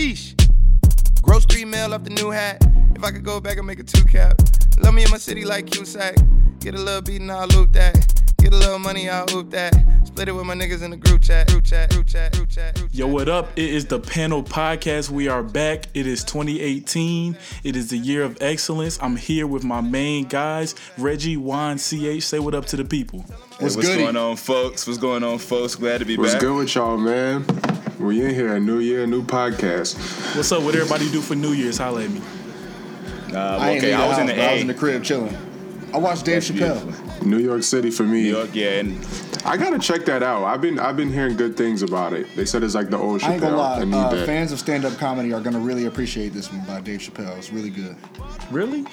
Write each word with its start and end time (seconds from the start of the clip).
sheesh. 0.00 0.34
Gross 1.22 1.44
three 1.44 1.64
mil 1.64 1.92
off 1.94 2.04
the 2.04 2.10
new 2.10 2.30
hat. 2.30 2.64
If 2.94 3.04
I 3.04 3.10
could 3.10 3.24
go 3.24 3.40
back 3.40 3.58
and 3.58 3.66
make 3.66 3.78
a 3.78 3.82
two 3.82 4.04
cap. 4.04 4.40
Love 4.78 4.94
me 4.94 5.04
in 5.04 5.10
my 5.10 5.18
city 5.18 5.44
like 5.44 5.66
Cusack. 5.66 6.16
Get 6.60 6.74
a 6.74 6.78
little 6.78 7.02
beat 7.02 7.20
and 7.20 7.30
I'll 7.30 7.46
loop 7.48 7.72
that. 7.72 7.94
Get 8.38 8.54
a 8.54 8.56
little 8.56 8.78
money, 8.78 9.10
I'll 9.10 9.26
hoop 9.26 9.50
that. 9.50 9.74
Split 10.04 10.28
it 10.28 10.32
with 10.32 10.46
my 10.46 10.54
niggas 10.54 10.82
in 10.82 10.90
the 10.90 10.96
group 10.96 11.20
chat. 11.20 11.48
Group 11.48 11.64
chat, 11.64 11.90
group 11.90 12.06
chat, 12.06 12.32
group 12.32 12.48
chat. 12.48 12.74
Group 12.74 12.90
Yo, 12.92 13.06
what 13.06 13.28
up? 13.28 13.50
It 13.56 13.68
is 13.68 13.84
the 13.86 14.00
Panel 14.00 14.42
Podcast. 14.42 15.10
We 15.10 15.28
are 15.28 15.42
back. 15.42 15.86
It 15.92 16.06
is 16.06 16.24
2018. 16.24 17.36
It 17.64 17.76
is 17.76 17.90
the 17.90 17.98
year 17.98 18.22
of 18.22 18.38
excellence. 18.40 18.98
I'm 19.02 19.16
here 19.16 19.46
with 19.46 19.64
my 19.64 19.82
main 19.82 20.24
guys, 20.24 20.74
Reggie, 20.96 21.36
Juan, 21.36 21.76
CH. 21.76 22.22
Say 22.22 22.38
what 22.38 22.54
up 22.54 22.64
to 22.66 22.76
the 22.76 22.84
people. 22.84 23.20
Hey, 23.28 23.64
what's 23.64 23.76
goody? 23.76 24.02
going 24.02 24.16
on, 24.16 24.36
folks? 24.36 24.86
What's 24.86 24.98
going 24.98 25.22
on, 25.22 25.38
folks? 25.38 25.74
Glad 25.74 25.98
to 25.98 26.06
be 26.06 26.16
What's 26.16 26.32
back. 26.32 26.40
good 26.40 26.56
with 26.56 26.74
y'all, 26.74 26.96
man? 26.96 27.44
We 28.00 28.24
in 28.24 28.34
here, 28.34 28.56
a 28.56 28.60
new 28.60 28.78
year, 28.78 29.06
new 29.06 29.22
podcast. 29.22 29.94
What's 30.34 30.50
up? 30.52 30.62
What 30.62 30.74
everybody 30.74 31.10
do 31.10 31.20
for 31.20 31.34
New 31.34 31.52
Year's? 31.52 31.76
Holla 31.76 32.04
at 32.04 32.10
me. 32.10 32.22
Uh, 33.30 33.58
I 33.58 33.70
ain't 33.72 33.78
okay, 33.84 33.90
leave 33.94 34.00
I 34.00 34.08
was 34.08 34.18
in 34.18 34.26
the 34.26 34.32
but 34.32 34.38
A. 34.38 34.48
I 34.48 34.52
was 34.54 34.62
in 34.62 34.66
the 34.68 34.74
crib 34.74 35.04
chilling. 35.04 35.36
I 35.92 35.98
watched 35.98 36.24
Dave 36.24 36.36
That's 36.46 36.50
Chappelle. 36.50 36.82
beautiful. 36.82 37.26
New 37.28 37.38
York 37.38 37.62
City 37.62 37.90
for 37.90 38.04
me. 38.04 38.22
New 38.22 38.30
York, 38.36 38.50
yeah, 38.54 38.78
and 38.80 39.06
I 39.44 39.58
gotta 39.58 39.78
check 39.78 40.06
that 40.06 40.22
out. 40.22 40.44
I've 40.44 40.62
been 40.62 40.78
I've 40.78 40.96
been 40.96 41.12
hearing 41.12 41.36
good 41.36 41.58
things 41.58 41.82
about 41.82 42.14
it. 42.14 42.34
They 42.36 42.46
said 42.46 42.62
it's 42.62 42.74
like 42.74 42.88
the 42.88 42.96
old 42.96 43.22
I 43.22 43.34
ain't 43.34 43.42
gonna 43.42 43.54
Chappelle. 43.54 43.58
lie, 43.58 43.80
I 43.80 43.84
need 43.84 43.94
uh, 43.94 44.08
that. 44.14 44.26
fans 44.26 44.50
of 44.52 44.58
stand-up 44.58 44.96
comedy 44.96 45.34
are 45.34 45.40
gonna 45.40 45.60
really 45.60 45.84
appreciate 45.84 46.30
this 46.30 46.50
one 46.50 46.64
by 46.64 46.80
Dave 46.80 47.00
Chappelle. 47.00 47.36
It's 47.36 47.52
really 47.52 47.70
good. 47.70 47.96
Really? 48.50 48.86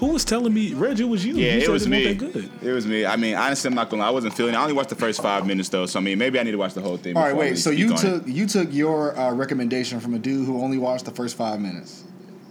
Who 0.00 0.06
was 0.08 0.24
telling 0.24 0.52
me? 0.52 0.74
Reggie, 0.74 1.04
it 1.04 1.06
was 1.06 1.24
you. 1.24 1.34
yeah, 1.34 1.52
you 1.52 1.58
it 1.58 1.60
said 1.60 1.70
was 1.70 1.86
wasn't 1.88 1.92
me. 1.92 2.12
That 2.14 2.32
good. 2.32 2.50
It 2.62 2.72
was 2.72 2.86
me. 2.86 3.06
I 3.06 3.16
mean, 3.16 3.34
honestly, 3.36 3.68
I'm 3.68 3.74
not 3.74 3.90
gonna 3.90 4.02
lie. 4.02 4.08
I 4.08 4.12
wasn't 4.12 4.34
feeling 4.34 4.54
it. 4.54 4.56
I 4.56 4.62
only 4.62 4.72
watched 4.72 4.88
the 4.88 4.94
first 4.96 5.20
five 5.22 5.46
minutes 5.46 5.68
though, 5.68 5.86
so 5.86 5.98
I 5.98 6.02
mean, 6.02 6.18
maybe 6.18 6.40
I 6.40 6.42
need 6.42 6.52
to 6.52 6.58
watch 6.58 6.74
the 6.74 6.80
whole 6.80 6.96
thing. 6.96 7.16
All 7.16 7.22
right, 7.22 7.36
wait. 7.36 7.58
So 7.58 7.70
you 7.70 7.94
took 7.96 8.26
it. 8.26 8.28
you 8.28 8.46
took 8.46 8.72
your 8.72 9.16
uh, 9.18 9.32
recommendation 9.32 10.00
from 10.00 10.14
a 10.14 10.18
dude 10.18 10.46
who 10.46 10.60
only 10.62 10.78
watched 10.78 11.04
the 11.04 11.10
first 11.10 11.36
five 11.36 11.60
minutes. 11.60 12.04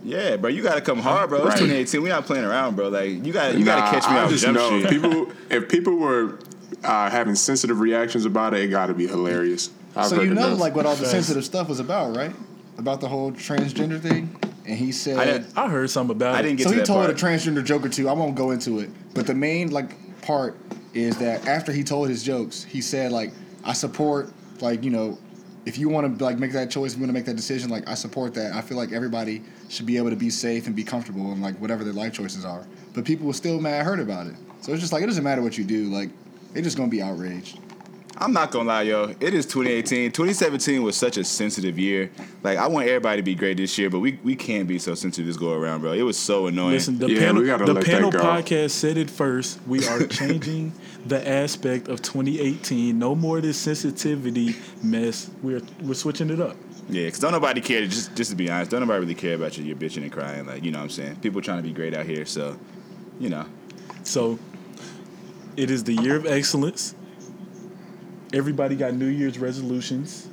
Yeah, 0.04 0.38
bro, 0.38 0.50
you 0.50 0.64
gotta 0.64 0.80
come 0.82 1.00
hard, 1.00 1.30
bro. 1.30 1.40
It's 1.40 1.48
Right. 1.48 1.60
2018. 1.60 2.02
We 2.04 2.10
not 2.10 2.26
playing 2.26 2.46
around, 2.46 2.76
bro. 2.78 2.88
Like 2.90 3.10
you 3.26 3.34
gotta, 3.34 3.58
you 3.58 3.66
Nah, 3.66 3.80
gotta 3.80 4.00
catch 4.00 4.10
me 4.10 4.18
I 4.18 4.24
off 4.24 4.30
just 4.30 4.48
know 4.48 4.80
street. 4.80 4.90
people. 5.02 5.32
If 5.50 5.68
people 5.68 5.96
were 5.98 6.40
uh, 6.84 7.10
having 7.10 7.34
sensitive 7.36 7.80
reactions 7.80 8.26
about 8.26 8.54
it, 8.54 8.62
it 8.62 8.68
got 8.68 8.86
to 8.86 8.94
be 8.94 9.08
hilarious. 9.08 9.72
I've 9.96 10.06
so 10.06 10.18
heard 10.18 10.26
you 10.30 10.36
know, 10.36 10.48
enough. 10.50 10.60
like 10.60 10.76
what 10.76 10.86
all 10.86 10.96
the 10.96 11.06
sensitive 11.08 11.44
stuff 11.44 11.68
was 11.68 11.80
about, 11.80 12.16
right? 12.16 12.34
About 12.78 13.02
the 13.02 13.08
whole 13.10 13.32
transgender 13.32 14.00
thing. 14.00 14.39
And 14.70 14.78
he 14.78 14.92
said, 14.92 15.18
I 15.18 15.26
didn't, 15.26 15.58
I 15.58 15.68
heard 15.68 15.90
something 15.90 16.16
about 16.16 16.36
I 16.36 16.40
it. 16.40 16.44
didn't 16.44 16.58
get 16.58 16.64
so 16.66 16.70
to 16.70 16.76
he 16.76 16.80
that 16.82 16.86
told 16.86 17.06
part. 17.06 17.10
a 17.10 17.26
transgender 17.26 17.64
joke 17.66 17.84
or 17.86 17.90
two. 17.90 18.08
I 18.08 18.14
won't 18.14 18.36
go 18.36 18.52
into 18.52 18.80
it, 18.80 18.92
but 19.16 19.26
the 19.26 19.34
main 19.34 19.72
like 19.72 20.22
part 20.22 20.58
is 20.94 21.18
that 21.18 21.48
after 21.48 21.72
he 21.72 21.84
told 21.84 22.08
his 22.08 22.22
jokes, 22.22 22.64
he 22.64 22.80
said 22.80 23.12
like, 23.12 23.32
"I 23.64 23.74
support 23.74 24.32
like 24.62 24.84
you 24.84 24.92
know, 24.92 25.18
if 25.66 25.80
you 25.80 25.90
want 25.90 26.20
to 26.20 26.24
like 26.24 26.38
make 26.38 26.52
that 26.52 26.70
choice, 26.70 26.92
if 26.94 27.00
you 27.00 27.04
want 27.04 27.10
to 27.10 27.14
make 27.14 27.26
that 27.26 27.36
decision, 27.36 27.72
like 27.72 27.90
I 27.90 27.96
support 27.96 28.36
that. 28.36 28.54
I 28.54 28.62
feel 28.62 28.78
like 28.78 28.92
everybody 28.92 29.42
should 29.70 29.88
be 29.88 29.98
able 29.98 30.12
to 30.12 30.16
be 30.16 30.30
safe 30.30 30.68
and 30.68 30.76
be 30.76 30.84
comfortable 30.84 31.32
in 31.32 31.42
like 31.42 31.56
whatever 31.60 31.84
their 31.84 31.94
life 31.94 32.14
choices 32.14 32.46
are. 32.46 32.68
But 32.94 33.06
people 33.06 33.26
were 33.26 33.34
still 33.34 33.60
mad 33.60 33.84
hurt 33.86 34.00
about 34.00 34.28
it. 34.28 34.36
So 34.62 34.72
it's 34.72 34.82
just 34.82 34.94
like 34.94 35.02
it 35.02 35.08
doesn't 35.08 35.24
matter 35.24 35.42
what 35.42 35.58
you 35.58 35.64
do, 35.64 35.86
like 35.86 36.12
they're 36.54 36.62
just 36.62 36.78
gonna 36.78 36.90
be 36.90 37.02
outraged. 37.02 37.60
I'm 38.22 38.34
not 38.34 38.52
gonna 38.52 38.68
lie, 38.68 38.82
yo. 38.82 39.16
It 39.22 39.34
is 39.34 39.46
2018. 39.46 40.12
2017 40.12 40.84
was 40.84 40.98
such 40.98 41.16
a 41.16 41.24
sensitive 41.24 41.80
year. 41.80 42.12
Like 42.44 42.58
I 42.58 42.68
want 42.68 42.88
everybody 42.88 43.22
to 43.22 43.24
be 43.24 43.34
great 43.34 43.56
this 43.58 43.78
year, 43.78 43.90
but 43.90 44.00
we 44.00 44.20
we 44.24 44.36
can't 44.36 44.68
be 44.68 44.78
so 44.78 44.94
sensitive 44.94 45.26
this 45.28 45.38
go 45.38 45.54
around, 45.54 45.82
bro. 45.82 45.94
It 45.94 46.02
was 46.02 46.18
so 46.20 46.48
annoying. 46.48 46.74
Listen, 46.74 47.00
the 47.00 47.10
Yeah, 47.10 47.20
panel, 47.20 47.42
we 47.42 47.48
the 47.48 47.82
panel 47.82 48.12
podcast 48.12 48.72
said 48.72 48.98
it 48.98 49.10
first. 49.10 49.60
We 49.68 49.88
are 49.88 50.06
changing 50.06 50.74
the 51.06 51.26
aspect 51.28 51.88
of 51.88 52.02
2018. 52.02 53.00
No 53.00 53.16
more 53.16 53.38
of 53.38 53.44
this 53.44 53.58
sensitivity 53.58 54.56
mess. 54.84 55.30
We're 55.42 55.62
we're 55.82 55.94
switching 55.94 56.30
it 56.30 56.42
up. 56.42 56.58
Yeah, 56.90 57.06
because 57.06 57.20
don't 57.20 57.32
nobody 57.32 57.62
care. 57.62 57.86
Just 57.86 58.16
just 58.16 58.32
to 58.32 58.36
be 58.36 58.52
honest, 58.52 58.72
don't 58.72 58.82
nobody 58.82 59.00
really 59.00 59.16
care 59.16 59.36
about 59.36 59.58
you. 59.58 59.64
You're 59.64 59.78
bitching 59.78 60.04
and 60.04 60.12
crying. 60.12 60.46
Like 60.46 60.66
you 60.66 60.72
know 60.72 60.80
what 60.80 60.86
I'm 60.86 60.90
saying. 60.90 61.16
People 61.18 61.42
trying 61.42 61.60
to 61.60 61.64
be 61.64 61.72
great 61.72 61.94
out 61.94 62.06
here, 62.06 62.26
so 62.26 62.58
you 63.18 63.30
know. 63.30 63.46
So 64.04 64.40
it 65.56 65.72
is 65.72 65.86
the 65.86 65.94
year 65.94 66.18
of 66.18 66.26
excellence. 66.26 66.96
Everybody 68.32 68.76
got 68.76 68.94
New 68.94 69.08
Year's 69.08 69.40
resolutions. 69.40 70.28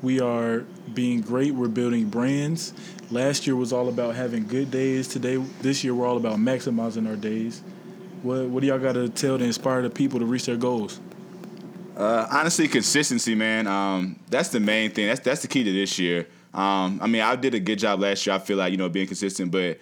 We 0.00 0.18
are 0.18 0.60
being 0.94 1.20
great. 1.20 1.54
We're 1.54 1.68
building 1.68 2.08
brands. 2.08 2.72
Last 3.10 3.46
year 3.46 3.54
was 3.54 3.70
all 3.70 3.88
about 3.90 4.14
having 4.14 4.46
good 4.46 4.70
days. 4.70 5.08
Today, 5.08 5.36
this 5.60 5.84
year, 5.84 5.94
we're 5.94 6.06
all 6.06 6.16
about 6.16 6.38
maximizing 6.38 7.06
our 7.06 7.16
days. 7.16 7.62
What 8.22 8.46
What 8.46 8.60
do 8.60 8.66
y'all 8.68 8.78
got 8.78 8.92
to 8.92 9.10
tell 9.10 9.36
to 9.36 9.44
inspire 9.44 9.82
the 9.82 9.90
people 9.90 10.20
to 10.20 10.24
reach 10.24 10.46
their 10.46 10.56
goals? 10.56 11.00
Uh, 11.94 12.26
honestly, 12.30 12.66
consistency, 12.66 13.34
man. 13.34 13.66
Um, 13.66 14.18
that's 14.30 14.48
the 14.48 14.60
main 14.60 14.90
thing. 14.90 15.08
That's 15.08 15.20
that's 15.20 15.42
the 15.42 15.48
key 15.48 15.64
to 15.64 15.72
this 15.72 15.98
year. 15.98 16.26
Um, 16.54 16.98
I 17.02 17.06
mean, 17.06 17.20
I 17.20 17.36
did 17.36 17.54
a 17.54 17.60
good 17.60 17.78
job 17.78 18.00
last 18.00 18.26
year. 18.26 18.36
I 18.36 18.38
feel 18.38 18.56
like 18.56 18.72
you 18.72 18.78
know 18.78 18.88
being 18.88 19.06
consistent, 19.06 19.50
but 19.50 19.78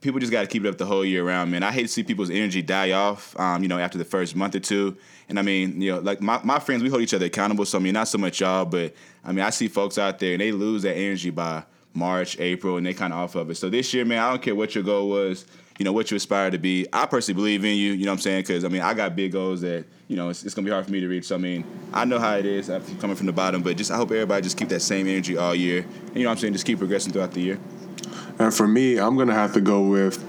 people 0.00 0.20
just 0.20 0.32
got 0.32 0.42
to 0.42 0.46
keep 0.46 0.64
it 0.64 0.68
up 0.68 0.78
the 0.78 0.86
whole 0.86 1.04
year 1.04 1.24
round, 1.24 1.50
man. 1.50 1.62
I 1.62 1.72
hate 1.72 1.82
to 1.82 1.88
see 1.88 2.02
people's 2.02 2.30
energy 2.30 2.62
die 2.62 2.92
off. 2.92 3.38
Um, 3.38 3.62
you 3.62 3.68
know, 3.68 3.78
after 3.78 3.98
the 3.98 4.04
first 4.04 4.36
month 4.36 4.54
or 4.54 4.60
two. 4.60 4.96
And 5.28 5.38
I 5.38 5.42
mean, 5.42 5.80
you 5.80 5.92
know, 5.92 6.00
like 6.00 6.20
my, 6.20 6.40
my 6.44 6.58
friends, 6.58 6.82
we 6.82 6.88
hold 6.88 7.02
each 7.02 7.14
other 7.14 7.26
accountable. 7.26 7.64
So 7.64 7.78
I 7.78 7.80
mean, 7.80 7.94
not 7.94 8.08
so 8.08 8.18
much 8.18 8.40
y'all, 8.40 8.64
but 8.64 8.94
I 9.24 9.32
mean, 9.32 9.44
I 9.44 9.50
see 9.50 9.68
folks 9.68 9.98
out 9.98 10.18
there 10.18 10.32
and 10.32 10.40
they 10.40 10.52
lose 10.52 10.82
that 10.82 10.94
energy 10.94 11.30
by 11.30 11.64
March, 11.94 12.38
April, 12.38 12.76
and 12.76 12.86
they 12.86 12.94
kind 12.94 13.12
of 13.12 13.18
off 13.18 13.34
of 13.34 13.50
it. 13.50 13.56
So 13.56 13.68
this 13.68 13.92
year, 13.92 14.04
man, 14.04 14.20
I 14.20 14.30
don't 14.30 14.42
care 14.42 14.54
what 14.54 14.74
your 14.74 14.84
goal 14.84 15.08
was, 15.08 15.46
you 15.78 15.84
know, 15.84 15.92
what 15.92 16.10
you 16.10 16.16
aspire 16.16 16.50
to 16.50 16.58
be. 16.58 16.86
I 16.92 17.06
personally 17.06 17.36
believe 17.36 17.64
in 17.64 17.76
you, 17.76 17.92
you 17.92 18.04
know 18.04 18.12
what 18.12 18.16
I'm 18.16 18.20
saying? 18.20 18.42
Because, 18.42 18.64
I 18.64 18.68
mean, 18.68 18.82
I 18.82 18.94
got 18.94 19.16
big 19.16 19.32
goals 19.32 19.60
that, 19.62 19.84
you 20.06 20.16
know, 20.16 20.28
it's, 20.28 20.44
it's 20.44 20.54
going 20.54 20.64
to 20.64 20.68
be 20.68 20.72
hard 20.72 20.84
for 20.84 20.92
me 20.92 21.00
to 21.00 21.08
reach. 21.08 21.24
So, 21.24 21.34
I 21.34 21.38
mean, 21.38 21.64
I 21.92 22.04
know 22.04 22.18
how 22.18 22.36
it 22.36 22.46
is 22.46 22.70
after 22.70 22.94
coming 22.96 23.16
from 23.16 23.26
the 23.26 23.32
bottom, 23.32 23.62
but 23.62 23.76
just 23.76 23.90
I 23.90 23.96
hope 23.96 24.10
everybody 24.10 24.42
just 24.42 24.56
keep 24.56 24.68
that 24.68 24.80
same 24.80 25.08
energy 25.08 25.36
all 25.36 25.54
year. 25.54 25.80
And, 25.80 26.16
you 26.16 26.22
know 26.22 26.30
what 26.30 26.32
I'm 26.32 26.38
saying? 26.38 26.52
Just 26.52 26.66
keep 26.66 26.78
progressing 26.78 27.12
throughout 27.12 27.32
the 27.32 27.40
year. 27.40 27.58
And 28.38 28.54
for 28.54 28.66
me, 28.68 28.98
I'm 28.98 29.16
gonna 29.16 29.34
have 29.34 29.54
to 29.54 29.60
go 29.60 29.82
with 29.82 30.22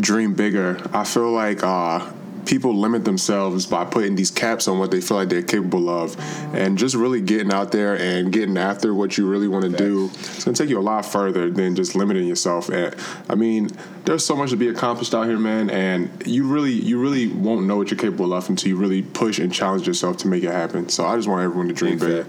dream 0.00 0.34
bigger. 0.34 0.80
I 0.92 1.04
feel 1.04 1.30
like 1.30 1.62
uh, 1.62 2.10
people 2.46 2.74
limit 2.74 3.04
themselves 3.04 3.64
by 3.64 3.84
putting 3.84 4.16
these 4.16 4.30
caps 4.30 4.68
on 4.68 4.78
what 4.78 4.90
they 4.90 5.00
feel 5.00 5.16
like 5.16 5.28
they're 5.28 5.42
capable 5.42 5.88
of, 5.88 6.16
and 6.54 6.76
just 6.76 6.94
really 6.94 7.20
getting 7.20 7.52
out 7.52 7.72
there 7.72 7.98
and 7.98 8.32
getting 8.32 8.58
after 8.58 8.92
what 8.92 9.16
you 9.16 9.26
really 9.28 9.48
want 9.48 9.64
to 9.64 9.70
do. 9.70 10.10
It's 10.12 10.44
gonna 10.44 10.56
take 10.56 10.68
you 10.68 10.78
a 10.78 10.82
lot 10.82 11.06
further 11.06 11.50
than 11.50 11.74
just 11.76 11.94
limiting 11.94 12.26
yourself. 12.26 12.68
And 12.68 12.94
I 13.28 13.34
mean, 13.34 13.70
there's 14.04 14.24
so 14.26 14.36
much 14.36 14.50
to 14.50 14.56
be 14.56 14.68
accomplished 14.68 15.14
out 15.14 15.26
here, 15.26 15.38
man. 15.38 15.70
And 15.70 16.10
you 16.26 16.46
really, 16.46 16.72
you 16.72 17.00
really 17.00 17.28
won't 17.28 17.66
know 17.66 17.76
what 17.76 17.90
you're 17.90 17.98
capable 17.98 18.34
of 18.34 18.48
until 18.48 18.68
you 18.68 18.76
really 18.76 19.02
push 19.02 19.38
and 19.38 19.52
challenge 19.52 19.86
yourself 19.86 20.16
to 20.18 20.28
make 20.28 20.42
it 20.42 20.50
happen. 20.50 20.88
So 20.88 21.06
I 21.06 21.16
just 21.16 21.28
want 21.28 21.42
everyone 21.44 21.68
to 21.68 21.74
dream 21.74 21.98
bigger. 21.98 22.26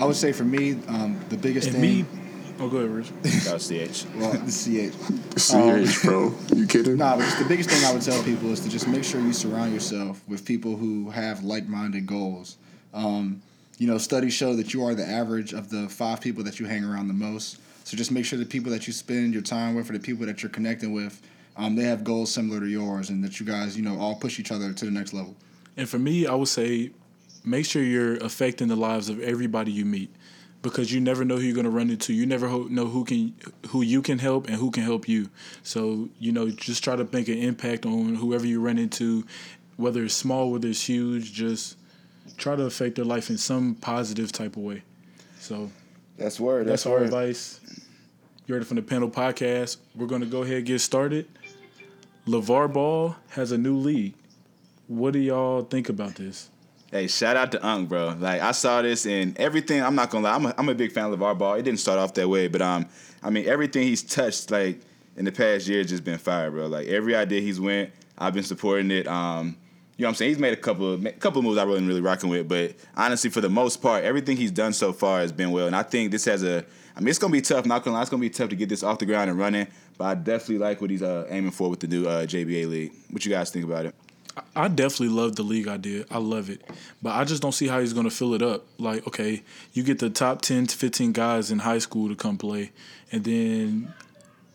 I 0.00 0.04
would 0.04 0.16
say 0.16 0.32
for 0.32 0.44
me, 0.44 0.78
um, 0.88 1.20
the 1.28 1.36
biggest 1.36 1.68
And 1.68 1.76
thing. 1.76 1.82
me, 1.82 2.21
oh, 2.60 2.68
go 2.68 2.78
ahead, 2.78 2.90
Rich. 2.90 3.12
Shout 3.42 3.54
out 3.54 3.60
CH. 3.60 4.06
Well, 4.16 4.32
the 4.32 4.50
CH. 4.50 4.94
CH, 5.36 6.02
bro, 6.04 6.34
you 6.54 6.66
kidding? 6.66 6.96
Nah, 6.96 7.16
but 7.16 7.38
the 7.38 7.44
biggest 7.44 7.70
thing 7.70 7.84
I 7.84 7.92
would 7.92 8.02
tell 8.02 8.22
people 8.22 8.50
is 8.50 8.60
to 8.60 8.68
just 8.68 8.88
make 8.88 9.04
sure 9.04 9.20
you 9.20 9.32
surround 9.32 9.72
yourself 9.72 10.22
with 10.28 10.44
people 10.44 10.76
who 10.76 11.10
have 11.10 11.42
like-minded 11.42 12.06
goals. 12.06 12.56
Um, 12.94 13.42
you 13.78 13.86
know, 13.86 13.98
studies 13.98 14.34
show 14.34 14.54
that 14.56 14.72
you 14.72 14.84
are 14.84 14.94
the 14.94 15.06
average 15.06 15.52
of 15.52 15.70
the 15.70 15.88
five 15.88 16.20
people 16.20 16.44
that 16.44 16.60
you 16.60 16.66
hang 16.66 16.84
around 16.84 17.08
the 17.08 17.14
most. 17.14 17.58
So 17.84 17.96
just 17.96 18.12
make 18.12 18.24
sure 18.24 18.38
the 18.38 18.46
people 18.46 18.70
that 18.72 18.86
you 18.86 18.92
spend 18.92 19.32
your 19.32 19.42
time 19.42 19.74
with, 19.74 19.90
or 19.90 19.94
the 19.94 19.98
people 19.98 20.26
that 20.26 20.42
you're 20.42 20.50
connecting 20.50 20.92
with, 20.92 21.20
um, 21.56 21.74
they 21.74 21.84
have 21.84 22.04
goals 22.04 22.32
similar 22.32 22.60
to 22.60 22.68
yours, 22.68 23.10
and 23.10 23.22
that 23.24 23.40
you 23.40 23.46
guys, 23.46 23.76
you 23.76 23.82
know, 23.82 23.98
all 23.98 24.14
push 24.14 24.38
each 24.38 24.52
other 24.52 24.72
to 24.72 24.84
the 24.84 24.90
next 24.90 25.12
level. 25.12 25.34
And 25.76 25.88
for 25.88 25.98
me, 25.98 26.26
I 26.26 26.34
would 26.34 26.48
say 26.48 26.90
make 27.44 27.66
sure 27.66 27.82
you're 27.82 28.16
affecting 28.16 28.68
the 28.68 28.76
lives 28.76 29.08
of 29.08 29.20
everybody 29.20 29.72
you 29.72 29.84
meet 29.84 30.14
because 30.62 30.92
you 30.92 31.00
never 31.00 31.24
know 31.24 31.36
who 31.36 31.42
you're 31.42 31.54
going 31.54 31.64
to 31.64 31.70
run 31.70 31.90
into. 31.90 32.12
You 32.12 32.24
never 32.24 32.48
ho- 32.48 32.68
know 32.70 32.86
who 32.86 33.04
can 33.04 33.34
who 33.68 33.82
you 33.82 34.00
can 34.02 34.18
help 34.18 34.46
and 34.46 34.56
who 34.56 34.70
can 34.70 34.82
help 34.84 35.08
you. 35.08 35.28
So, 35.62 36.08
you 36.18 36.32
know, 36.32 36.48
just 36.50 36.82
try 36.84 36.96
to 36.96 37.06
make 37.12 37.28
an 37.28 37.38
impact 37.38 37.84
on 37.84 38.14
whoever 38.14 38.46
you 38.46 38.60
run 38.60 38.78
into, 38.78 39.24
whether 39.76 40.04
it's 40.04 40.14
small, 40.14 40.50
whether 40.52 40.68
it's 40.68 40.88
huge, 40.88 41.32
just 41.32 41.76
try 42.36 42.56
to 42.56 42.62
affect 42.64 42.94
their 42.96 43.04
life 43.04 43.28
in 43.30 43.36
some 43.38 43.74
positive 43.74 44.30
type 44.32 44.56
of 44.56 44.62
way. 44.62 44.82
So, 45.38 45.70
That's 46.16 46.38
word. 46.38 46.66
that's 46.68 46.86
our 46.86 46.98
advice. 47.02 47.60
You 48.46 48.54
heard 48.54 48.62
it 48.62 48.66
from 48.66 48.76
the 48.76 48.82
panel 48.82 49.10
podcast. 49.10 49.76
We're 49.96 50.06
going 50.06 50.20
to 50.22 50.26
go 50.26 50.42
ahead 50.42 50.58
and 50.58 50.66
get 50.66 50.80
started. 50.80 51.26
LaVar 52.26 52.72
Ball 52.72 53.16
has 53.30 53.50
a 53.52 53.58
new 53.58 53.76
league. 53.76 54.14
What 54.86 55.12
do 55.12 55.18
y'all 55.18 55.62
think 55.62 55.88
about 55.88 56.14
this? 56.14 56.48
Hey, 56.92 57.06
shout 57.06 57.38
out 57.38 57.50
to 57.52 57.66
Unk, 57.66 57.88
bro. 57.88 58.14
Like 58.18 58.42
I 58.42 58.52
saw 58.52 58.82
this 58.82 59.06
and 59.06 59.34
everything. 59.38 59.82
I'm 59.82 59.94
not 59.94 60.10
gonna 60.10 60.24
lie. 60.24 60.34
I'm 60.34 60.44
a, 60.44 60.54
I'm 60.58 60.68
a 60.68 60.74
big 60.74 60.92
fan 60.92 61.10
of 61.10 61.18
LaVar 61.18 61.38
Ball. 61.38 61.54
It 61.54 61.62
didn't 61.62 61.80
start 61.80 61.98
off 61.98 62.12
that 62.12 62.28
way, 62.28 62.48
but 62.48 62.60
um, 62.60 62.86
I 63.22 63.30
mean 63.30 63.48
everything 63.48 63.84
he's 63.84 64.02
touched 64.02 64.50
like 64.50 64.78
in 65.16 65.24
the 65.24 65.32
past 65.32 65.66
year 65.66 65.78
has 65.78 65.88
just 65.88 66.04
been 66.04 66.18
fire, 66.18 66.50
bro. 66.50 66.66
Like 66.66 66.88
every 66.88 67.16
idea 67.16 67.40
he's 67.40 67.58
went, 67.58 67.92
I've 68.18 68.34
been 68.34 68.42
supporting 68.42 68.90
it. 68.90 69.08
Um, 69.08 69.56
you 69.96 70.02
know 70.02 70.08
what 70.08 70.10
I'm 70.10 70.14
saying? 70.16 70.32
He's 70.32 70.38
made 70.38 70.52
a 70.52 70.56
couple 70.56 70.92
of 70.92 71.18
couple 71.18 71.38
of 71.38 71.46
moves 71.46 71.56
I 71.56 71.64
wasn't 71.64 71.88
really 71.88 72.02
rocking 72.02 72.28
with, 72.28 72.46
but 72.46 72.74
honestly, 72.94 73.30
for 73.30 73.40
the 73.40 73.48
most 73.48 73.80
part, 73.80 74.04
everything 74.04 74.36
he's 74.36 74.50
done 74.50 74.74
so 74.74 74.92
far 74.92 75.20
has 75.20 75.32
been 75.32 75.50
well. 75.50 75.68
And 75.68 75.74
I 75.74 75.84
think 75.84 76.10
this 76.10 76.26
has 76.26 76.42
a. 76.42 76.62
I 76.94 77.00
mean, 77.00 77.08
it's 77.08 77.18
gonna 77.18 77.32
be 77.32 77.40
tough. 77.40 77.64
Not 77.64 77.84
gonna 77.84 77.94
lie, 77.96 78.02
it's 78.02 78.10
gonna 78.10 78.20
be 78.20 78.28
tough 78.28 78.50
to 78.50 78.56
get 78.56 78.68
this 78.68 78.82
off 78.82 78.98
the 78.98 79.06
ground 79.06 79.30
and 79.30 79.38
running. 79.38 79.66
But 79.96 80.04
I 80.04 80.14
definitely 80.14 80.58
like 80.58 80.82
what 80.82 80.90
he's 80.90 81.02
uh, 81.02 81.26
aiming 81.30 81.52
for 81.52 81.70
with 81.70 81.80
the 81.80 81.86
new 81.86 82.06
uh, 82.06 82.26
JBA 82.26 82.68
league. 82.68 82.92
What 83.08 83.24
you 83.24 83.30
guys 83.30 83.48
think 83.48 83.64
about 83.64 83.86
it? 83.86 83.94
I 84.56 84.68
definitely 84.68 85.08
love 85.14 85.36
the 85.36 85.42
league 85.42 85.68
idea. 85.68 86.04
I 86.10 86.18
love 86.18 86.48
it. 86.48 86.62
But 87.02 87.10
I 87.16 87.24
just 87.24 87.42
don't 87.42 87.52
see 87.52 87.68
how 87.68 87.80
he's 87.80 87.92
going 87.92 88.08
to 88.08 88.14
fill 88.14 88.32
it 88.34 88.42
up. 88.42 88.64
Like, 88.78 89.06
okay, 89.06 89.42
you 89.74 89.82
get 89.82 89.98
the 89.98 90.08
top 90.10 90.40
10 90.42 90.66
to 90.68 90.76
15 90.76 91.12
guys 91.12 91.50
in 91.50 91.58
high 91.58 91.78
school 91.78 92.08
to 92.08 92.14
come 92.14 92.38
play. 92.38 92.72
And 93.10 93.24
then 93.24 93.92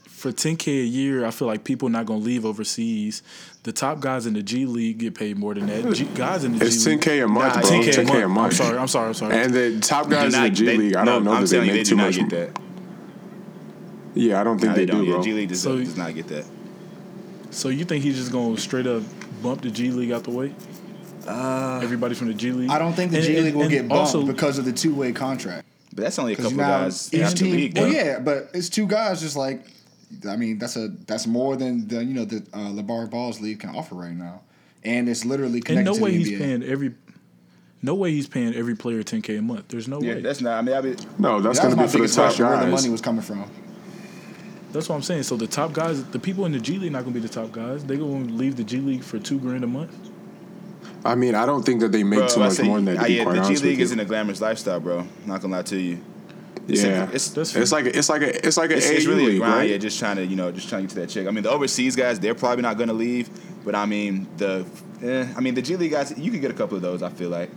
for 0.08 0.32
10K 0.32 0.68
a 0.82 0.86
year, 0.86 1.26
I 1.26 1.32
feel 1.32 1.48
like 1.48 1.64
people 1.64 1.90
are 1.90 1.92
not 1.92 2.08
going 2.08 2.22
to 2.22 2.26
leave 2.26 2.44
overseas. 2.44 3.22
The 3.64 3.72
top 3.72 4.00
guys 4.00 4.26
in 4.26 4.34
the 4.34 4.42
G 4.42 4.66
League 4.66 4.98
get 4.98 5.14
paid 5.14 5.38
more 5.38 5.54
than 5.54 5.68
that. 5.68 5.94
G, 5.94 6.06
guys 6.06 6.44
in 6.44 6.58
the 6.58 6.66
It's 6.66 6.84
G 6.84 6.92
League. 6.92 7.02
10k 7.02 7.24
a 7.24 7.28
month, 7.28 7.56
Nah, 7.56 7.62
bro. 7.62 7.70
10K, 7.70 7.90
10k, 7.94 8.24
a 8.24 8.28
month. 8.28 8.54
I'm 8.54 8.58
sorry. 8.58 8.78
I'm 8.80 8.88
sorry. 8.88 9.08
I'm 9.10 9.14
sorry. 9.14 9.36
And 9.36 9.54
the 9.54 9.80
top 9.80 10.06
Do 10.06 10.12
guys 10.16 10.34
in 10.34 10.42
the 10.44 10.50
G 10.50 10.66
they- 10.66 10.78
League, 10.78 10.96
I 10.96 11.06
don't 11.06 11.24
no, 11.24 11.32
know 11.32 11.38
I'm 11.38 11.44
that 11.46 11.50
they 11.52 11.60
make 11.60 11.74
do 11.74 11.84
too 11.84 11.96
much. 11.98 12.16
get 12.18 12.30
that. 12.32 12.62
Yeah, 14.16 14.42
I 14.42 14.44
don't 14.44 14.58
think 14.58 14.70
No, 14.72 14.76
they, 14.76 14.86
they 14.86 14.92
don't. 14.92 15.02
do, 15.02 15.06
Yeah, 15.08 15.14
bro. 15.16 15.24
G 15.24 15.34
League 15.34 15.50
does, 15.50 15.62
So- 15.62 15.78
does 15.78 15.98
not 15.98 16.16
get 16.16 16.28
that. 16.30 16.46
So 17.52 17.70
you 17.70 17.86
think 17.86 18.04
he's 18.04 18.18
just 18.18 18.32
going 18.32 18.56
to 18.56 18.62
straight 18.62 18.88
up 18.88 19.04
bump 19.42 19.62
the 19.62 19.72
G 19.72 19.92
League 19.92 20.12
out 20.12 20.24
the 20.24 20.32
way? 20.32 20.54
Uh, 21.28 21.80
Everybody 21.84 22.16
from 22.16 22.28
the 22.28 22.34
G 22.34 22.52
League. 22.52 22.70
I 22.70 22.80
don't 22.80 22.94
think 22.94 23.12
the 23.12 23.18
And- 23.18 23.26
G 23.26 23.36
and- 23.36 23.46
League 23.46 23.56
will 23.56 23.64
and 23.64 23.72
get 23.72 23.88
bumped 23.88 24.14
also, 24.16 24.24
because 24.26 24.58
of 24.58 24.66
the 24.66 24.72
two 24.72 24.94
way 24.96 25.12
contract. 25.12 25.68
But 25.94 26.04
that's 26.04 26.20
only 26.20 26.34
a 26.34 26.36
Because 26.36 26.52
couple 26.52 26.58
now 26.66 26.84
guys 26.84 27.10
each 27.14 27.20
in 27.22 27.26
the 27.28 27.34
team, 27.36 27.52
league. 27.52 27.78
well, 27.78 27.86
though. 27.90 27.92
yeah, 27.96 28.20
but 28.20 28.50
it's 28.54 28.70
two 28.70 28.88
guys. 28.88 29.20
Just 29.20 29.36
like, 29.36 29.66
I 30.30 30.36
mean, 30.38 30.58
that's 30.60 30.76
a 30.76 30.90
that's 31.08 31.26
more 31.28 31.56
than 31.58 31.88
the 31.88 32.04
you 32.06 32.14
know 32.14 32.24
the 32.26 32.38
uh, 32.54 32.70
LaVar 32.70 33.10
Balls 33.10 33.42
League 33.42 33.60
can 33.60 33.72
offer 33.76 33.96
right 33.96 34.14
now, 34.16 34.42
and 34.84 35.10
it's 35.10 35.26
literally 35.26 35.62
And 35.68 35.84
no 35.84 35.96
to 35.96 36.02
way 36.02 36.12
the 36.12 36.18
he's 36.18 36.30
NBA. 36.30 36.38
paying 36.40 36.64
every. 36.64 36.94
No 37.82 37.94
way 37.94 38.12
he's 38.12 38.28
paying 38.28 38.56
every 38.56 38.76
player 38.76 39.04
10k 39.04 39.38
a 39.38 39.42
month. 39.42 39.66
There's 39.70 39.88
no 39.88 40.02
Yeah, 40.02 40.16
way. 40.16 40.22
that's 40.22 40.42
not. 40.42 40.58
I 40.58 40.62
mean, 40.64 40.76
I 40.76 40.82
mean, 40.82 40.96
No, 41.20 41.40
that's 41.42 41.60
that 41.60 41.66
going 41.68 41.78
to 41.78 41.84
be 41.84 41.90
for 41.90 42.08
the 42.08 42.08
top 42.08 42.26
question: 42.28 42.46
where 42.48 42.60
the 42.60 42.68
money 42.68 42.90
was 42.90 43.02
coming 43.02 43.22
from. 43.22 43.44
That's 44.78 44.90
what 44.90 44.96
I'm 44.96 45.02
saying. 45.02 45.24
So 45.24 45.36
the 45.36 45.48
top 45.48 45.74
guys, 45.74 46.04
the 46.06 46.20
people 46.20 46.46
in 46.46 46.52
the 46.52 46.60
G 46.60 46.78
League, 46.78 46.92
not 46.92 47.02
gonna 47.02 47.14
be 47.16 47.20
the 47.20 47.28
top 47.28 47.52
guys. 47.52 47.84
They 47.84 47.98
gonna 47.98 48.26
leave 48.26 48.58
the 48.58 48.64
G 48.64 48.78
League 48.78 49.04
for 49.04 49.18
two 49.18 49.40
grand 49.40 49.64
a 49.64 49.68
month. 49.68 49.92
I 51.04 51.16
mean, 51.16 51.34
I 51.34 51.48
don't 51.48 51.64
think 51.66 51.80
that 51.82 51.92
they 51.92 52.04
make 52.04 52.20
bro, 52.20 52.28
too 52.28 52.42
I 52.42 52.46
much 52.46 52.54
say, 52.54 52.64
more 52.64 52.76
than 52.78 52.86
that. 52.86 52.94
To 52.98 53.02
ah, 53.02 53.06
yeah, 53.06 53.24
the 53.42 53.42
G 53.56 53.58
League 53.58 53.80
isn't 53.80 54.00
a 54.00 54.06
glamorous 54.06 54.40
lifestyle, 54.40 54.80
bro. 54.80 55.08
Not 55.26 55.42
gonna 55.42 55.56
lie 55.56 55.62
to 55.64 55.80
you. 55.80 56.00
It's 56.68 56.84
a- 56.84 56.88
Yeah, 56.90 57.04
it's- 57.06 57.30
That's 57.30 57.56
it's 57.56 57.72
like 57.72 57.86
a, 57.86 57.98
it's 57.98 58.08
like 58.10 58.22
a 58.22 58.46
it's 58.48 58.58
like 58.58 58.70
a 58.70 58.78
It's, 58.78 58.88
it's 58.90 59.06
AU 59.08 59.10
really 59.10 59.24
a 59.24 59.28
league, 59.30 59.40
grind, 59.40 59.56
right? 59.56 59.70
yeah. 59.72 59.78
Just 59.78 59.98
trying 59.98 60.18
to, 60.18 60.26
you 60.26 60.36
know, 60.36 60.52
just 60.52 60.70
trying 60.70 60.82
to 60.82 60.88
get 60.88 60.94
to 60.94 61.00
that 61.02 61.10
check. 61.10 61.28
I 61.28 61.32
mean, 61.32 61.44
the 61.44 61.50
overseas 61.50 61.96
guys, 61.96 62.20
they're 62.20 62.36
probably 62.36 62.62
not 62.62 62.78
going 62.78 62.90
to 62.90 62.94
leave, 62.94 63.30
but 63.66 63.74
I 63.74 63.88
mean, 63.88 64.28
the, 64.38 64.64
eh, 65.02 65.26
I 65.36 65.40
mean, 65.40 65.56
the 65.56 65.62
G 65.64 65.76
League 65.76 65.92
guys, 65.92 66.14
you 66.18 66.30
could 66.30 66.42
get 66.42 66.52
a 66.52 66.54
couple 66.54 66.76
of 66.76 66.84
those. 66.84 67.02
I 67.02 67.10
feel 67.10 67.30
like, 67.30 67.50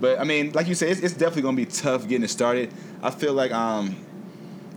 but 0.00 0.18
I 0.18 0.24
mean, 0.24 0.52
like 0.52 0.66
you 0.66 0.74
said, 0.74 0.88
it's, 0.88 1.00
it's 1.00 1.14
definitely 1.14 1.42
going 1.42 1.56
to 1.56 1.62
be 1.62 1.70
tough 1.70 2.08
getting 2.08 2.24
it 2.24 2.28
started. 2.30 2.72
I 3.02 3.10
feel 3.10 3.34
like, 3.34 3.52
um, 3.52 3.94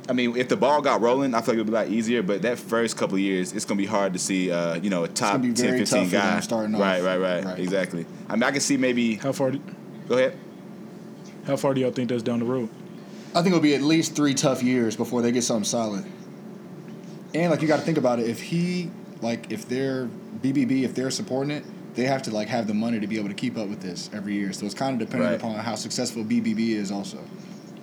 I 0.10 0.14
mean, 0.14 0.36
if 0.36 0.48
the 0.50 0.58
ball 0.58 0.82
got 0.82 1.02
rolling, 1.02 1.36
I 1.36 1.42
feel 1.42 1.54
like 1.54 1.60
it 1.60 1.66
would 1.66 1.68
be 1.68 1.74
a 1.74 1.80
lot 1.82 1.88
easier. 1.90 2.24
But 2.24 2.42
that 2.42 2.58
first 2.58 2.98
couple 2.98 3.16
of 3.16 3.22
years, 3.22 3.54
it's 3.54 3.64
going 3.66 3.78
to 3.78 3.82
be 3.84 3.88
hard 3.88 4.14
to 4.14 4.20
see, 4.20 4.52
uh, 4.52 4.76
you 4.76 4.90
know, 4.90 5.04
a 5.04 5.08
top 5.08 5.42
gonna 5.42 5.54
10, 5.54 5.78
15 5.78 5.86
tough 5.86 6.12
guy. 6.12 6.40
starting 6.40 6.74
off. 6.74 6.82
Right, 6.82 7.04
right, 7.04 7.18
right, 7.18 7.46
Right. 7.46 7.60
Exactly. 7.60 8.06
I 8.28 8.34
mean, 8.34 8.44
I 8.44 8.52
can 8.52 8.60
see 8.62 8.76
maybe. 8.76 9.16
How 9.16 9.32
far? 9.32 9.52
Do, 9.52 9.62
Go 10.08 10.16
ahead. 10.18 10.36
how 11.46 11.56
far 11.56 11.74
do 11.76 11.82
y'all 11.82 11.92
think 11.92 12.10
that's 12.10 12.24
down 12.24 12.40
the 12.40 12.46
road? 12.46 12.70
I 13.36 13.44
think 13.44 13.48
it'll 13.48 13.60
be 13.60 13.76
at 13.76 13.82
least 13.84 14.16
three 14.16 14.34
tough 14.34 14.64
years 14.64 14.96
before 14.96 15.22
they 15.22 15.32
get 15.32 15.44
something 15.44 15.64
solid. 15.64 16.04
And 17.36 17.52
like 17.52 17.62
you 17.62 17.68
got 17.68 17.78
to 17.78 17.86
think 17.86 18.00
about 18.00 18.20
it, 18.20 18.28
if 18.28 18.42
he 18.42 18.90
like 19.22 19.52
if 19.52 19.70
they're 19.70 20.10
BBB, 20.42 20.84
if 20.84 20.96
they're 20.96 21.12
supporting 21.12 21.52
it, 21.52 21.64
they 21.94 22.06
have 22.06 22.24
to 22.24 22.32
like 22.32 22.48
have 22.48 22.66
the 22.66 22.74
money 22.74 23.00
to 23.00 23.06
be 23.06 23.20
able 23.20 23.28
to 23.30 23.36
keep 23.36 23.56
up 23.58 23.68
with 23.68 23.82
this 23.82 24.10
every 24.14 24.34
year. 24.34 24.52
So 24.54 24.66
it's 24.66 24.74
kind 24.74 25.00
of 25.00 25.08
dependent 25.08 25.32
Right. 25.34 25.40
upon 25.40 25.64
how 25.64 25.76
successful 25.76 26.24
BBB 26.24 26.70
is 26.72 26.92
also. 26.92 27.20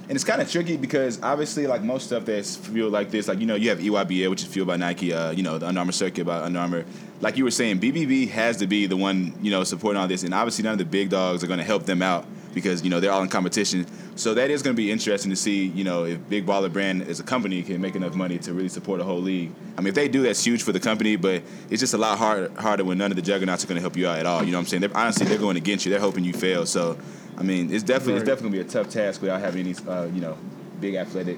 And 0.08 0.14
it's 0.14 0.24
kind 0.24 0.40
of 0.40 0.50
tricky 0.50 0.76
because 0.76 1.20
obviously, 1.22 1.66
like 1.66 1.82
most 1.82 2.06
stuff 2.06 2.24
that's 2.26 2.56
fueled 2.56 2.92
like 2.92 3.10
this, 3.10 3.26
like 3.26 3.40
you 3.40 3.46
know, 3.46 3.56
you 3.56 3.70
have 3.70 3.78
EYBA, 3.78 4.30
which 4.30 4.42
is 4.42 4.48
fueled 4.48 4.68
by 4.68 4.76
Nike. 4.76 5.12
Uh, 5.12 5.32
you 5.32 5.42
know, 5.42 5.58
the 5.58 5.66
Under 5.66 5.80
Armour 5.80 5.92
circuit 5.92 6.24
by 6.24 6.38
Under 6.38 6.60
Armour. 6.60 6.84
Like 7.20 7.36
you 7.36 7.44
were 7.44 7.50
saying, 7.50 7.80
BBB 7.80 8.28
has 8.28 8.58
to 8.58 8.68
be 8.68 8.86
the 8.86 8.96
one 8.96 9.34
you 9.42 9.50
know 9.50 9.64
supporting 9.64 10.00
all 10.00 10.06
this, 10.06 10.22
and 10.22 10.32
obviously 10.32 10.62
none 10.62 10.74
of 10.74 10.78
the 10.78 10.84
big 10.84 11.10
dogs 11.10 11.42
are 11.42 11.48
going 11.48 11.58
to 11.58 11.64
help 11.64 11.86
them 11.86 12.02
out 12.02 12.24
because 12.56 12.82
you 12.82 12.88
know 12.88 13.00
they're 13.00 13.12
all 13.12 13.22
in 13.22 13.28
competition. 13.28 13.86
So 14.14 14.32
that 14.32 14.50
is 14.50 14.62
going 14.62 14.74
to 14.74 14.82
be 14.82 14.90
interesting 14.90 15.28
to 15.28 15.36
see. 15.36 15.66
You 15.66 15.84
know, 15.84 16.04
if 16.04 16.26
Big 16.30 16.46
Baller 16.46 16.72
Brand 16.72 17.02
as 17.02 17.20
a 17.20 17.22
company 17.22 17.62
can 17.62 17.82
make 17.82 17.94
enough 17.94 18.14
money 18.14 18.38
to 18.38 18.54
really 18.54 18.70
support 18.70 18.98
a 18.98 19.04
whole 19.04 19.20
league. 19.20 19.52
I 19.76 19.82
mean, 19.82 19.88
if 19.88 19.94
they 19.94 20.08
do, 20.08 20.22
that's 20.22 20.42
huge 20.42 20.62
for 20.62 20.72
the 20.72 20.80
company, 20.80 21.16
but 21.16 21.42
it's 21.68 21.80
just 21.80 21.92
a 21.92 21.98
lot 21.98 22.16
harder 22.16 22.50
harder 22.58 22.82
when 22.82 22.96
none 22.96 23.12
of 23.12 23.16
the 23.16 23.22
juggernauts 23.22 23.62
are 23.62 23.66
going 23.66 23.76
to 23.76 23.82
help 23.82 23.94
you 23.94 24.08
out 24.08 24.18
at 24.18 24.24
all. 24.24 24.42
You 24.42 24.52
know 24.52 24.56
what 24.56 24.62
I'm 24.62 24.66
saying? 24.68 24.80
They're, 24.80 24.96
honestly, 24.96 25.26
they're 25.26 25.36
going 25.36 25.58
against 25.58 25.84
you. 25.84 25.90
They're 25.90 26.00
hoping 26.00 26.24
you 26.24 26.32
fail. 26.32 26.64
So, 26.64 26.98
I 27.36 27.42
mean, 27.42 27.70
it's 27.70 27.84
definitely 27.84 28.14
it's 28.14 28.24
definitely 28.24 28.56
going 28.56 28.64
to 28.64 28.74
be 28.74 28.78
a 28.78 28.82
tough 28.82 28.90
task 28.90 29.20
without 29.20 29.40
having 29.40 29.66
any 29.66 29.74
uh, 29.86 30.06
you 30.06 30.22
know 30.22 30.38
big 30.80 30.94
athletic 30.94 31.36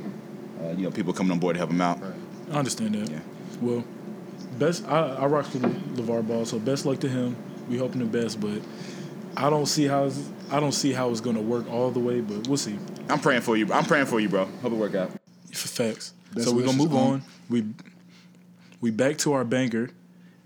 uh, 0.62 0.68
you 0.68 0.84
know 0.84 0.92
people 0.92 1.12
coming 1.12 1.32
on 1.32 1.40
board 1.40 1.54
to 1.54 1.58
help 1.58 1.70
them 1.70 1.80
out. 1.80 1.98
I 2.52 2.58
understand 2.58 2.94
that. 2.94 3.10
Yeah. 3.10 3.18
Well, 3.60 3.84
best. 4.56 4.86
I, 4.86 5.16
I 5.16 5.26
rock 5.26 5.52
with 5.52 5.62
LaVar 5.96 6.28
Ball, 6.28 6.44
so 6.44 6.60
best 6.60 6.86
luck 6.86 7.00
to 7.00 7.08
him. 7.08 7.34
We 7.68 7.76
hoping 7.76 7.98
the 7.98 8.06
best, 8.06 8.40
but 8.40 8.62
I 9.36 9.50
don't 9.50 9.66
see 9.66 9.86
how 9.86 10.10
I 10.50 10.60
don't 10.60 10.72
see 10.72 10.92
how 10.92 11.10
it's 11.10 11.20
gonna 11.20 11.42
work 11.42 11.70
all 11.70 11.90
the 11.90 12.00
way, 12.00 12.20
but 12.20 12.48
we'll 12.48 12.56
see. 12.56 12.78
I'm 13.08 13.20
praying 13.20 13.42
for 13.42 13.56
you. 13.56 13.72
I'm 13.72 13.84
praying 13.84 14.06
for 14.06 14.20
you, 14.20 14.28
bro. 14.28 14.46
Hope 14.62 14.72
it 14.72 14.76
work 14.76 14.94
out. 14.94 15.10
For 15.52 15.68
facts. 15.68 16.14
Best 16.32 16.46
so 16.46 16.54
we're 16.54 16.64
gonna 16.64 16.76
move 16.76 16.92
um, 16.92 16.98
on. 16.98 17.22
We 17.48 17.64
we 18.80 18.90
back 18.90 19.18
to 19.18 19.32
our 19.32 19.44
banker. 19.44 19.90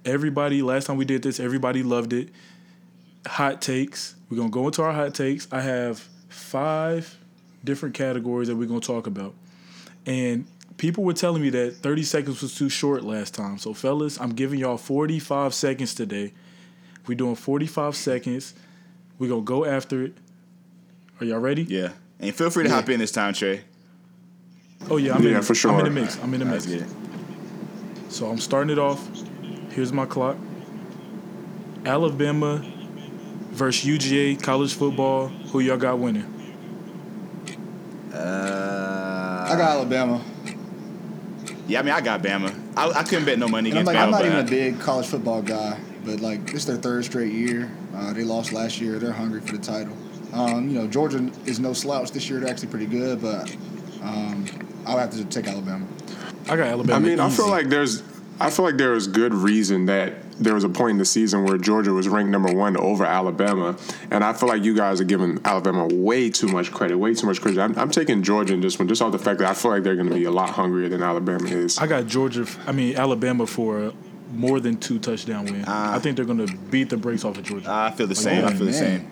Everybody, 0.05 0.63
last 0.63 0.87
time 0.87 0.97
we 0.97 1.05
did 1.05 1.23
this, 1.23 1.39
everybody 1.39 1.83
loved 1.83 2.13
it. 2.13 2.31
Hot 3.27 3.63
takes. 3.63 4.17
We're 4.29 4.39
gonna 4.39 4.51
go 4.51 4.67
into 4.67 4.83
our 4.83 4.93
hot 4.93 5.15
takes. 5.15 5.47
I 5.53 5.61
have 5.61 6.09
five 6.29 7.19
different 7.65 7.95
categories 7.95 8.49
that 8.49 8.57
we're 8.57 8.69
gonna 8.69 8.81
talk 8.81 9.07
about. 9.07 9.35
And 10.07 10.47
people 10.77 11.05
were 11.05 11.13
telling 11.13 11.43
me 11.43 11.51
that 11.51 11.77
30 11.77 12.03
seconds 12.03 12.43
was 12.43 12.57
too 12.57 12.69
short 12.69 13.05
last 13.05 13.35
time. 13.35 13.59
So 13.59 13.73
fellas, 13.75 14.21
I'm 14.21 14.31
giving 14.31 14.59
y'all 14.59 14.77
45 14.77 15.55
seconds 15.55 15.95
today. 15.95 16.33
We're 17.07 17.15
doing 17.15 17.37
45 17.37 17.95
seconds. 17.95 18.55
We're 19.23 19.29
gonna 19.29 19.43
go 19.43 19.65
after 19.65 20.03
it. 20.03 20.15
Are 21.21 21.25
y'all 21.25 21.39
ready? 21.39 21.63
Yeah, 21.63 21.91
and 22.19 22.35
feel 22.35 22.51
free 22.51 22.65
to 22.65 22.71
hop 22.71 22.89
in 22.89 22.99
this 22.99 23.13
time, 23.13 23.35
Trey. 23.35 23.61
Oh 24.91 24.97
yeah, 24.97 25.15
I'm 25.15 25.23
Yeah, 25.23 25.37
in. 25.37 25.43
for 25.43 25.55
sure. 25.55 25.71
I'm 25.71 25.79
in 25.79 25.95
the 25.95 26.01
mix. 26.01 26.19
I'm 26.21 26.35
in 26.35 26.41
the 26.41 26.45
mix. 26.45 26.67
get. 26.67 26.83
So 28.09 28.29
I'm 28.29 28.39
starting 28.39 28.71
it 28.71 28.81
off. 28.81 29.01
Here's 29.71 29.93
my 29.93 30.07
clock. 30.07 30.37
Alabama 31.87 32.65
versus 33.53 33.89
UGA 33.89 34.43
college 34.43 34.75
football. 34.75 35.29
Who 35.29 35.61
y'all 35.61 35.77
got 35.77 36.01
winning? 36.01 36.25
Uh, 38.13 39.47
I 39.49 39.55
got 39.57 39.71
Alabama, 39.77 40.21
yeah, 41.69 41.79
I 41.79 41.83
mean, 41.83 41.95
I 41.95 42.01
got 42.01 42.23
Bama. 42.25 42.53
I, 42.77 42.91
I 42.91 43.03
couldn't 43.05 43.25
bet 43.25 43.39
no 43.39 43.47
money 43.47 43.71
and 43.71 43.79
I'm 43.79 43.85
like 43.85 43.97
Bama. 43.97 44.03
I'm 44.03 44.11
not 44.11 44.25
even 44.25 44.37
I- 44.39 44.41
a 44.41 44.45
big 44.47 44.81
college 44.81 45.07
football 45.07 45.43
guy, 45.43 45.79
but 46.05 46.19
like 46.21 46.45
this 46.47 46.55
is 46.63 46.67
their 46.67 46.77
third 46.77 47.05
straight 47.05 47.33
year. 47.33 47.71
Uh, 47.95 48.13
they 48.13 48.25
lost 48.25 48.53
last 48.53 48.81
year. 48.81 48.99
They're 48.99 49.13
hungry 49.13 49.41
for 49.41 49.57
the 49.57 49.63
title. 49.63 49.97
Um, 50.33 50.69
you 50.69 50.79
know, 50.79 50.87
Georgia 50.87 51.31
is 51.45 51.61
no 51.61 51.73
slouch 51.73 52.11
this 52.11 52.29
year. 52.31 52.41
They're 52.41 52.49
actually 52.49 52.69
pretty 52.69 52.87
good, 52.87 53.21
but 53.21 53.55
um, 54.03 54.47
I'll 54.87 54.99
have 54.99 55.11
to 55.11 55.25
take 55.27 55.47
Alabama. 55.47 55.87
I 56.49 56.57
got 56.57 56.67
Alabama. 56.69 56.97
I 56.97 56.99
mean, 56.99 57.21
I 57.21 57.29
feel 57.29 57.49
like 57.49 57.69
there's, 57.69 58.03
I 58.41 58.51
feel 58.51 58.65
like 58.65 58.77
there 58.77 58.95
is 58.95 59.07
good 59.07 59.35
reason 59.35 59.87
that 59.87 60.15
there 60.43 60.55
was 60.55 60.65
a 60.65 60.69
point 60.69 60.93
in 60.93 60.99
the 60.99 61.05
season 61.05 61.45
where 61.45 61.59
Georgia 61.59 61.93
was 61.93 62.09
ranked 62.09 62.31
number 62.31 62.53
one 62.53 62.77
over 62.77 63.05
Alabama, 63.05 63.77
and 64.11 64.25
I 64.25 64.33
feel 64.33 64.49
like 64.49 64.65
you 64.65 64.75
guys 64.75 65.01
are 65.01 65.05
giving 65.05 65.39
Alabama 65.45 65.87
way 65.87 66.31
too 66.31 66.49
much 66.49 66.73
credit, 66.73 66.97
way 66.97 67.15
too 67.15 67.27
much 67.27 67.41
credit. 67.41 67.61
I'm, 67.61 67.79
I'm 67.79 67.91
taking 67.91 68.23
Georgia 68.23 68.55
in 68.55 68.61
this 68.61 68.79
one, 68.79 68.89
just 68.89 69.03
off 69.03 69.13
the 69.13 69.19
fact 69.19 69.39
that 69.41 69.51
I 69.51 69.55
feel 69.55 69.71
like 69.71 69.83
they're 69.83 69.95
going 69.95 70.09
to 70.09 70.15
be 70.15 70.25
a 70.25 70.31
lot 70.31 70.51
hungrier 70.51 70.89
than 70.89 71.03
Alabama 71.03 71.47
is. 71.47 71.79
I 71.79 71.87
got 71.87 72.07
Georgia. 72.07 72.47
I 72.67 72.73
mean 72.73 72.97
Alabama 72.97 73.47
for 73.47 73.85
a 73.85 73.93
more 74.33 74.61
than 74.61 74.77
two 74.79 74.99
touchdown 74.99 75.45
win. 75.45 75.65
Ah. 75.67 75.95
I 75.95 75.99
think 75.99 76.17
they're 76.17 76.25
gonna 76.25 76.47
beat 76.71 76.91
the 76.91 76.97
brakes 76.97 77.25
off 77.25 77.37
of 77.39 77.45
Georgia. 77.45 77.71
I 77.71 77.91
feel 77.91 78.07
the 78.07 78.15
same. 78.15 78.45
I 78.45 78.55
feel 78.55 78.67
the 78.67 78.73
same. 78.73 79.11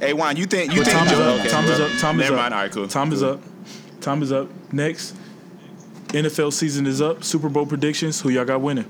Hey, 0.00 0.12
Juan, 0.12 0.36
you 0.36 0.46
think 0.46 0.72
you 0.72 0.80
But 0.80 0.86
think 0.86 0.98
time 0.98 1.06
is 1.06 1.12
Georgia- 1.12 1.30
up. 1.34 1.40
okay, 1.40 1.48
time 1.50 1.64
is 1.64 1.78
well, 1.78 1.88
up. 1.92 1.98
Time 1.98 2.20
is 2.20 2.24
never 2.24 2.34
up. 2.36 2.40
mind. 2.42 2.54
All 2.54 2.60
right, 2.62 2.70
cool. 2.72 2.88
Time 2.88 3.12
is 3.12 3.22
up. 3.22 3.40
Time 4.00 4.22
is 4.22 4.32
up. 4.32 4.48
Next, 4.72 5.14
NFL 6.08 6.52
season 6.52 6.86
is 6.86 7.00
up. 7.00 7.24
Super 7.24 7.48
Bowl 7.48 7.64
predictions. 7.66 8.20
Who 8.20 8.28
y'all 8.28 8.44
got 8.44 8.60
winning? 8.60 8.86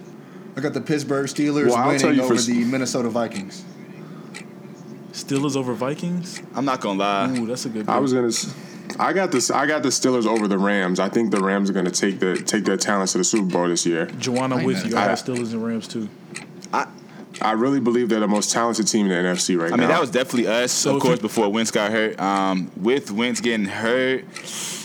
I 0.57 0.61
got 0.61 0.73
the 0.75 0.81
Pittsburgh 0.81 1.27
Steelers 1.27 1.67
Well, 1.67 1.77
I'll 1.77 1.99
tell 1.99 2.09
winning 2.11 2.15
you 2.17 2.21
for 2.23 2.25
over 2.33 2.35
s- 2.35 2.47
the 2.47 2.65
Minnesota 2.65 3.09
Vikings. 3.11 3.65
Steelers 5.13 5.57
over 5.57 5.75
Vikings. 5.75 6.41
I'm 6.55 6.65
not 6.65 6.81
gonna 6.81 6.99
lie. 6.99 7.31
Ooh, 7.39 7.47
that's 7.47 7.65
a 7.67 7.69
good. 7.69 7.89
I 7.89 7.99
was 7.99 8.13
gonna. 8.13 8.31
S- 8.95 9.01
I 9.01 9.13
got 9.13 9.33
this. 9.33 9.51
I 9.51 9.67
got 9.67 9.83
the 9.83 9.89
Steelers 9.91 10.27
over 10.27 10.47
the 10.49 10.59
Rams. 10.59 11.01
I 11.01 11.09
think 11.09 11.31
the 11.31 11.41
Rams 11.41 11.69
are 11.71 11.73
going 11.73 11.85
to 11.87 11.91
take 11.91 12.21
the 12.21 12.37
take 12.37 12.65
their 12.65 12.77
talents 12.77 13.13
to 13.13 13.19
the 13.19 13.25
Super 13.25 13.47
Bowl 13.53 13.69
this 13.69 13.85
year. 13.87 14.07
Juwan, 14.07 14.45
I'm 14.45 14.53
I 14.55 14.65
with 14.65 14.77
ain't 14.79 14.87
you. 14.91 14.97
I 14.97 15.07
mad. 15.07 15.09
got 15.09 15.19
Steelers 15.19 15.53
and 15.53 15.65
Rams 15.65 15.89
too. 15.89 16.09
I 17.43 17.51
really 17.51 17.81
believe 17.81 18.09
they're 18.11 18.21
the 18.21 18.29
most 18.29 18.53
talented 18.53 18.87
team 18.87 19.07
in 19.07 19.09
the 19.25 19.29
NFC 19.29 19.59
right 19.59 19.69
now. 19.71 19.75
I 19.75 19.77
now. 19.77 19.83
mean, 19.83 19.89
that 19.89 20.01
was 20.01 20.11
definitely 20.11 20.47
us, 20.47 20.71
So 20.71 20.95
of 20.95 21.03
course, 21.03 21.19
before 21.19 21.49
Wentz 21.51 21.73
got 21.73 21.91
hurt. 21.91 22.19
Um, 22.21 22.71
with 22.77 23.11
Wentz 23.11 23.41
getting 23.41 23.67
hurt, 23.67 24.25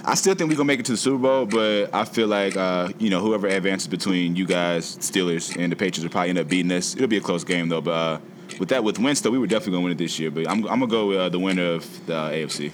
I 0.04 0.16
still 0.16 0.34
think 0.34 0.50
we're 0.50 0.56
gonna 0.58 0.66
make 0.66 0.80
it 0.80 0.86
to 0.88 0.94
the 0.94 0.98
Super 0.98 1.20
Bowl, 1.20 1.46
but 1.46 1.94
I 1.94 2.06
feel 2.06 2.28
like 2.28 2.58
uh, 2.58 2.90
you 2.98 3.12
know 3.12 3.20
whoever 3.22 3.46
advances 3.48 3.88
between 3.88 4.36
you 4.36 4.48
guys, 4.48 4.98
Steelers, 4.98 5.56
and 5.62 5.72
the 5.72 5.76
Patriots 5.76 6.02
will 6.02 6.10
probably 6.10 6.30
end 6.30 6.40
up 6.40 6.48
beating 6.50 6.72
us. 6.72 6.96
It'll 6.96 7.08
be 7.08 7.18
a 7.18 7.22
close 7.22 7.44
game 7.44 7.70
though, 7.70 7.82
but 7.82 7.92
uh, 7.92 8.20
with 8.60 8.70
that, 8.70 8.84
with 8.84 8.98
Wentz 8.98 9.22
though, 9.22 9.30
we 9.30 9.38
were 9.38 9.46
definitely 9.48 9.74
gonna 9.74 9.84
win 9.84 9.92
it 9.92 10.00
this 10.00 10.18
year. 10.18 10.32
But 10.32 10.50
I'm, 10.50 10.64
I'm 10.68 10.80
gonna 10.80 10.88
go 10.88 11.06
with 11.10 11.20
uh, 11.20 11.30
the 11.30 11.40
winner 11.40 11.66
of 11.74 12.06
the 12.08 12.16
uh, 12.16 12.32
AFC. 12.32 12.72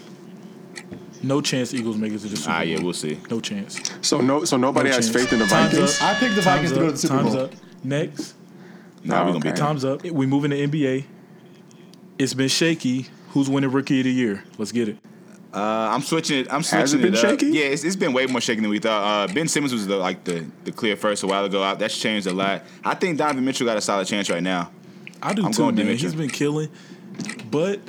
No 1.24 1.42
chance 1.42 1.74
Eagles 1.74 1.98
make 1.98 2.12
it 2.14 2.20
to 2.20 2.28
the 2.28 2.36
Super 2.38 2.48
Bowl. 2.50 2.54
Ah, 2.56 2.60
Bowl. 2.60 2.68
yeah, 2.68 2.80
we'll 2.82 2.94
see. 2.94 3.20
No 3.32 3.40
chance. 3.40 3.80
so 4.02 4.22
no. 4.22 4.46
So 4.46 4.58
nobody 4.58 4.90
No 4.90 4.96
has 4.96 5.10
chance. 5.10 5.18
faith 5.24 5.34
in 5.34 5.40
the 5.40 5.46
Time's 5.46 5.72
Vikings. 5.74 6.02
up. 6.02 6.04
I 6.04 6.14
picked 6.20 6.36
the 6.36 6.42
Time's 6.42 6.72
Vikings 6.72 6.72
to 6.72 6.76
go 6.80 6.82
up. 6.82 6.88
to 6.88 6.92
the 6.94 6.98
Super 6.98 7.16
Time's 7.16 7.36
Bowl. 7.36 7.44
up. 7.46 7.52
Next, 7.84 8.36
Nah, 9.04 9.20
we're 9.26 9.32
gonna 9.34 9.40
beat 9.40 9.50
okay. 9.50 9.58
them. 9.58 9.68
Time's 9.68 9.86
up. 9.86 10.04
We 10.04 10.26
moving 10.26 10.52
to 10.52 10.58
NBA. 10.58 11.06
It's 12.18 12.34
been 12.34 12.48
shaky. 12.48 13.08
Who's 13.30 13.50
winning 13.50 13.72
Rookie 13.72 14.00
of 14.00 14.06
the 14.06 14.12
Year? 14.12 14.44
Let's 14.58 14.72
get 14.72 14.90
it. 14.90 14.98
Uh, 15.54 15.60
I'm 15.94 16.02
switching 16.02 16.40
it. 16.40 16.48
I'm 16.52 16.64
switching 16.64 16.80
Has 16.82 16.94
it 16.94 17.02
been 17.02 17.14
up. 17.14 17.20
shaky? 17.22 17.48
Yeah, 17.48 17.66
it's, 17.66 17.84
it's 17.84 17.96
been 17.96 18.12
way 18.14 18.26
more 18.26 18.42
shaky 18.42 18.62
than 18.62 18.70
we 18.70 18.80
thought. 18.80 19.30
Uh, 19.30 19.34
ben 19.34 19.48
Simmons 19.48 19.72
was 19.74 19.88
the, 19.88 19.96
like 19.98 20.24
the, 20.26 20.46
the 20.66 20.72
clear 20.72 20.96
first 20.98 21.24
a 21.24 21.28
while 21.28 21.46
ago. 21.46 21.62
Uh, 21.64 21.76
That's 21.76 21.98
changed 21.98 22.28
a 22.28 22.34
lot. 22.34 22.64
I 22.84 22.94
think 22.96 23.18
Donovan 23.18 23.44
Mitchell 23.46 23.66
got 23.66 23.78
a 23.78 23.82
solid 23.82 24.06
chance 24.08 24.30
right 24.30 24.44
now. 24.44 24.72
I 25.22 25.34
do 25.34 25.46
I'm 25.46 25.52
too, 25.54 25.60
going 25.64 25.76
man. 25.76 25.86
Dimitri. 25.86 26.08
He's 26.08 26.16
been 26.16 26.30
killing, 26.30 26.70
but 27.52 27.80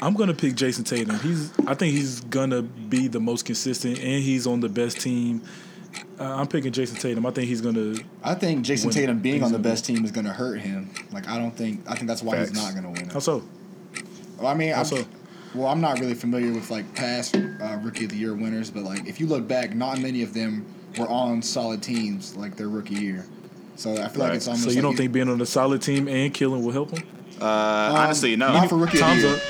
I'm 0.00 0.14
gonna 0.14 0.34
pick 0.34 0.54
Jayson 0.54 0.84
Tatum. 0.84 1.18
He's. 1.20 1.52
I 1.66 1.74
think 1.74 1.94
he's 1.94 2.20
gonna 2.20 2.62
be 2.62 3.08
the 3.08 3.20
most 3.20 3.44
consistent, 3.44 3.98
and 3.98 4.22
he's 4.22 4.46
on 4.46 4.60
the 4.60 4.68
best 4.68 5.00
team. 5.00 5.42
Uh, 6.18 6.36
I'm 6.36 6.46
picking 6.46 6.72
Jayson 6.72 6.98
Tatum. 6.98 7.26
I 7.26 7.30
think 7.30 7.48
he's 7.48 7.60
gonna. 7.60 7.94
I 8.22 8.34
think 8.34 8.64
Jason 8.64 8.88
Win. 8.88 8.94
Tatum 8.94 9.18
being 9.18 9.42
on 9.42 9.52
the 9.52 9.58
best 9.58 9.84
team 9.84 10.04
is 10.04 10.10
going 10.10 10.24
to 10.24 10.32
hurt 10.32 10.60
him. 10.60 10.90
Like 11.12 11.28
I 11.28 11.38
don't 11.38 11.54
think 11.54 11.82
I 11.88 11.94
think 11.94 12.06
that's 12.06 12.22
why 12.22 12.38
he's 12.38 12.52
not 12.52 12.72
going 12.72 12.84
to 12.84 12.90
win. 12.90 13.08
It. 13.08 13.12
How 13.12 13.18
so? 13.18 13.42
Well, 14.38 14.46
I 14.46 14.54
mean, 14.54 14.72
How 14.72 14.80
I'm, 14.80 14.84
so? 14.86 15.04
well, 15.54 15.68
I'm 15.68 15.80
not 15.80 16.00
really 16.00 16.14
familiar 16.14 16.52
with 16.52 16.70
like 16.70 16.94
past 16.94 17.36
uh, 17.36 17.78
rookie 17.82 18.04
of 18.06 18.10
the 18.10 18.16
year 18.16 18.34
winners, 18.34 18.70
but 18.70 18.84
like 18.84 19.06
if 19.06 19.20
you 19.20 19.26
look 19.26 19.46
back, 19.46 19.74
not 19.74 20.00
many 20.00 20.22
of 20.22 20.32
them 20.32 20.64
were 20.98 21.08
on 21.08 21.42
solid 21.42 21.82
teams 21.82 22.34
like 22.36 22.56
their 22.56 22.68
rookie 22.68 22.94
year. 22.94 23.26
So 23.76 23.92
I 23.92 23.94
feel 23.96 24.02
Right. 24.02 24.16
like 24.16 24.32
it's 24.34 24.48
almost. 24.48 24.64
So 24.64 24.70
you 24.70 24.76
like 24.76 24.82
don't 24.82 24.96
think 24.96 25.12
being 25.12 25.28
on 25.28 25.40
a 25.40 25.46
solid 25.46 25.82
team 25.82 26.08
and 26.08 26.32
killing 26.32 26.64
will 26.64 26.72
help 26.72 26.90
him? 26.90 27.06
Uh, 27.40 27.44
honestly, 27.44 28.36
no. 28.36 28.52
not 28.52 28.68
for 28.68 28.76
rookie 28.76 29.00
of 29.00 29.08
the 29.08 29.16
year. 29.16 29.34
up. 29.34 29.40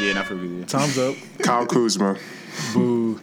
Yeah, 0.00 0.12
not 0.14 0.26
for 0.26 0.34
really. 0.34 0.64
Time's 0.64 0.98
up. 0.98 1.14
Kyle 1.42 1.66
Kuzma. 1.66 2.16
Boo. 2.72 3.20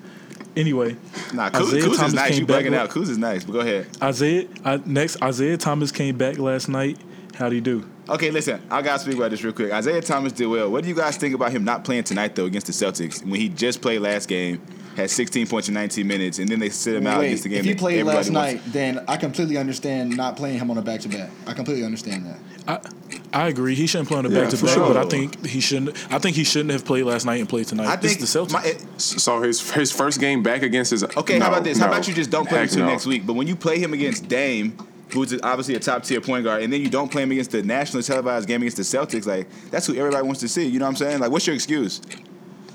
Anyway, 0.56 0.98
Nah, 1.34 1.50
Kuz, 1.50 1.68
Isaiah 1.68 1.82
Kuz 1.84 2.06
is 2.08 2.14
nice. 2.14 2.30
came 2.32 2.40
You 2.42 2.46
back 2.46 2.66
bugging 2.66 2.74
out. 2.76 2.90
Kuz 2.90 3.10
is 3.10 3.18
nice, 3.18 3.44
but 3.46 3.54
go 3.54 3.60
ahead. 3.62 3.88
Isaiah. 4.02 4.48
Uh, 4.66 4.80
next, 4.86 5.22
Isaiah 5.22 5.56
Thomas 5.58 5.92
came 5.92 6.18
back 6.18 6.38
last 6.38 6.68
night. 6.68 6.98
How'd 7.36 7.54
he 7.54 7.62
do? 7.62 7.88
Okay, 8.10 8.30
listen, 8.30 8.62
I 8.70 8.82
gotta 8.82 9.00
speak 9.00 9.16
about 9.16 9.32
this 9.32 9.42
real 9.44 9.54
quick. 9.54 9.72
Isaiah 9.72 10.02
Thomas 10.02 10.34
did 10.34 10.48
well. 10.48 10.70
What 10.70 10.84
do 10.84 10.90
you 10.90 10.96
guys 10.96 11.16
think 11.16 11.34
about 11.34 11.52
him 11.54 11.64
not 11.64 11.86
playing 11.86 12.04
tonight 12.04 12.36
though 12.36 12.46
against 12.46 12.68
the 12.68 12.74
Celtics 12.74 13.24
when 13.26 13.40
he 13.40 13.48
just 13.48 13.82
played 13.82 14.00
last 14.00 14.28
game, 14.28 14.62
had 14.98 15.10
16 15.10 15.48
points 15.48 15.70
in 15.70 15.74
19 15.74 16.06
minutes, 16.06 16.40
and 16.40 16.50
then 16.50 16.60
they 16.60 16.68
sit 16.70 16.96
him 16.96 17.08
out 17.08 17.20
Wait, 17.20 17.28
against 17.28 17.44
the 17.44 17.50
game? 17.50 17.60
if 17.60 17.66
he 17.66 17.74
played 17.74 18.00
everybody 18.00 18.18
last 18.18 18.30
wants- 18.32 18.54
night, 18.66 18.74
then 18.74 19.06
I 19.08 19.16
completely 19.16 19.56
understand 19.58 20.18
not 20.18 20.36
playing 20.36 20.60
him 20.60 20.70
on 20.70 20.78
a 20.78 20.82
back 20.82 21.00
to 21.02 21.10
back. 21.10 21.30
I 21.48 21.54
completely 21.54 21.86
understand 21.86 22.26
that. 22.26 22.40
I 22.68 23.11
I 23.34 23.48
agree. 23.48 23.76
He 23.76 23.88
shouldn't 23.88 24.10
play 24.10 24.18
on 24.18 24.24
the 24.26 24.30
back 24.30 24.50
to 24.50 24.58
back, 24.66 24.76
but 24.76 24.98
I 24.98 25.06
think 25.06 25.46
he 25.46 25.62
shouldn't. 25.62 25.96
I 26.12 26.20
think 26.20 26.36
he 26.36 26.44
shouldn't 26.44 26.72
have 26.72 26.84
played 26.84 27.06
last 27.06 27.26
night 27.26 27.40
and 27.40 27.48
played 27.48 27.66
tonight. 27.68 27.88
I 27.88 27.96
this 27.96 28.12
think 28.14 28.24
is 28.24 28.34
the 28.34 28.40
Celtics. 28.40 28.52
my- 28.52 28.64
it- 28.64 28.84
So 28.98 29.42
his 29.42 29.72
his 29.72 29.92
first 29.92 30.20
game 30.20 30.44
back 30.44 30.64
against 30.64 30.92
his. 30.92 31.04
Okay, 31.04 31.40
no, 31.40 31.46
how 31.46 31.52
about 31.52 31.64
this? 31.64 31.78
How 31.80 31.88
about 31.88 32.08
you 32.08 32.14
just 32.14 32.30
don't 32.30 32.48
play 32.48 32.58
him 32.58 32.64
Heck 32.64 32.72
until 32.72 32.86
no. 32.86 32.92
next 32.92 33.06
week? 33.06 33.26
But 33.26 33.34
when 33.34 33.48
you 33.48 33.56
play 33.56 33.80
him 33.80 33.94
against 33.94 34.28
Dame, 34.28 34.76
who's 35.14 35.34
obviously 35.44 35.76
a 35.76 35.80
top 35.80 36.04
tier 36.04 36.20
point 36.20 36.44
guard, 36.44 36.62
and 36.64 36.74
then 36.74 36.82
you 36.82 36.90
don't 36.90 37.10
play 37.10 37.24
him 37.24 37.32
against 37.32 37.52
the 37.52 37.64
nationally 37.64 38.04
televised 38.04 38.48
game 38.50 38.62
against 38.64 38.78
the 38.78 38.84
Celtics, 38.84 39.26
like 39.26 39.48
that's 39.72 39.88
who 39.88 39.96
everybody 39.96 40.24
wants 40.26 40.42
to 40.42 40.50
see. 40.50 40.66
You 40.68 40.80
know 40.80 40.86
what 40.86 40.90
I'm 40.90 40.96
saying? 40.98 41.20
Like, 41.22 41.32
what's 41.32 41.48
your 41.48 41.56
excuse? 41.56 42.02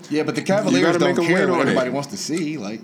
Yeah, 0.09 0.23
but 0.23 0.37
the 0.37 0.43
Cavaliers 0.43 0.97
don't 0.97 1.17
care 1.17 1.41
win 1.47 1.51
what 1.51 1.55
on 1.57 1.67
it. 1.67 1.71
everybody 1.73 1.91
wants 1.91 2.09
to 2.11 2.17
see. 2.17 2.57
Like, 2.57 2.81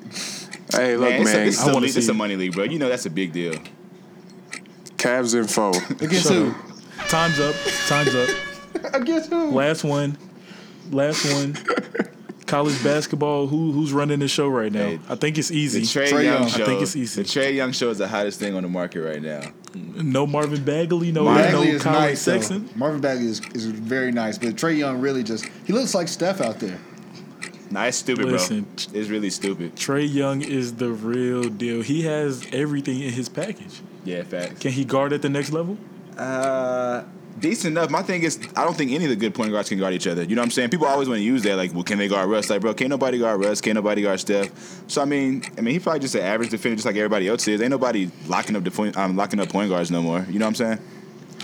Hey, 0.74 0.96
look, 0.96 1.08
man, 1.10 1.24
man. 1.24 1.26
it's, 1.26 1.34
a, 1.34 1.46
it's, 1.46 1.60
I 1.60 1.64
a, 1.64 1.66
wanna 1.74 1.86
league, 1.86 1.96
it's 1.96 2.06
see- 2.06 2.10
a 2.12 2.14
money 2.14 2.36
league, 2.36 2.52
bro. 2.54 2.64
You 2.64 2.78
know 2.78 2.88
that's 2.88 3.06
a 3.06 3.10
big 3.10 3.32
deal. 3.32 3.54
Cavs 4.96 5.34
info. 5.34 5.70
against 6.04 6.28
who? 6.28 6.54
Up. 7.12 7.18
Time's 7.18 7.40
up. 7.40 7.54
Time's 7.88 8.14
up. 8.14 8.94
Against 8.94 9.28
who? 9.28 9.50
Last 9.50 9.84
one. 9.84 10.16
Last 10.90 11.30
one. 11.30 11.54
College 12.46 12.82
basketball. 12.82 13.46
Who 13.48 13.70
who's 13.72 13.92
running 13.92 14.18
the 14.20 14.28
show 14.28 14.48
right 14.48 14.72
now? 14.72 14.86
Hey, 14.86 15.00
I 15.10 15.16
think 15.16 15.36
it's 15.36 15.50
easy. 15.50 15.80
The 15.80 15.82
easy. 15.82 16.00
Trae 16.00 16.10
Young 16.10 16.24
Young. 16.24 16.48
show. 16.48 16.62
I 16.62 16.66
think 16.66 16.80
it's 16.80 16.96
easy. 16.96 17.22
The 17.22 17.28
Trae 17.28 17.54
Young 17.54 17.72
show 17.72 17.90
is 17.90 17.98
the 17.98 18.08
hottest 18.08 18.40
thing 18.40 18.54
on 18.54 18.62
the 18.62 18.68
market 18.70 19.02
right 19.02 19.20
now. 19.20 19.42
no 19.74 20.26
Marvin 20.26 20.64
Bagley. 20.64 21.12
No 21.12 21.26
Bagley 21.26 21.66
no 21.66 21.72
is 21.74 21.82
Colin 21.82 21.98
nice. 22.00 22.24
though. 22.24 22.64
Marvin 22.76 23.02
Bagley 23.02 23.26
is, 23.26 23.40
is 23.54 23.66
very 23.66 24.10
nice, 24.10 24.38
but 24.38 24.54
Trae 24.56 24.78
Young 24.78 24.98
really 25.00 25.22
just 25.22 25.44
he 25.66 25.74
looks 25.74 25.94
like 25.94 26.08
Steph 26.08 26.40
out 26.40 26.60
there. 26.60 26.78
Nah, 27.70 27.84
it's 27.84 27.98
stupid, 27.98 28.24
Listen. 28.26 28.62
bro. 28.62 29.00
It's 29.00 29.08
really 29.10 29.30
stupid. 29.30 29.76
Trae 29.76 30.10
Young 30.10 30.40
is 30.40 30.76
the 30.76 30.90
real 30.90 31.44
deal. 31.44 31.82
He 31.82 32.02
has 32.02 32.46
everything 32.52 33.00
in 33.00 33.12
his 33.12 33.28
package. 33.28 33.82
Yeah, 34.04 34.22
facts. 34.22 34.60
Can 34.60 34.72
he 34.72 34.86
guard 34.86 35.12
at 35.12 35.20
the 35.20 35.28
next 35.28 35.52
level? 35.52 35.76
Uh, 36.22 37.04
decent 37.40 37.72
enough. 37.76 37.90
My 37.90 38.02
thing 38.02 38.22
is, 38.22 38.38
I 38.56 38.64
don't 38.64 38.76
think 38.76 38.92
any 38.92 39.04
of 39.04 39.10
the 39.10 39.16
good 39.16 39.34
point 39.34 39.50
guards 39.50 39.68
can 39.68 39.78
guard 39.78 39.94
each 39.94 40.06
other. 40.06 40.22
You 40.22 40.34
know 40.36 40.42
what 40.42 40.46
I'm 40.46 40.50
saying? 40.52 40.70
People 40.70 40.86
always 40.86 41.08
want 41.08 41.18
to 41.18 41.24
use 41.24 41.42
that, 41.42 41.56
like, 41.56 41.74
well, 41.74 41.82
can 41.82 41.98
they 41.98 42.08
guard 42.08 42.28
Russ? 42.30 42.48
Like, 42.50 42.60
bro, 42.60 42.74
can't 42.74 42.90
nobody 42.90 43.18
guard 43.18 43.40
Russ? 43.44 43.60
Can't 43.60 43.74
nobody 43.74 44.02
guard 44.02 44.20
Steph? 44.20 44.50
So 44.88 45.02
I 45.02 45.04
mean, 45.04 45.42
I 45.58 45.60
mean, 45.60 45.74
he 45.74 45.80
probably 45.80 46.00
just 46.00 46.14
an 46.14 46.22
average 46.22 46.50
defender, 46.50 46.76
just 46.76 46.86
like 46.86 46.96
everybody 46.96 47.28
else 47.28 47.46
is. 47.48 47.60
Ain't 47.60 47.70
nobody 47.70 48.10
locking 48.28 48.54
up 48.56 48.64
the 48.64 48.70
point, 48.70 48.96
um, 48.96 49.16
locking 49.16 49.40
up 49.40 49.48
point 49.48 49.70
guards 49.70 49.90
no 49.90 50.02
more. 50.02 50.24
You 50.30 50.38
know 50.38 50.46
what 50.46 50.60
I'm 50.60 50.78
saying? 50.78 50.78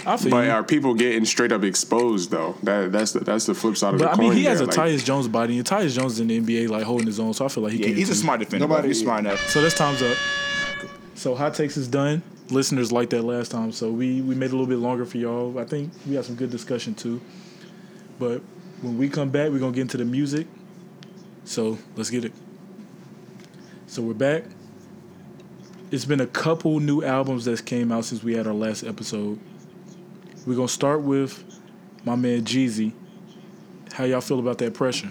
I 0.06 0.16
feel 0.16 0.30
But 0.30 0.44
you. 0.44 0.50
are 0.52 0.62
people 0.62 0.94
getting 0.94 1.24
straight 1.24 1.50
up 1.50 1.64
exposed 1.64 2.30
though? 2.30 2.54
That 2.62 2.92
that's 2.92 3.12
the 3.12 3.20
that's 3.20 3.46
the 3.46 3.54
flip 3.54 3.76
side 3.76 3.94
of 3.94 3.98
But 4.00 4.04
the 4.06 4.12
I 4.12 4.14
coin. 4.14 4.28
mean, 4.28 4.32
he 4.38 4.44
has 4.44 4.60
a 4.60 4.66
there. 4.66 4.74
Like, 4.76 4.92
Tyus 4.92 5.04
Jones 5.04 5.26
body, 5.26 5.56
and 5.58 5.66
Tyus 5.66 5.96
Jones 5.96 6.12
is 6.12 6.20
in 6.20 6.28
the 6.28 6.38
NBA, 6.40 6.68
like 6.68 6.84
holding 6.84 7.06
his 7.08 7.18
own. 7.18 7.34
So 7.34 7.44
I 7.44 7.48
feel 7.48 7.64
like 7.64 7.72
he 7.72 7.80
Yeah, 7.80 7.86
can. 7.88 7.96
he's 7.96 8.08
a 8.08 8.12
too. 8.12 8.18
smart 8.18 8.38
defender. 8.38 8.66
Nobody's 8.68 9.00
smart 9.00 9.20
enough. 9.20 9.44
So 9.48 9.60
this 9.60 9.74
time's 9.74 10.00
up. 10.02 10.16
So 11.16 11.34
hot 11.34 11.54
takes 11.54 11.76
is 11.76 11.88
done. 11.88 12.22
Listeners 12.50 12.90
liked 12.90 13.10
that 13.10 13.22
last 13.22 13.50
time, 13.50 13.72
so 13.72 13.90
we 13.90 14.22
we 14.22 14.34
made 14.34 14.46
it 14.46 14.52
a 14.52 14.56
little 14.56 14.66
bit 14.66 14.78
longer 14.78 15.04
for 15.04 15.18
y'all. 15.18 15.58
I 15.58 15.64
think 15.64 15.92
we 16.06 16.14
had 16.14 16.24
some 16.24 16.34
good 16.34 16.50
discussion 16.50 16.94
too. 16.94 17.20
But 18.18 18.40
when 18.80 18.96
we 18.96 19.08
come 19.08 19.30
back, 19.30 19.50
we're 19.50 19.58
gonna 19.58 19.72
get 19.72 19.82
into 19.82 19.98
the 19.98 20.04
music. 20.04 20.46
So 21.44 21.78
let's 21.96 22.10
get 22.10 22.24
it. 22.24 22.32
So 23.86 24.02
we're 24.02 24.14
back. 24.14 24.44
It's 25.90 26.04
been 26.04 26.20
a 26.20 26.26
couple 26.26 26.80
new 26.80 27.02
albums 27.02 27.44
that 27.46 27.64
came 27.64 27.90
out 27.92 28.04
since 28.04 28.22
we 28.22 28.34
had 28.34 28.46
our 28.46 28.54
last 28.54 28.82
episode. 28.82 29.38
We're 30.46 30.56
gonna 30.56 30.68
start 30.68 31.02
with 31.02 31.44
my 32.04 32.16
man 32.16 32.44
Jeezy. 32.44 32.92
How 33.92 34.04
y'all 34.04 34.20
feel 34.20 34.38
about 34.38 34.58
that 34.58 34.74
pressure? 34.74 35.10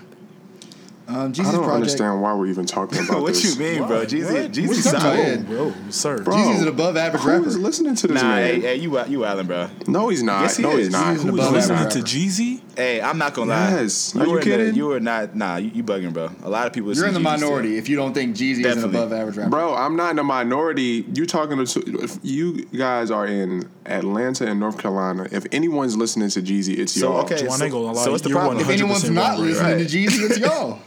Um, 1.10 1.16
I 1.16 1.22
don't 1.32 1.34
Project. 1.54 1.70
understand 1.74 2.22
why 2.22 2.34
we're 2.34 2.48
even 2.48 2.66
talking 2.66 3.00
about 3.06 3.08
this. 3.14 3.22
what 3.22 3.34
this. 3.34 3.56
you 3.56 3.60
mean, 3.64 3.88
bro? 3.88 4.00
What? 4.00 4.10
Jeezy, 4.10 4.24
What? 4.44 4.52
Jeezy 4.52 4.68
What 4.68 4.78
you 4.78 4.84
talking 4.84 5.00
solid. 5.00 5.40
about? 5.40 5.58
Whoa, 5.58 5.90
sir. 5.90 6.18
Bro, 6.22 6.36
Jeezy's 6.36 6.62
an 6.64 6.68
above 6.68 6.98
average 6.98 7.22
who 7.24 7.30
rapper. 7.30 7.48
is 7.48 7.58
listening 7.58 7.96
to 7.96 8.08
this 8.08 8.22
Nah, 8.22 8.28
man? 8.30 8.44
hey, 8.56 8.60
hey, 8.60 8.76
you 8.76 9.00
you 9.06 9.20
wildin', 9.20 9.48
bro. 9.48 9.70
No, 9.88 10.10
he's 10.10 10.22
not. 10.22 10.42
Yes, 10.42 10.58
he 10.58 10.64
no, 10.64 10.72
is. 10.72 10.78
he's 10.88 10.90
not. 10.90 11.14
He's 11.14 11.24
Who 11.24 11.30
is 11.30 11.34
above 11.36 11.54
listening 11.54 11.78
average 11.78 11.94
to. 11.94 12.00
Jeezy? 12.02 12.62
Hey, 12.76 13.02
I'm 13.02 13.18
not 13.18 13.34
gonna 13.34 13.52
lie. 13.52 13.70
Yes. 13.82 14.14
You 14.14 14.22
Are 14.22 14.26
you 14.26 14.32
were 14.32 14.40
in 14.40 14.50
the- 14.50 14.58
kidding? 14.58 14.76
you 14.76 14.86
were 14.88 15.00
not. 15.00 15.34
Nah, 15.34 15.56
you, 15.56 15.72
you 15.74 15.84
bugging, 15.84 16.12
bro. 16.12 16.30
A 16.44 16.50
lot 16.50 16.68
of 16.68 16.74
people. 16.74 16.92
Are. 16.92 16.94
You're 16.94 17.08
in 17.08 17.14
the 17.14 17.20
listen 17.22 17.24
to 17.24 17.36
Jeezy 17.36 17.38
still. 17.38 17.50
minority 17.50 17.78
if 17.78 17.88
you 17.90 17.96
don't 17.96 18.14
think 18.14 18.36
Jeezy 18.36 18.66
is 18.66 18.84
an 18.84 18.90
above 18.90 19.14
average 19.14 19.38
rapper. 19.38 19.50
Bro, 19.50 19.76
I'm 19.76 19.96
not 19.96 20.12
in 20.12 20.20
a 20.20 20.24
minority. 20.26 21.06
You 21.14 21.26
talking 21.26 21.64
to 21.66 21.80
if 22.04 22.20
you 22.22 22.66
guys 22.66 23.12
are 23.12 23.26
in 23.26 23.70
Atlanta 23.86 24.46
and 24.46 24.60
North 24.60 24.78
Carolina. 24.78 25.26
If 25.32 25.46
anyone's 25.54 25.96
listening 25.96 26.30
to 26.32 26.42
Jeezy, 26.42 26.78
it's 26.78 26.92
So, 26.94 27.14
y'all. 27.14 27.22
okay. 27.22 27.48
Juan, 27.48 27.62
I 27.62 27.66
ain't 27.66 27.72
gonna 27.74 27.86
lie. 27.94 28.04
So 28.04 28.12
what's 28.12 28.24
the 28.24 28.30
problem? 28.30 28.60
if 28.60 28.68
anyone's 28.70 29.10
not 29.10 29.40
listening 29.40 29.78
to 29.78 29.86
Jeezy, 29.86 30.30
it's 30.30 30.38
y'all. 30.40 30.80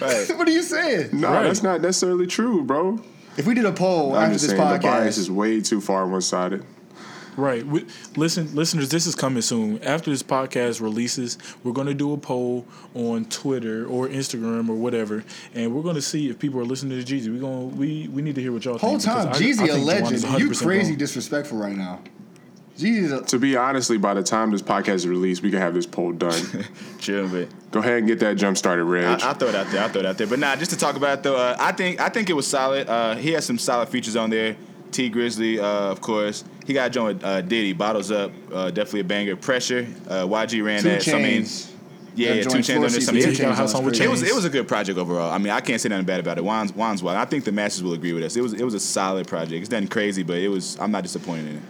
Right. 0.00 0.26
what 0.36 0.48
are 0.48 0.50
you 0.52 0.62
saying? 0.62 1.10
No, 1.12 1.28
Right. 1.30 1.42
that's 1.44 1.62
not 1.62 1.80
necessarily 1.80 2.26
true, 2.26 2.62
bro. 2.64 3.02
If 3.36 3.46
we 3.46 3.54
did 3.54 3.64
a 3.64 3.72
poll 3.72 4.14
I'm 4.14 4.22
after 4.24 4.32
just 4.34 4.48
this 4.48 4.56
saying 4.58 4.72
the 4.72 4.78
bias 4.80 5.16
is 5.18 5.30
way 5.30 5.60
too 5.60 5.80
far 5.80 6.06
one 6.06 6.20
sided. 6.20 6.64
Right. 7.36 7.64
We, 7.64 7.86
listen, 8.16 8.54
listeners, 8.54 8.88
this 8.90 9.06
is 9.06 9.14
coming 9.14 9.40
soon. 9.40 9.82
After 9.84 10.10
this 10.10 10.22
podcast 10.22 10.80
releases, 10.80 11.38
we're 11.62 11.72
going 11.72 11.86
to 11.86 11.94
do 11.94 12.12
a 12.12 12.18
poll 12.18 12.66
on 12.92 13.24
Twitter 13.26 13.86
or 13.86 14.08
Instagram 14.08 14.68
or 14.68 14.74
whatever, 14.74 15.24
and 15.54 15.74
we're 15.74 15.82
going 15.82 15.94
to 15.94 16.02
see 16.02 16.28
if 16.28 16.38
people 16.38 16.60
are 16.60 16.64
listening 16.64 17.02
to 17.02 17.14
Jeezy. 17.14 17.32
We're 17.32 17.40
going. 17.40 17.76
We 17.78 18.08
we 18.08 18.20
need 18.20 18.34
to 18.34 18.42
hear 18.42 18.52
what 18.52 18.64
y'all 18.64 18.78
whole 18.78 18.90
think. 18.98 19.04
time 19.04 19.28
because 19.28 19.40
I- 19.40 19.44
I 19.44 19.48
Jeezy 19.48 19.56
think 19.58 19.70
a 19.70 19.84
legend. 19.84 20.40
You 20.40 20.50
crazy 20.52 20.90
wrong. 20.90 20.98
disrespectful 20.98 21.56
right 21.56 21.76
now. 21.76 22.00
Jeezy's 22.80 23.12
a, 23.12 23.22
To 23.22 23.38
be 23.38 23.56
honestly, 23.56 23.98
by 23.98 24.14
the 24.14 24.22
time 24.22 24.50
this 24.50 24.62
podcast 24.62 24.94
is 24.94 25.08
released, 25.08 25.42
we 25.42 25.50
can 25.50 25.60
have 25.60 25.74
this 25.74 25.86
poll 25.86 26.12
done. 26.12 26.42
Chill, 26.98 27.28
but 27.28 27.48
Go 27.70 27.80
ahead 27.80 27.98
and 27.98 28.06
get 28.06 28.18
that 28.20 28.36
jump 28.36 28.56
started, 28.56 28.84
Reg. 28.84 29.04
I, 29.04 29.28
I'll 29.28 29.34
throw 29.34 29.48
it 29.48 29.54
out 29.54 29.68
there. 29.68 29.82
I'll 29.82 29.88
throw 29.88 30.00
it 30.00 30.06
out 30.06 30.18
there. 30.18 30.26
But 30.26 30.38
nah, 30.38 30.56
just 30.56 30.70
to 30.72 30.76
talk 30.76 30.96
about 30.96 31.18
it 31.18 31.22
though, 31.22 31.36
uh, 31.36 31.56
I 31.58 31.72
think 31.72 32.00
I 32.00 32.08
think 32.08 32.30
it 32.30 32.34
was 32.34 32.46
solid. 32.46 32.88
Uh, 32.88 33.14
he 33.14 33.32
has 33.32 33.44
some 33.44 33.58
solid 33.58 33.88
features 33.88 34.16
on 34.16 34.30
there. 34.30 34.56
Tee 34.90 35.10
Grizzley, 35.10 35.58
uh, 35.58 35.90
of 35.90 36.00
course. 36.00 36.42
He 36.66 36.72
got 36.72 36.90
joined 36.90 37.18
with 37.18 37.24
uh, 37.24 37.42
Diddy. 37.42 37.72
Bottles 37.72 38.10
up, 38.10 38.32
uh, 38.52 38.70
definitely 38.70 39.00
a 39.00 39.04
banger. 39.04 39.36
Pressure. 39.36 39.86
Uh, 40.08 40.24
YG 40.24 40.64
ran 40.64 40.82
two 40.82 40.88
that. 40.88 41.02
So, 41.02 41.16
I 41.16 41.22
mean, 41.22 41.46
yeah, 42.16 42.34
yeah, 42.34 42.42
2 42.42 42.48
Chainz 42.58 42.58
on 42.58 42.62
floor 42.64 42.88
there. 42.88 43.00
So, 43.00 43.12
I 43.12 43.14
mean, 43.14 43.22
Yeah, 43.22 43.30
2 43.30 43.42
Chainz 43.42 43.76
on 43.76 43.86
on 43.86 43.94
it 43.94 44.10
was 44.10 44.22
it 44.22 44.34
was 44.34 44.44
a 44.44 44.50
good 44.50 44.66
project 44.66 44.98
overall. 44.98 45.30
I 45.30 45.38
mean, 45.38 45.52
I 45.52 45.60
can't 45.60 45.80
say 45.80 45.88
nothing 45.88 46.06
bad 46.06 46.20
about 46.20 46.38
it. 46.38 46.44
Juan's, 46.44 46.72
Juan's 46.72 47.02
wild. 47.02 47.18
I 47.18 47.24
think 47.24 47.44
the 47.44 47.52
masses 47.52 47.82
will 47.82 47.92
agree 47.92 48.12
with 48.12 48.24
us. 48.24 48.36
It 48.36 48.42
was 48.42 48.52
it 48.52 48.64
was 48.64 48.74
a 48.74 48.80
solid 48.80 49.28
project. 49.28 49.62
It's 49.62 49.70
nothing 49.70 49.88
crazy, 49.88 50.22
but 50.22 50.38
it 50.38 50.48
was. 50.48 50.78
I'm 50.80 50.90
not 50.90 51.02
disappointed 51.04 51.46
in 51.46 51.56
it. 51.56 51.62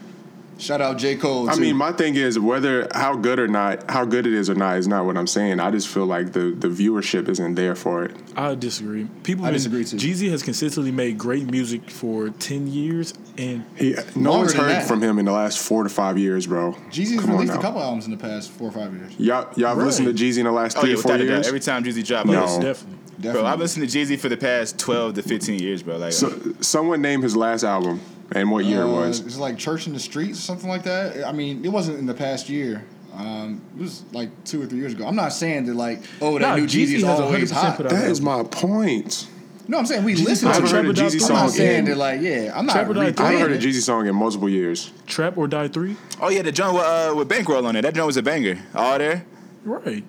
Shout 0.60 0.80
out 0.80 0.98
J 0.98 1.16
Cole. 1.16 1.48
I 1.48 1.54
too. 1.54 1.60
mean, 1.62 1.76
my 1.76 1.90
thing 1.90 2.16
is 2.16 2.38
whether 2.38 2.86
how 2.92 3.16
good 3.16 3.38
or 3.38 3.48
not, 3.48 3.90
how 3.90 4.04
good 4.04 4.26
it 4.26 4.34
is 4.34 4.50
or 4.50 4.54
not 4.54 4.76
is 4.76 4.86
not 4.86 5.06
what 5.06 5.16
I'm 5.16 5.26
saying. 5.26 5.58
I 5.58 5.70
just 5.70 5.88
feel 5.88 6.04
like 6.06 6.32
the 6.32 6.50
the 6.50 6.68
viewership 6.68 7.28
isn't 7.28 7.54
there 7.54 7.74
for 7.74 8.04
it. 8.04 8.14
I 8.36 8.54
disagree. 8.54 9.08
People. 9.22 9.44
I 9.44 9.48
been- 9.48 9.54
disagree, 9.54 9.84
too. 9.84 9.96
Jeezy 9.96 10.30
has 10.30 10.42
consistently 10.42 10.92
made 10.92 11.16
great 11.18 11.50
music 11.50 11.90
for 11.90 12.28
ten 12.30 12.66
years, 12.66 13.14
and 13.38 13.64
He, 13.76 13.96
no 14.14 14.32
one's 14.38 14.52
heard 14.52 14.68
that. 14.70 14.86
from 14.86 15.02
him 15.02 15.18
in 15.18 15.24
the 15.24 15.32
last 15.32 15.58
four 15.58 15.82
to 15.82 15.88
five 15.88 16.18
years, 16.18 16.46
bro. 16.46 16.72
Jeezy's 16.90 17.20
Come 17.20 17.30
released 17.32 17.54
a 17.54 17.58
couple 17.58 17.80
albums 17.80 18.04
in 18.04 18.10
the 18.10 18.16
past 18.18 18.50
four 18.50 18.68
or 18.68 18.72
five 18.72 18.92
years. 18.92 19.12
Y'all, 19.18 19.48
y'all 19.56 19.70
have 19.70 19.78
listened 19.78 20.14
to 20.14 20.24
Jeezy 20.24 20.38
in 20.38 20.44
the 20.44 20.52
last 20.52 20.76
Oh 20.76 20.82
three 20.82 20.90
yeah, 20.90 20.96
or 20.98 21.02
four 21.02 21.12
without 21.12 21.24
a 21.24 21.28
doubt. 21.28 21.34
years. 21.36 21.46
Every 21.48 21.60
time 21.60 21.84
Jeezy 21.84 22.06
dropped, 22.06 22.28
I 22.28 22.32
No. 22.32 22.42
listen. 22.42 22.62
definitely. 22.62 22.96
Bro, 23.18 23.22
Definitely. 23.32 23.50
I've 23.50 23.58
listened 23.58 23.88
to 23.90 23.98
Jeezy 23.98 24.18
for 24.18 24.28
the 24.30 24.36
past 24.38 24.78
12 24.78 25.14
to 25.16 25.22
15 25.22 25.58
years, 25.60 25.82
bro. 25.82 25.98
Like, 25.98 26.12
so, 26.14 26.32
someone 26.60 27.02
name 27.02 27.20
his 27.20 27.36
last 27.36 27.64
album. 27.64 28.00
And 28.32 28.50
what 28.50 28.64
year 28.64 28.82
Uh, 28.82 28.88
it 28.88 28.92
was. 28.92 29.20
It's 29.20 29.38
like 29.38 29.58
Church 29.58 29.86
in 29.86 29.92
the 29.92 30.00
Streets 30.00 30.38
something 30.38 30.68
like 30.68 30.82
that. 30.84 31.26
I 31.26 31.32
mean, 31.32 31.64
it 31.64 31.68
wasn't 31.68 31.98
in 31.98 32.06
the 32.06 32.14
past 32.14 32.48
year. 32.48 32.84
Um, 33.16 33.60
it 33.76 33.82
was 33.82 34.02
like 34.12 34.30
two 34.44 34.62
or 34.62 34.66
three 34.66 34.78
years 34.78 34.92
ago. 34.92 35.06
I'm 35.06 35.16
not 35.16 35.32
saying 35.32 35.66
that 35.66 35.74
like, 35.74 36.00
oh, 36.22 36.38
that 36.38 36.48
Nah, 36.50 36.56
new 36.56 36.64
Jeezy 36.66 36.68
song 36.68 36.80
is 36.80 37.02
Jeezy 37.02 37.06
has 37.06 37.20
always 37.20 37.52
100% 37.52 37.54
hot. 37.54 37.76
put 37.76 37.86
out 37.86 37.90
That 37.92 38.04
an 38.04 38.10
is 38.10 38.20
album. 38.24 38.44
my 38.44 38.48
point. 38.50 39.28
No, 39.68 39.78
I'm 39.78 39.86
saying 39.86 40.04
we 40.04 40.14
listen 40.16 40.48
I 40.48 40.52
to 40.54 40.62
haven't 40.62 40.70
heard 40.74 40.86
a 40.86 40.90
it. 40.90 40.96
Trap 40.96 41.06
or 41.06 41.10
Jeezy 41.10 41.18
Die 41.20 41.26
I'm 41.26 41.32
not 41.34 41.38
song 41.40 41.48
saying 41.50 41.78
in. 41.80 41.84
that 41.86 41.96
like, 41.96 42.20
yeah, 42.20 42.52
I'm 42.56 42.66
not. 42.66 42.72
Trap 42.72 42.88
or 42.88 42.94
Die 42.94 43.12
three. 43.12 43.24
I 43.24 43.28
haven't 43.32 43.40
heard 43.42 43.52
a 43.52 43.54
it. 43.56 43.60
Jeezy 43.62 43.80
song 43.82 44.06
in 44.06 44.14
multiple 44.14 44.48
years. 44.48 44.92
Trap 45.06 45.36
or 45.38 45.46
Die 45.48 45.68
Three. 45.68 45.96
Oh 46.20 46.28
yeah, 46.28 46.42
the 46.42 46.52
joint 46.52 46.74
with, 46.74 46.82
uh, 46.84 47.14
with 47.16 47.28
Bankroll 47.28 47.66
on 47.66 47.76
it. 47.76 47.82
That 47.82 47.94
joint 47.94 48.06
was 48.06 48.16
a 48.16 48.22
banger. 48.22 48.58
All 48.74 48.98
there. 48.98 49.24
Right. 49.64 50.02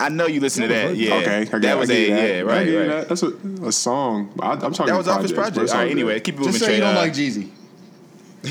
I 0.00 0.08
know 0.10 0.26
you 0.26 0.40
listen 0.40 0.62
to 0.62 0.68
that. 0.68 0.96
Yeah. 0.96 1.14
Okay, 1.16 1.40
I 1.52 1.58
that 1.58 1.78
was 1.78 1.90
I 1.90 1.94
get 1.94 2.08
a 2.08 2.12
that. 2.12 2.28
yeah, 2.28 2.40
right, 2.40 2.46
right. 2.46 2.88
that. 2.88 3.08
That's 3.08 3.22
a, 3.22 3.28
a 3.64 3.72
song. 3.72 4.32
I, 4.40 4.52
I'm 4.52 4.72
talking. 4.72 4.86
That 4.86 4.96
was 4.96 5.08
off 5.08 5.22
his 5.22 5.32
project. 5.32 5.70
All 5.70 5.76
right. 5.76 5.84
all 5.86 5.90
Anyway, 5.90 6.20
keep 6.20 6.36
it 6.36 6.38
moving 6.38 6.52
Just 6.52 6.64
say 6.64 6.74
you 6.76 6.80
don't 6.80 6.96
uh, 6.96 7.00
like 7.00 7.12
Jeezy. 7.12 7.50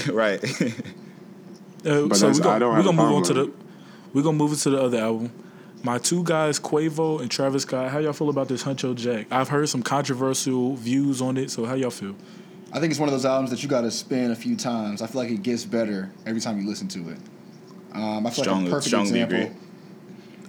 right. 0.11 0.43
Uh, 1.85 2.07
But 2.07 2.17
so 2.17 2.31
we're 2.31 2.39
gonna, 2.39 2.69
we 2.69 2.83
gonna 2.83 2.91
move 2.93 3.13
on 3.13 3.23
to 3.23 3.33
the 3.33 3.51
we're 4.13 4.23
gonna 4.23 4.37
move 4.37 4.51
into 4.51 4.69
the 4.71 4.81
other 4.81 4.97
album. 4.99 5.31
My 5.83 5.99
two 5.99 6.23
guys, 6.23 6.59
Quavo 6.59 7.21
and 7.21 7.29
Travis 7.31 7.61
Scott. 7.61 7.91
How 7.91 7.99
y'all 7.99 8.11
feel 8.11 8.29
about 8.29 8.47
this 8.49 8.63
Huncho 8.63 8.95
Jack? 8.95 9.27
I've 9.31 9.47
heard 9.47 9.69
some 9.69 9.83
controversial 9.83 10.75
views 10.75 11.21
on 11.21 11.37
it. 11.37 11.51
So 11.51 11.65
how 11.65 11.75
y'all 11.75 11.91
feel? 11.91 12.15
I 12.73 12.79
think 12.79 12.91
it's 12.91 12.99
one 12.99 13.07
of 13.07 13.13
those 13.13 13.25
albums 13.25 13.51
that 13.51 13.63
you 13.63 13.69
got 13.69 13.81
to 13.81 13.91
spin 13.91 14.31
a 14.31 14.35
few 14.35 14.57
times. 14.57 15.01
I 15.01 15.07
feel 15.07 15.21
like 15.21 15.29
it 15.31 15.43
gets 15.43 15.63
better 15.63 16.11
every 16.25 16.41
time 16.41 16.59
you 16.59 16.67
listen 16.67 16.87
to 16.89 17.09
it. 17.11 17.17
Um, 17.93 18.25
I 18.25 18.29
feel 18.31 18.43
Strongly- 18.43 18.63
like 18.65 18.71
a 18.71 18.75
perfect 18.75 18.93
example. 18.95 19.37
agree. 19.37 19.55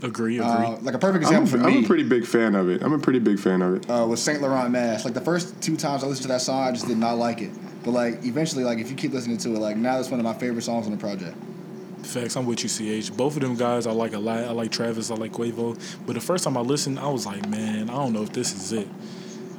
Agree, 0.03 0.39
agree. 0.39 0.49
Uh, 0.49 0.77
like 0.83 0.95
a 0.95 0.99
perfect 0.99 1.27
I'm, 1.27 1.43
example 1.43 1.49
a, 1.49 1.63
for 1.63 1.69
I'm 1.69 1.75
me 1.81 1.85
a 1.85 1.87
pretty 1.87 2.05
big 2.05 2.25
fan 2.25 2.55
of 2.55 2.69
it. 2.69 2.83
I'm 2.83 2.93
a 2.93 2.99
pretty 2.99 3.19
big 3.19 3.39
fan 3.41 3.63
of 3.63 3.75
it. 3.77 3.91
uh, 3.91 4.07
was 4.07 4.23
Saint 4.23 4.41
Laurent 4.41 4.71
Mask, 4.71 5.05
Like 5.05 5.15
the 5.15 5.21
first 5.21 5.61
two 5.61 5.77
times 5.77 6.05
I 6.05 6.07
listened 6.07 6.23
to 6.23 6.29
that 6.29 6.41
song, 6.41 6.63
I 6.63 6.71
just 6.71 6.87
did 6.87 6.99
not 6.99 7.19
like 7.19 7.41
it. 7.41 7.51
But 7.85 7.91
like 7.93 8.25
eventually, 8.25 8.65
like 8.65 8.79
if 8.79 8.91
you 8.91 8.97
keep 8.97 9.13
listening 9.13 9.39
to 9.39 9.49
it, 9.51 9.59
like 9.59 9.77
now 9.77 9.99
it's 9.99 10.11
one 10.11 10.21
of 10.21 10.25
my 10.25 10.35
favorite 10.35 10.63
songs 10.63 10.87
on 10.87 10.93
the 10.93 10.99
project. 10.99 11.37
Facts. 12.03 12.37
I'm 12.37 12.47
with 12.47 12.63
you, 12.63 13.03
Ch. 13.03 13.15
Both 13.17 13.37
of 13.37 13.43
them 13.43 13.57
guys 13.57 13.87
I 13.87 13.91
like 13.91 14.13
a 14.13 14.19
lot. 14.19 14.39
I 14.45 14.51
like 14.53 14.71
Travis. 14.71 15.11
I 15.11 15.15
like 15.17 15.33
Quavo. 15.33 15.77
But 16.07 16.13
the 16.15 16.21
first 16.21 16.45
time 16.45 16.57
I 16.57 16.61
listened, 16.61 16.99
I 17.01 17.09
was 17.09 17.27
like, 17.27 17.47
man, 17.49 17.91
I 17.91 17.95
don't 17.95 18.13
know 18.13 18.23
if 18.23 18.33
this 18.33 18.55
is 18.55 18.73
it. 18.73 18.89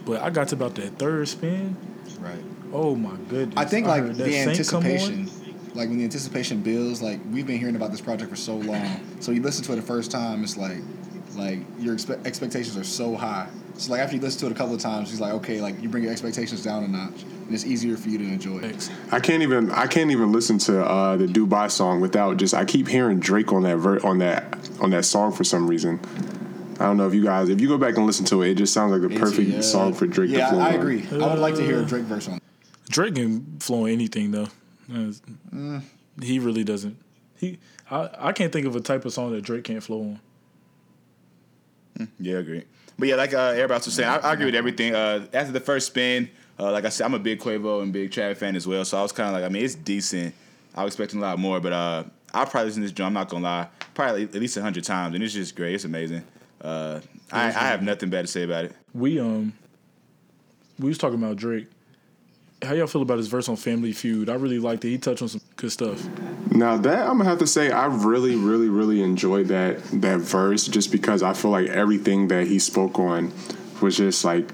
But 0.06 0.22
I 0.22 0.30
got 0.30 0.48
to 0.48 0.56
about 0.56 0.76
that 0.76 0.98
third 0.98 1.28
spin. 1.28 1.76
Right. 2.20 2.44
Oh 2.72 2.96
my 2.96 3.16
goodness! 3.30 3.58
I 3.58 3.66
think 3.66 3.88
heard 3.88 4.08
like 4.08 4.18
that 4.18 4.24
the 4.24 4.32
Saint 4.32 4.70
come 4.70 4.84
on. 4.84 4.92
anticipation, 4.92 5.39
like 5.80 5.88
when 5.90 5.98
the 5.98 6.04
anticipation 6.04 6.62
builds, 6.62 7.02
like 7.02 7.20
we've 7.32 7.48
been 7.48 7.58
hearing 7.58 7.78
about 7.78 7.90
this 7.92 8.02
project 8.02 8.30
for 8.30 8.36
so 8.36 8.56
long. 8.58 9.00
So 9.22 9.32
you 9.32 9.42
listen 9.42 9.64
to 9.64 9.74
it 9.74 9.76
the 9.78 9.82
first 9.82 10.12
time, 10.12 10.44
it's 10.44 10.58
like, 10.58 10.78
like 11.36 11.60
your 11.80 11.96
expe- 11.96 12.24
expectations 12.28 12.76
are 12.78 12.84
so 12.84 13.16
high. 13.16 13.48
So 13.76 13.92
like 13.94 14.02
after 14.02 14.18
you 14.18 14.22
listen 14.22 14.42
to 14.42 14.46
it 14.48 14.52
a 14.52 14.56
couple 14.56 14.76
of 14.76 14.82
times, 14.82 15.10
it's 15.10 15.22
like 15.22 15.34
okay, 15.36 15.62
like 15.62 15.82
you 15.82 15.88
bring 15.88 16.04
your 16.04 16.12
expectations 16.12 16.62
down 16.64 16.84
a 16.84 16.88
notch, 16.90 17.24
and 17.24 17.54
it's 17.54 17.66
easier 17.66 17.96
for 17.96 18.10
you 18.10 18.18
to 18.18 18.26
enjoy 18.26 18.58
it. 18.60 18.92
I 19.10 19.22
can't 19.22 19.42
even 19.42 19.72
I 19.72 19.88
can't 19.88 20.12
even 20.12 20.34
listen 20.34 20.58
to 20.60 20.84
uh, 20.86 21.16
the 21.16 21.28
Dubai 21.28 21.72
song 21.72 22.02
without 22.02 22.36
just 22.36 22.54
I 22.54 22.66
keep 22.66 22.90
hearing 22.90 23.22
Drake 23.22 23.54
on 23.54 23.64
that 23.64 23.78
ver- 23.78 24.06
on 24.06 24.18
that 24.18 24.70
on 24.82 24.90
that 24.90 25.06
song 25.06 25.32
for 25.32 25.46
some 25.46 25.66
reason. 25.66 26.02
I 26.78 26.84
don't 26.88 26.98
know 26.98 27.08
if 27.08 27.14
you 27.14 27.24
guys 27.24 27.48
if 27.48 27.62
you 27.62 27.70
go 27.70 27.78
back 27.78 27.96
and 27.96 28.06
listen 28.06 28.26
to 28.26 28.42
it, 28.42 28.50
it 28.52 28.56
just 28.56 28.74
sounds 28.74 28.92
like 28.92 29.00
the 29.02 29.08
It's- 29.16 29.22
perfect 29.22 29.48
yeah. 29.50 29.62
song 29.62 29.94
for 29.94 30.08
Drake 30.08 30.30
Yeah, 30.32 30.48
to 30.50 30.56
flow 30.56 30.60
I, 30.60 30.66
I 30.66 30.74
on. 30.74 30.76
agree. 30.82 31.06
I 31.14 31.16
would 31.28 31.40
like 31.40 31.56
to 31.56 31.62
hear 31.64 31.80
a 31.80 31.86
Drake 31.86 32.04
verse 32.04 32.28
on. 32.28 32.34
it. 32.36 32.44
Drake 32.90 33.16
can 33.16 33.60
flow 33.62 33.84
on 33.86 33.92
anything 33.92 34.32
though. 34.32 34.50
Mm. 34.90 35.84
He 36.22 36.40
really 36.40 36.64
doesn't. 36.64 36.98
He 37.38 37.60
I, 37.90 38.10
I 38.18 38.32
can't 38.34 38.52
think 38.52 38.66
of 38.66 38.76
a 38.76 38.82
type 38.82 39.06
of 39.06 39.14
song 39.14 39.32
that 39.32 39.42
Drake 39.42 39.64
can't 39.64 39.84
flow 39.84 40.02
on. 40.02 40.20
Yeah, 42.20 42.38
I 42.38 42.40
agree. 42.40 42.64
But 42.98 43.08
yeah, 43.08 43.16
like 43.16 43.34
uh, 43.34 43.52
everybody 43.52 43.74
else 43.74 43.86
was 43.86 43.96
saying, 43.96 44.10
I, 44.10 44.18
I 44.18 44.34
agree 44.34 44.46
with 44.46 44.56
everything. 44.56 44.96
Uh, 44.96 45.26
after 45.34 45.52
the 45.52 45.60
first 45.60 45.88
spin, 45.88 46.30
uh, 46.60 46.72
like 46.72 46.86
I 46.86 46.90
said, 46.90 47.06
I'm 47.06 47.14
a 47.14 47.20
big 47.20 47.40
Quavo 47.40 47.82
and 47.82 47.94
big 47.94 48.12
Travis 48.12 48.38
fan 48.38 48.56
as 48.56 48.68
well. 48.68 48.84
So 48.86 48.98
I 48.98 49.02
was 49.02 49.12
kind 49.12 49.28
of 49.28 49.34
like, 49.34 49.44
I 49.44 49.50
mean, 49.50 49.64
it's 49.64 49.76
decent. 49.76 50.34
I 50.76 50.84
was 50.84 50.94
expecting 50.94 51.20
a 51.20 51.22
lot 51.22 51.40
more, 51.40 51.60
but 51.60 51.74
uh, 51.74 52.04
I'll 52.34 52.46
probably 52.46 52.68
listen 52.68 52.82
to 52.82 52.88
this 52.88 52.94
drum. 52.94 53.08
I'm 53.08 53.14
not 53.14 53.30
gonna 53.30 53.44
lie, 53.44 53.68
probably 53.94 54.24
at 54.24 54.34
least 54.34 54.58
hundred 54.58 54.84
times, 54.84 55.16
and 55.16 55.24
it's 55.24 55.34
just 55.34 55.56
great. 55.56 55.76
It's 55.76 55.86
amazing. 55.86 56.24
Uh, 56.62 57.00
I, 57.32 57.48
I 57.48 57.52
have 57.52 57.82
nothing 57.82 58.10
bad 58.10 58.22
to 58.22 58.28
say 58.28 58.44
about 58.44 58.66
it. 58.66 58.76
We 58.94 59.20
um 59.20 59.54
we 60.78 60.90
was 60.90 60.98
talking 60.98 61.22
about 61.22 61.38
Drake. 61.38 61.68
How 62.62 62.74
y'all 62.74 62.88
feel 62.88 63.02
about 63.02 63.18
his 63.18 63.28
verse 63.28 63.48
on 63.48 63.56
Family 63.56 63.94
Feud? 63.94 64.30
I 64.30 64.36
really 64.36 64.60
liked 64.60 64.84
it. 64.84 64.90
He 64.90 64.98
touched 64.98 65.22
on 65.22 65.30
some 65.30 65.42
good 65.56 65.72
stuff. 65.72 66.06
Now 66.52 66.76
that 66.78 67.08
I'm 67.08 67.18
gonna 67.18 67.30
have 67.30 67.40
to 67.40 67.48
say, 67.48 67.72
I 67.72 67.86
really, 67.86 68.36
really, 68.36 68.68
really 68.68 69.02
enjoyed 69.02 69.48
that 69.48 69.82
that 70.02 70.20
verse 70.20 70.68
just 70.68 70.92
because 70.92 71.24
I 71.24 71.34
feel 71.34 71.52
like 71.52 71.68
everything 71.68 72.28
that 72.28 72.48
he 72.48 72.60
spoke 72.60 73.00
on 73.00 73.32
was 73.82 73.96
just 73.96 74.26
like 74.26 74.50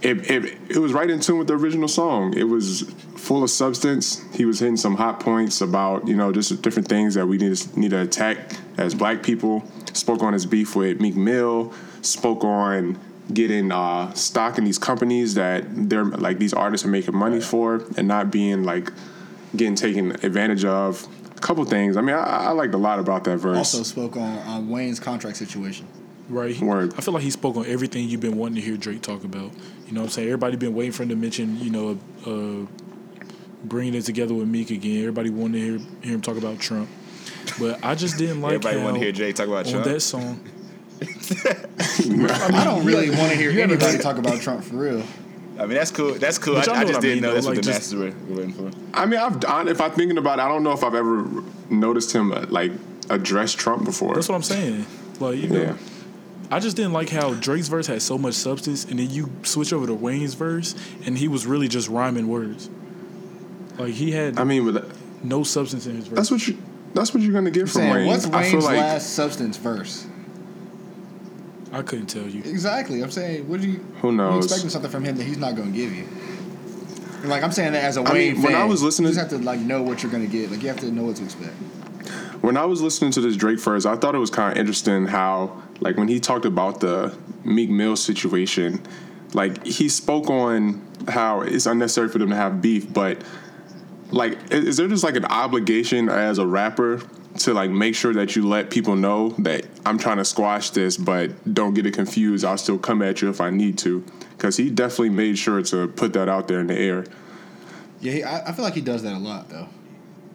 it. 0.00 0.30
It, 0.30 0.58
it 0.70 0.78
was 0.78 0.94
right 0.94 1.10
in 1.10 1.20
tune 1.20 1.38
with 1.38 1.48
the 1.48 1.54
original 1.54 1.88
song. 1.88 2.32
It 2.34 2.44
was 2.44 2.90
full 3.16 3.44
of 3.44 3.50
substance. 3.50 4.24
He 4.34 4.46
was 4.46 4.60
hitting 4.60 4.78
some 4.78 4.96
hot 4.96 5.20
points 5.20 5.60
about 5.60 6.08
you 6.08 6.16
know 6.16 6.32
just 6.32 6.62
different 6.62 6.88
things 6.88 7.14
that 7.14 7.26
we 7.26 7.36
need 7.36 7.54
to, 7.54 7.78
need 7.78 7.90
to 7.90 8.00
attack 8.00 8.38
as 8.78 8.94
Black 8.94 9.22
people. 9.22 9.62
Spoke 9.92 10.22
on 10.22 10.32
his 10.32 10.46
beef 10.46 10.74
with 10.74 11.00
Meek 11.02 11.16
Mill. 11.16 11.74
Spoke 12.00 12.44
on 12.44 12.98
getting 13.32 13.72
uh, 13.72 14.12
stock 14.14 14.58
in 14.58 14.64
these 14.64 14.78
companies 14.78 15.34
that 15.34 15.64
they're 15.88 16.04
like 16.04 16.38
these 16.38 16.52
artists 16.52 16.86
are 16.86 16.90
making 16.90 17.16
money 17.16 17.40
for 17.40 17.84
and 17.96 18.08
not 18.08 18.30
being 18.30 18.64
like 18.64 18.92
getting 19.56 19.74
taken 19.74 20.12
advantage 20.24 20.64
of. 20.64 21.06
A 21.36 21.40
couple 21.40 21.64
things. 21.64 21.96
I 21.96 22.02
mean, 22.02 22.14
I, 22.14 22.48
I 22.48 22.50
liked 22.50 22.74
a 22.74 22.78
lot 22.78 22.98
about 22.98 23.24
that 23.24 23.38
verse. 23.38 23.56
Also 23.56 23.82
spoke 23.82 24.14
on, 24.16 24.38
on 24.40 24.68
Wayne's 24.68 25.00
contract 25.00 25.38
situation. 25.38 25.86
Right. 26.28 26.60
Word. 26.60 26.92
I 26.98 27.00
feel 27.00 27.14
like 27.14 27.22
he 27.22 27.30
spoke 27.30 27.56
on 27.56 27.64
everything 27.66 28.08
you've 28.08 28.20
been 28.20 28.36
wanting 28.36 28.56
to 28.56 28.60
hear 28.60 28.76
Drake 28.76 29.00
talk 29.02 29.24
about. 29.24 29.50
You 29.86 29.92
know 29.92 30.02
what 30.02 30.08
I'm 30.08 30.10
saying? 30.10 30.28
Everybody 30.28 30.56
been 30.58 30.74
waiting 30.74 30.92
for 30.92 31.02
him 31.02 31.08
to 31.08 31.16
mention, 31.16 31.58
you 31.58 31.70
know, 31.70 31.98
uh, 32.26 32.66
bringing 33.64 33.94
it 33.94 34.02
together 34.02 34.34
with 34.34 34.48
Meek 34.48 34.70
again. 34.70 34.98
Everybody 35.00 35.30
wanted 35.30 35.58
to 35.58 35.78
hear, 35.78 35.88
hear 36.02 36.14
him 36.14 36.20
talk 36.20 36.36
about 36.36 36.60
Trump. 36.60 36.88
But 37.58 37.82
I 37.82 37.94
just 37.94 38.18
didn't 38.18 38.42
like 38.42 38.52
Everybody 38.52 38.78
how 38.78 38.84
want 38.84 38.96
to 38.96 39.02
hear 39.02 39.12
Jay 39.12 39.32
talk 39.32 39.48
about 39.48 39.64
on 39.66 39.72
Trump. 39.72 39.86
that 39.86 40.00
song. 40.00 40.40
I 41.02 42.62
don't 42.64 42.84
really 42.84 43.10
want 43.10 43.30
to 43.32 43.36
hear 43.36 43.50
you 43.50 43.62
anybody 43.62 43.98
talk 43.98 44.18
about 44.18 44.40
Trump 44.40 44.64
for 44.64 44.76
real. 44.76 45.02
I 45.58 45.66
mean, 45.66 45.74
that's 45.74 45.90
cool. 45.90 46.14
That's 46.14 46.38
cool. 46.38 46.56
I, 46.56 46.60
I 46.60 46.62
just 46.62 46.70
what 46.74 46.80
I 46.80 46.84
didn't 47.00 47.02
mean, 47.02 47.22
know 47.22 47.28
though, 47.28 47.34
that's 47.34 47.46
like 47.46 47.56
what 47.56 47.64
the 47.64 47.70
just- 47.70 47.92
masses 47.92 47.94
were 47.94 48.10
were 48.28 48.36
waiting 48.40 48.52
for. 48.52 48.70
I 48.94 49.06
mean, 49.06 49.20
I've 49.20 49.40
done. 49.40 49.68
If 49.68 49.80
I'm 49.80 49.90
thinking 49.92 50.18
about 50.18 50.38
it, 50.38 50.42
I 50.42 50.48
don't 50.48 50.62
know 50.62 50.72
if 50.72 50.82
I've 50.84 50.94
ever 50.94 51.26
noticed 51.68 52.12
him 52.14 52.32
uh, 52.32 52.46
like 52.48 52.72
address 53.10 53.52
Trump 53.52 53.84
before. 53.84 54.14
That's 54.14 54.28
what 54.28 54.36
I'm 54.36 54.42
saying. 54.42 54.86
Like, 55.18 55.36
you 55.36 55.48
know, 55.48 55.62
Yeah. 55.62 55.76
I 56.50 56.58
just 56.60 56.76
didn't 56.76 56.92
like 56.92 57.10
how 57.10 57.34
Drake's 57.34 57.68
verse 57.68 57.86
had 57.86 58.02
so 58.02 58.18
much 58.18 58.34
substance, 58.34 58.84
and 58.86 58.98
then 58.98 59.10
you 59.10 59.30
switch 59.44 59.72
over 59.72 59.86
to 59.86 59.94
Wayne's 59.94 60.34
verse, 60.34 60.74
and 61.06 61.16
he 61.16 61.28
was 61.28 61.46
really 61.46 61.68
just 61.68 61.88
rhyming 61.88 62.26
words. 62.26 62.68
Like 63.78 63.92
he 63.94 64.10
had 64.12 64.38
I 64.38 64.44
mean, 64.44 64.70
but 64.72 64.86
no 65.22 65.42
substance 65.44 65.86
in 65.86 65.96
his 65.96 66.06
verse. 66.06 66.16
that's 66.16 66.30
what 66.30 66.46
you. 66.48 66.56
That's 66.92 67.14
what 67.14 67.22
you're 67.22 67.32
gonna 67.32 67.50
get 67.52 67.62
from 67.68 67.82
Saying, 67.82 67.92
Wayne. 67.92 68.06
what's 68.06 68.26
I 68.26 68.42
feel 68.44 68.52
Wayne's 68.54 68.64
like 68.64 68.76
last 68.78 69.10
substance 69.10 69.56
verse? 69.58 70.06
I 71.72 71.82
couldn't 71.82 72.06
tell 72.06 72.26
you. 72.26 72.40
Exactly. 72.44 73.02
I'm 73.02 73.10
saying, 73.10 73.48
what 73.48 73.60
do 73.60 73.68
you? 73.70 73.78
Who 74.02 74.12
knows? 74.12 74.28
You 74.28 74.34
knows? 74.36 74.44
expecting 74.46 74.70
something 74.70 74.90
from 74.90 75.04
him 75.04 75.16
that 75.16 75.24
he's 75.24 75.38
not 75.38 75.54
going 75.56 75.72
to 75.72 75.76
give 75.76 75.92
you? 75.94 76.04
And, 77.20 77.28
Like 77.28 77.42
I'm 77.42 77.52
saying 77.52 77.72
that 77.74 77.84
as 77.84 77.96
a 77.96 78.00
I 78.02 78.12
Wayne 78.12 78.32
mean, 78.34 78.42
when 78.42 78.54
I 78.54 78.64
was 78.64 78.82
listening- 78.82 79.08
you 79.08 79.14
just 79.14 79.30
have 79.30 79.38
to 79.40 79.44
like 79.44 79.60
know 79.60 79.82
what 79.82 80.02
you're 80.02 80.10
going 80.12 80.28
to 80.28 80.30
get. 80.30 80.50
Like 80.50 80.62
you 80.62 80.68
have 80.68 80.80
to 80.80 80.90
know 80.90 81.04
what 81.04 81.16
to 81.16 81.24
expect. 81.24 81.52
when 82.40 82.56
I 82.56 82.64
was 82.64 82.80
listening 82.80 83.12
to 83.12 83.20
this 83.20 83.36
Drake 83.36 83.60
first, 83.60 83.86
I 83.86 83.96
thought 83.96 84.14
it 84.14 84.18
was 84.18 84.30
kind 84.30 84.52
of 84.52 84.58
interesting 84.58 85.06
how, 85.06 85.62
like, 85.80 85.96
when 85.98 86.08
he 86.08 86.18
talked 86.18 86.44
about 86.46 86.80
the 86.80 87.14
Meek 87.44 87.68
Mill 87.70 87.94
situation, 87.96 88.82
like 89.34 89.64
he 89.66 89.88
spoke 89.88 90.28
on 90.30 90.82
how 91.08 91.42
it's 91.42 91.66
unnecessary 91.66 92.08
for 92.08 92.18
them 92.18 92.30
to 92.30 92.36
have 92.36 92.60
beef, 92.60 92.92
but 92.92 93.22
like, 94.10 94.38
is 94.50 94.76
there 94.78 94.88
just 94.88 95.04
like 95.04 95.14
an 95.16 95.24
obligation 95.26 96.08
as 96.08 96.38
a 96.38 96.46
rapper 96.46 97.00
to 97.44 97.54
like 97.54 97.70
make 97.70 97.94
sure 97.94 98.12
that 98.14 98.36
you 98.36 98.46
let 98.46 98.70
people 98.70 98.96
know 98.96 99.30
that 99.38 99.64
I'm 99.86 99.98
trying 99.98 100.18
to 100.18 100.24
squash 100.24 100.70
this, 100.70 100.96
but 100.96 101.54
don't 101.54 101.74
get 101.74 101.86
it 101.86 101.94
confused. 101.94 102.44
I'll 102.44 102.58
still 102.58 102.78
come 102.78 103.02
at 103.02 103.22
you 103.22 103.30
if 103.30 103.40
I 103.40 103.50
need 103.50 103.78
to, 103.78 104.04
because 104.36 104.56
he 104.56 104.70
definitely 104.70 105.10
made 105.10 105.38
sure 105.38 105.62
to 105.62 105.88
put 105.88 106.12
that 106.14 106.28
out 106.28 106.48
there 106.48 106.60
in 106.60 106.66
the 106.66 106.76
air. 106.78 107.04
Yeah, 108.00 108.12
he, 108.12 108.22
I, 108.22 108.48
I 108.48 108.52
feel 108.52 108.64
like 108.64 108.74
he 108.74 108.80
does 108.80 109.02
that 109.02 109.14
a 109.14 109.18
lot 109.18 109.48
though. 109.48 109.68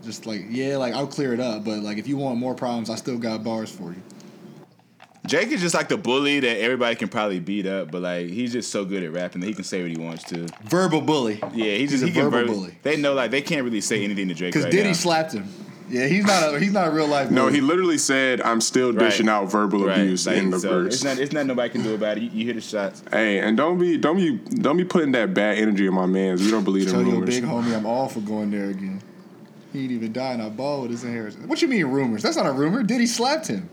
Just 0.03 0.25
like 0.25 0.45
yeah, 0.49 0.77
like 0.77 0.93
I'll 0.93 1.07
clear 1.07 1.33
it 1.33 1.39
up, 1.39 1.63
but 1.65 1.79
like 1.79 1.97
if 1.97 2.07
you 2.07 2.17
want 2.17 2.37
more 2.37 2.53
problems, 2.53 2.89
I 2.89 2.95
still 2.95 3.17
got 3.17 3.43
bars 3.43 3.71
for 3.71 3.91
you. 3.91 4.01
Jake 5.25 5.47
is 5.51 5.59
just 5.59 5.73
like 5.73 5.87
the 5.89 5.97
bully 5.97 6.39
that 6.39 6.59
everybody 6.61 6.95
can 6.95 7.07
probably 7.07 7.39
beat 7.39 7.65
up, 7.65 7.89
but 7.89 8.03
like 8.03 8.27
he's 8.27 8.51
just 8.51 8.71
so 8.71 8.85
good 8.85 9.01
at 9.01 9.11
rapping 9.11 9.41
that 9.41 9.47
he 9.47 9.53
can 9.55 9.63
say 9.63 9.81
what 9.81 9.89
he 9.89 9.97
wants 9.97 10.23
to. 10.25 10.47
Verbal 10.65 11.01
bully. 11.01 11.39
Yeah, 11.53 11.75
he's 11.77 11.89
just 11.89 12.03
a 12.03 12.07
he 12.07 12.11
can 12.11 12.25
verbal 12.25 12.39
verbally- 12.41 12.55
bully. 12.55 12.77
They 12.83 12.97
know 12.97 13.13
like 13.15 13.31
they 13.31 13.41
can't 13.41 13.63
really 13.63 13.81
say 13.81 14.03
anything 14.03 14.27
to 14.27 14.35
Drake 14.35 14.51
Because 14.53 14.65
right 14.65 14.71
Diddy 14.71 14.89
now. 14.89 14.93
slapped 14.93 15.33
him. 15.33 15.47
Yeah, 15.87 16.07
he's 16.07 16.25
not 16.25 16.55
a 16.55 16.59
he's 16.59 16.71
not 16.73 16.87
a 16.87 16.91
real 16.91 17.07
life. 17.07 17.29
No, 17.29 17.43
bully. 17.43 17.55
he 17.55 17.61
literally 17.61 17.97
said, 17.99 18.41
"I'm 18.41 18.59
still 18.59 18.91
Right. 18.91 18.99
dishing 18.99 19.29
out 19.29 19.51
verbal 19.51 19.85
Right, 19.85 19.99
abuse 19.99 20.25
like, 20.25 20.37
in 20.37 20.49
the 20.49 20.59
so 20.59 20.69
verse." 20.69 20.95
It's 20.95 21.03
not 21.03 21.19
it's 21.19 21.31
not 21.31 21.45
nobody 21.45 21.69
can 21.69 21.83
do 21.83 21.93
about 21.93 22.17
it. 22.17 22.23
You, 22.23 22.29
you 22.33 22.45
hear 22.45 22.53
the 22.55 22.61
shots. 22.61 23.03
Hey, 23.11 23.39
and 23.39 23.55
don't 23.55 23.77
be 23.77 23.97
don't 23.97 24.17
be 24.17 24.37
don't 24.55 24.77
be 24.77 24.85
putting 24.85 25.11
that 25.11 25.33
bad 25.35 25.57
energy 25.59 25.85
in 25.85 25.93
my 25.93 26.05
man's. 26.07 26.41
We 26.43 26.49
don't 26.49 26.63
believe 26.63 26.87
in 26.87 26.93
rumors. 26.93 27.03
Tell 27.05 27.11
your 27.13 27.21
rumors. 27.21 27.39
big 27.39 27.43
homie 27.73 27.77
I'm 27.77 27.85
all 27.85 28.07
for 28.07 28.21
going 28.21 28.49
there 28.51 28.69
again. 28.69 28.99
He 29.73 29.83
ain't 29.83 29.91
even 29.91 30.11
die 30.13 30.31
and 30.33 30.41
I 30.41 30.49
ball 30.49 30.81
with 30.83 30.91
his 30.91 31.03
inheritance. 31.03 31.45
What 31.47 31.61
you 31.61 31.67
mean 31.67 31.85
rumors? 31.85 32.23
That's 32.23 32.37
not 32.37 32.45
a 32.47 32.51
rumor. 32.51 32.81
Diddy 32.81 33.05
slapped 33.05 33.47
him. 33.47 33.69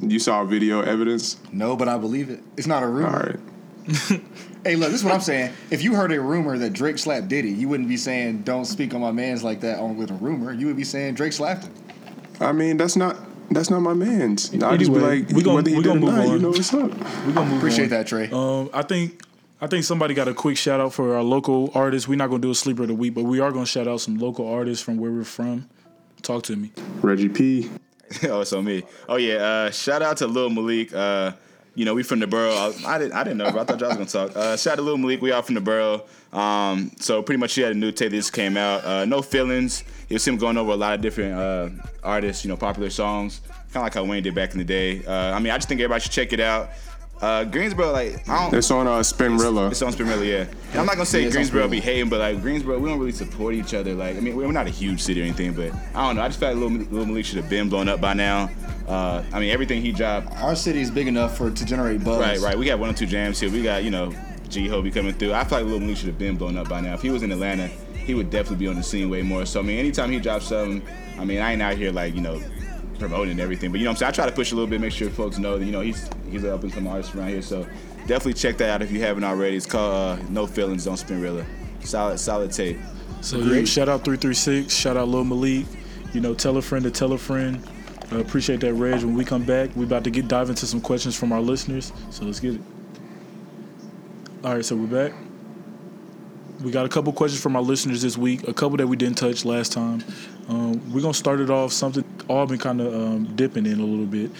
You 0.00 0.18
saw 0.20 0.44
video 0.44 0.80
evidence. 0.80 1.36
No, 1.52 1.76
but 1.76 1.88
I 1.88 1.98
believe 1.98 2.30
it. 2.30 2.40
It's 2.56 2.66
not 2.68 2.82
a 2.84 2.86
rumor. 2.86 3.08
All 3.08 3.20
right. 4.14 4.20
hey, 4.64 4.76
look, 4.76 4.90
this 4.90 5.00
is 5.00 5.04
what 5.04 5.14
I'm 5.14 5.20
saying. 5.20 5.52
If 5.70 5.82
you 5.82 5.94
heard 5.94 6.12
a 6.12 6.20
rumor 6.20 6.58
that 6.58 6.72
Drake 6.72 6.98
slapped 6.98 7.28
Diddy, 7.28 7.50
you 7.50 7.68
wouldn't 7.68 7.88
be 7.88 7.96
saying 7.96 8.42
"Don't 8.42 8.64
speak 8.64 8.94
on 8.94 9.00
my 9.00 9.12
man's 9.12 9.42
like 9.42 9.60
that" 9.60 9.78
on 9.78 9.96
with 9.96 10.10
a 10.10 10.14
rumor. 10.14 10.52
You 10.52 10.66
would 10.66 10.76
be 10.76 10.84
saying 10.84 11.14
Drake 11.14 11.32
slapped 11.32 11.64
him. 11.64 11.74
I 12.40 12.52
mean, 12.52 12.76
that's 12.76 12.96
not 12.96 13.16
that's 13.50 13.70
not 13.70 13.80
my 13.80 13.94
man's. 13.94 14.52
I 14.62 14.76
just 14.76 14.92
be 14.92 14.98
like, 14.98 15.28
we 15.30 15.42
gon- 15.42 15.54
whether 15.54 15.70
he 15.70 15.76
we 15.76 15.82
did 15.82 15.90
or 15.90 16.00
gonna 16.00 16.06
move 16.06 16.14
not, 16.14 16.28
you 16.28 16.38
know 16.38 16.50
what's 16.50 16.72
up. 16.74 16.90
We're 17.26 17.32
gonna 17.32 17.50
move 17.50 17.58
Appreciate 17.58 17.84
on. 17.84 17.90
that, 17.90 18.06
Trey. 18.06 18.28
Um, 18.30 18.70
I 18.72 18.82
think 18.82 19.22
I 19.60 19.66
think 19.66 19.84
somebody 19.84 20.14
got 20.14 20.28
a 20.28 20.34
quick 20.34 20.56
shout 20.56 20.80
out 20.80 20.92
for 20.92 21.16
our 21.16 21.22
local 21.22 21.70
artists. 21.74 22.06
We're 22.08 22.16
not 22.16 22.28
gonna 22.28 22.42
do 22.42 22.50
a 22.50 22.54
sleeper 22.54 22.82
of 22.82 22.88
the 22.88 22.94
week, 22.94 23.14
but 23.14 23.24
we 23.24 23.40
are 23.40 23.50
gonna 23.50 23.66
shout 23.66 23.88
out 23.88 24.00
some 24.00 24.18
local 24.18 24.48
artists 24.48 24.84
from 24.84 24.98
where 24.98 25.10
we're 25.10 25.24
from. 25.24 25.68
Talk 26.22 26.42
to 26.44 26.56
me. 26.56 26.72
Reggie 27.00 27.28
P. 27.28 27.70
oh, 28.24 28.40
it's 28.40 28.52
on 28.52 28.64
me. 28.64 28.82
Oh 29.08 29.16
yeah. 29.16 29.36
Uh, 29.36 29.70
shout 29.70 30.02
out 30.02 30.18
to 30.18 30.26
Lil 30.26 30.50
Malik. 30.50 30.92
Uh, 30.94 31.32
you 31.78 31.84
know, 31.84 31.94
we 31.94 32.02
from 32.02 32.18
the 32.18 32.26
borough. 32.26 32.52
I, 32.52 32.72
I 32.84 32.98
didn't. 32.98 33.12
I 33.12 33.22
didn't 33.22 33.38
know. 33.38 33.46
I 33.46 33.62
thought 33.62 33.78
y'all 33.80 33.96
was 33.96 34.10
gonna 34.10 34.28
talk. 34.28 34.36
Uh, 34.36 34.56
shout 34.56 34.72
out 34.72 34.76
to 34.76 34.82
Lil 34.82 34.98
Malik. 34.98 35.22
We 35.22 35.30
all 35.30 35.42
from 35.42 35.54
the 35.54 35.60
borough. 35.60 36.02
Um, 36.32 36.90
so 36.98 37.22
pretty 37.22 37.38
much, 37.38 37.54
he 37.54 37.60
had 37.60 37.70
a 37.70 37.74
new 37.76 37.92
tape 37.92 38.10
that 38.10 38.16
just 38.16 38.32
came 38.32 38.56
out. 38.56 38.84
Uh, 38.84 39.04
no 39.04 39.22
feelings. 39.22 39.84
It 40.08 40.14
was 40.14 40.26
him 40.26 40.38
going 40.38 40.58
over 40.58 40.72
a 40.72 40.76
lot 40.76 40.94
of 40.94 41.00
different 41.00 41.34
uh, 41.34 41.68
artists. 42.02 42.44
You 42.44 42.48
know, 42.48 42.56
popular 42.56 42.90
songs. 42.90 43.42
Kind 43.72 43.76
of 43.76 43.82
like 43.82 43.94
how 43.94 44.02
Wayne 44.04 44.24
did 44.24 44.34
back 44.34 44.52
in 44.52 44.58
the 44.58 44.64
day. 44.64 45.04
Uh, 45.04 45.36
I 45.36 45.38
mean, 45.38 45.52
I 45.52 45.56
just 45.56 45.68
think 45.68 45.80
everybody 45.80 46.00
should 46.00 46.10
check 46.10 46.32
it 46.32 46.40
out. 46.40 46.70
Uh, 47.20 47.44
Greensboro, 47.44 47.90
like 47.90 48.28
I 48.28 48.44
don't. 48.44 48.54
It's 48.54 48.70
on 48.70 48.86
uh, 48.86 49.00
Spinrilla. 49.00 49.70
It's 49.70 49.82
on 49.82 49.92
Spinrilla, 49.92 50.24
yeah. 50.26 50.46
And 50.70 50.80
I'm 50.80 50.86
not 50.86 50.94
gonna 50.94 51.06
say 51.06 51.24
Yeah, 51.24 51.30
Greensboro 51.30 51.66
Spinrilla. 51.66 51.70
be 51.70 51.80
hating, 51.80 52.08
but 52.08 52.20
like 52.20 52.40
Greensboro, 52.40 52.78
we 52.78 52.88
don't 52.88 52.98
really 52.98 53.12
support 53.12 53.54
each 53.54 53.74
other. 53.74 53.94
Like, 53.94 54.16
I 54.16 54.20
mean, 54.20 54.36
we're 54.36 54.50
not 54.52 54.66
a 54.66 54.70
huge 54.70 55.00
city 55.02 55.20
or 55.20 55.24
anything, 55.24 55.52
but 55.52 55.72
I 55.94 56.06
don't 56.06 56.16
know. 56.16 56.22
I 56.22 56.28
just 56.28 56.38
feel 56.38 56.50
like 56.50 56.58
Lil, 56.58 56.70
Lil 56.90 57.06
Malik 57.06 57.24
should 57.24 57.38
have 57.38 57.50
been 57.50 57.68
blown 57.68 57.88
up 57.88 58.00
by 58.00 58.14
now. 58.14 58.50
Uh, 58.86 59.22
I 59.32 59.40
mean, 59.40 59.50
everything 59.50 59.82
he 59.82 59.90
dropped. 59.92 60.32
Our 60.40 60.54
city 60.54 60.80
is 60.80 60.90
big 60.90 61.08
enough 61.08 61.36
for 61.36 61.50
to 61.50 61.64
generate 61.64 62.04
buzz. 62.04 62.20
Right, 62.20 62.38
right. 62.40 62.58
We 62.58 62.64
got 62.66 62.78
one 62.78 62.90
or 62.90 62.94
two 62.94 63.06
jams 63.06 63.40
here. 63.40 63.50
We 63.50 63.62
got 63.62 63.82
you 63.82 63.90
know 63.90 64.12
G 64.48 64.68
Hobie 64.68 64.94
coming 64.94 65.12
through. 65.12 65.32
I 65.34 65.44
feel 65.44 65.58
like 65.58 65.66
Lil 65.66 65.80
Malik 65.80 65.96
should 65.96 66.08
have 66.08 66.18
been 66.18 66.36
blown 66.36 66.56
up 66.56 66.68
by 66.68 66.80
now. 66.80 66.94
If 66.94 67.02
he 67.02 67.10
was 67.10 67.22
in 67.24 67.32
Atlanta, 67.32 67.66
he 67.66 68.14
would 68.14 68.30
definitely 68.30 68.64
be 68.64 68.68
on 68.68 68.76
the 68.76 68.82
scene 68.82 69.10
way 69.10 69.22
more. 69.22 69.44
So 69.44 69.58
I 69.60 69.62
mean, 69.64 69.78
anytime 69.78 70.12
he 70.12 70.20
drops 70.20 70.46
something, 70.46 70.82
I 71.18 71.24
mean, 71.24 71.40
I 71.40 71.52
ain't 71.52 71.62
out 71.62 71.76
here 71.76 71.90
like 71.90 72.14
you 72.14 72.20
know 72.20 72.40
promoting 72.98 73.32
and 73.32 73.40
everything, 73.40 73.70
but 73.70 73.78
you 73.78 73.84
know 73.84 73.90
what 73.90 73.96
I'm 73.96 73.98
saying. 73.98 74.08
I 74.08 74.12
try 74.12 74.26
to 74.26 74.32
push 74.32 74.52
a 74.52 74.54
little 74.54 74.68
bit, 74.68 74.80
make 74.80 74.92
sure 74.92 75.08
folks 75.10 75.38
know 75.38 75.58
that 75.58 75.64
you 75.64 75.72
know 75.72 75.80
he's 75.80 76.08
he's 76.30 76.44
an 76.44 76.50
up 76.50 76.62
and 76.62 76.72
coming 76.72 76.90
artist 76.90 77.14
around 77.14 77.28
here. 77.28 77.42
So 77.42 77.66
definitely 78.06 78.34
check 78.34 78.56
that 78.58 78.70
out 78.70 78.82
if 78.82 78.90
you 78.90 79.00
haven't 79.00 79.24
already. 79.24 79.56
It's 79.56 79.66
called 79.66 80.20
uh, 80.20 80.22
No 80.28 80.46
Feelings 80.46 80.86
on 80.86 80.96
Spinrilla. 80.96 81.46
Solid, 81.80 82.18
solid 82.18 82.52
tape. 82.52 82.78
So 83.20 83.38
yeah, 83.38 83.64
shout 83.64 83.88
out 83.88 84.04
three 84.04 84.16
three 84.16 84.34
six. 84.34 84.74
Shout 84.74 84.96
out 84.96 85.08
Lil 85.08 85.24
Malik. 85.24 85.66
You 86.12 86.20
know, 86.20 86.34
tell 86.34 86.56
a 86.56 86.62
friend 86.62 86.84
to 86.84 86.90
tell 86.90 87.12
a 87.12 87.18
friend. 87.18 87.62
Uh, 88.10 88.18
appreciate 88.20 88.60
that, 88.60 88.74
Reg. 88.74 89.02
When 89.02 89.14
we 89.14 89.24
come 89.24 89.44
back, 89.44 89.70
we 89.76 89.84
about 89.84 90.04
to 90.04 90.10
get 90.10 90.28
dive 90.28 90.48
into 90.48 90.66
some 90.66 90.80
questions 90.80 91.14
from 91.14 91.32
our 91.32 91.40
listeners. 91.40 91.92
So 92.10 92.24
let's 92.24 92.40
get 92.40 92.54
it. 92.54 92.60
All 94.44 94.54
right, 94.54 94.64
so 94.64 94.76
we're 94.76 94.86
back. 94.86 95.12
We 96.62 96.70
got 96.70 96.86
a 96.86 96.88
couple 96.88 97.12
questions 97.12 97.42
from 97.42 97.54
our 97.54 97.62
listeners 97.62 98.02
this 98.02 98.16
week. 98.16 98.48
A 98.48 98.54
couple 98.54 98.78
that 98.78 98.86
we 98.86 98.96
didn't 98.96 99.18
touch 99.18 99.44
last 99.44 99.72
time. 99.72 100.02
Um, 100.48 100.92
we're 100.92 101.02
gonna 101.02 101.12
start 101.12 101.40
it 101.40 101.50
off 101.50 101.72
something 101.72 102.04
all 102.28 102.46
been 102.46 102.58
kind 102.58 102.80
of 102.80 102.94
um, 102.94 103.24
dipping 103.34 103.66
in 103.66 103.80
a 103.80 103.84
little 103.84 104.06
bit. 104.06 104.30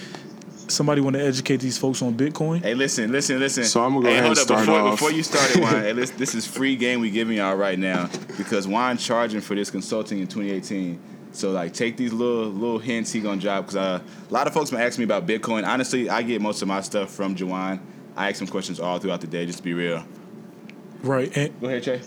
Somebody 0.67 1.01
want 1.01 1.15
to 1.15 1.23
educate 1.23 1.57
these 1.57 1.79
folks 1.79 2.01
on 2.03 2.13
Bitcoin? 2.15 2.61
Hey, 2.61 2.75
listen, 2.75 3.11
listen, 3.11 3.39
listen. 3.39 3.63
So 3.63 3.83
I'ma 3.83 4.01
go 4.01 4.05
hey, 4.05 4.13
ahead 4.13 4.25
hold 4.25 4.37
and 4.37 4.39
up 4.39 4.45
start 4.45 4.65
before, 4.67 4.79
off. 4.81 4.91
before 4.93 5.11
you 5.11 5.23
start 5.23 5.49
it, 5.55 5.57
Juan. 5.61 5.81
hey, 5.81 5.93
listen, 5.93 6.17
this 6.17 6.35
is 6.35 6.45
free 6.45 6.75
game 6.75 7.01
we 7.01 7.09
giving 7.09 7.37
y'all 7.37 7.55
right 7.55 7.79
now 7.79 8.07
because 8.37 8.67
Juan 8.67 8.97
charging 8.97 9.41
for 9.41 9.55
this 9.55 9.71
consulting 9.71 10.19
in 10.19 10.27
2018. 10.27 10.99
So 11.31 11.51
like, 11.51 11.73
take 11.73 11.97
these 11.97 12.13
little 12.13 12.45
little 12.45 12.79
hints 12.79 13.11
he 13.11 13.19
gonna 13.19 13.41
drop 13.41 13.65
because 13.65 13.75
uh, 13.77 13.99
a 14.29 14.33
lot 14.33 14.45
of 14.47 14.53
folks 14.53 14.69
been 14.69 14.79
asking 14.79 15.01
me 15.01 15.05
about 15.05 15.27
Bitcoin. 15.27 15.67
Honestly, 15.67 16.09
I 16.09 16.21
get 16.21 16.41
most 16.41 16.61
of 16.61 16.67
my 16.67 16.81
stuff 16.81 17.09
from 17.09 17.35
Juwan. 17.35 17.79
I 18.15 18.29
ask 18.29 18.41
him 18.41 18.47
questions 18.47 18.79
all 18.79 18.99
throughout 18.99 19.21
the 19.21 19.27
day, 19.27 19.45
just 19.45 19.59
to 19.59 19.63
be 19.63 19.73
real. 19.73 20.03
Right. 21.01 21.35
And 21.37 21.59
Go 21.61 21.67
ahead, 21.67 21.83
Trey. 21.83 22.01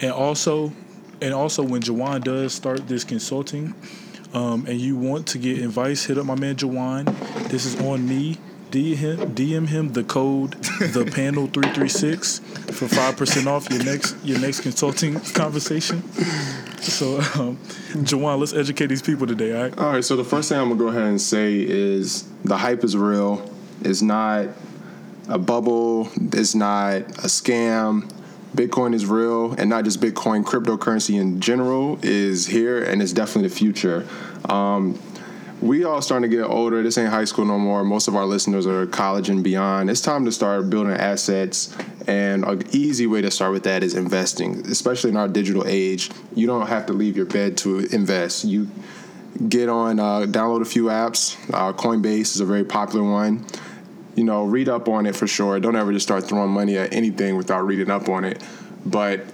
And 0.00 0.12
also, 0.12 0.72
and 1.20 1.32
also 1.34 1.62
when 1.62 1.80
Jawan 1.82 2.22
does 2.22 2.52
start 2.54 2.86
this 2.86 3.04
consulting, 3.04 3.74
um, 4.34 4.66
and 4.66 4.80
you 4.80 4.96
want 4.96 5.26
to 5.28 5.38
get 5.38 5.58
advice, 5.58 6.04
hit 6.04 6.18
up 6.18 6.26
my 6.26 6.34
man 6.34 6.56
Jawan. 6.56 7.06
This 7.48 7.64
is 7.64 7.80
on 7.80 8.08
me. 8.08 8.38
DM 8.70 8.96
him, 8.96 9.34
DM 9.34 9.66
him 9.68 9.92
the 9.94 10.04
code 10.04 10.52
the 10.92 11.10
panel 11.14 11.46
three 11.46 11.72
three 11.72 11.88
six 11.88 12.40
for 12.70 12.86
five 12.86 13.16
percent 13.16 13.48
off 13.48 13.70
your 13.70 13.82
next 13.82 14.14
your 14.22 14.38
next 14.38 14.60
consulting 14.60 15.18
conversation. 15.32 16.02
So, 16.82 17.16
um, 17.40 17.56
Jawan, 18.04 18.38
let's 18.38 18.52
educate 18.52 18.86
these 18.88 19.00
people 19.00 19.26
today. 19.26 19.56
All 19.56 19.62
right. 19.62 19.78
All 19.78 19.92
right, 19.92 20.04
so 20.04 20.16
the 20.16 20.24
first 20.24 20.50
thing 20.50 20.58
I'm 20.58 20.68
gonna 20.68 20.78
go 20.78 20.88
ahead 20.88 21.04
and 21.04 21.20
say 21.20 21.54
is 21.58 22.28
the 22.44 22.58
hype 22.58 22.84
is 22.84 22.94
real. 22.94 23.50
It's 23.80 24.02
not 24.02 24.48
a 25.28 25.38
bubble. 25.38 26.10
It's 26.16 26.54
not 26.54 26.96
a 26.96 27.28
scam. 27.28 28.10
Bitcoin 28.54 28.94
is 28.94 29.06
real, 29.06 29.52
and 29.52 29.68
not 29.68 29.84
just 29.84 30.00
Bitcoin. 30.00 30.44
Cryptocurrency 30.44 31.20
in 31.20 31.40
general 31.40 31.98
is 32.02 32.46
here, 32.46 32.82
and 32.82 33.02
it's 33.02 33.12
definitely 33.12 33.48
the 33.48 33.54
future. 33.54 34.06
Um, 34.48 34.98
we 35.60 35.84
all 35.84 36.00
starting 36.00 36.30
to 36.30 36.36
get 36.36 36.44
older. 36.44 36.82
This 36.82 36.96
ain't 36.98 37.10
high 37.10 37.24
school 37.24 37.44
no 37.44 37.58
more. 37.58 37.84
Most 37.84 38.08
of 38.08 38.14
our 38.14 38.24
listeners 38.24 38.66
are 38.66 38.86
college 38.86 39.28
and 39.28 39.42
beyond. 39.42 39.90
It's 39.90 40.00
time 40.00 40.24
to 40.24 40.32
start 40.32 40.70
building 40.70 40.94
assets, 40.94 41.76
and 42.06 42.44
an 42.44 42.62
easy 42.72 43.06
way 43.06 43.20
to 43.22 43.30
start 43.30 43.52
with 43.52 43.64
that 43.64 43.82
is 43.82 43.94
investing, 43.94 44.66
especially 44.66 45.10
in 45.10 45.16
our 45.16 45.28
digital 45.28 45.64
age. 45.66 46.10
You 46.34 46.46
don't 46.46 46.68
have 46.68 46.86
to 46.86 46.92
leave 46.92 47.16
your 47.16 47.26
bed 47.26 47.56
to 47.58 47.80
invest. 47.92 48.44
You 48.44 48.68
get 49.48 49.68
on, 49.68 50.00
uh, 50.00 50.20
download 50.20 50.62
a 50.62 50.64
few 50.64 50.84
apps. 50.84 51.36
Uh, 51.52 51.72
Coinbase 51.72 52.34
is 52.34 52.40
a 52.40 52.46
very 52.46 52.64
popular 52.64 53.08
one. 53.08 53.44
You 54.18 54.24
know, 54.24 54.42
read 54.42 54.68
up 54.68 54.88
on 54.88 55.06
it 55.06 55.14
for 55.14 55.28
sure. 55.28 55.60
Don't 55.60 55.76
ever 55.76 55.92
just 55.92 56.04
start 56.04 56.24
throwing 56.28 56.50
money 56.50 56.76
at 56.76 56.92
anything 56.92 57.36
without 57.36 57.64
reading 57.64 57.88
up 57.88 58.08
on 58.08 58.24
it. 58.24 58.42
But 58.84 59.24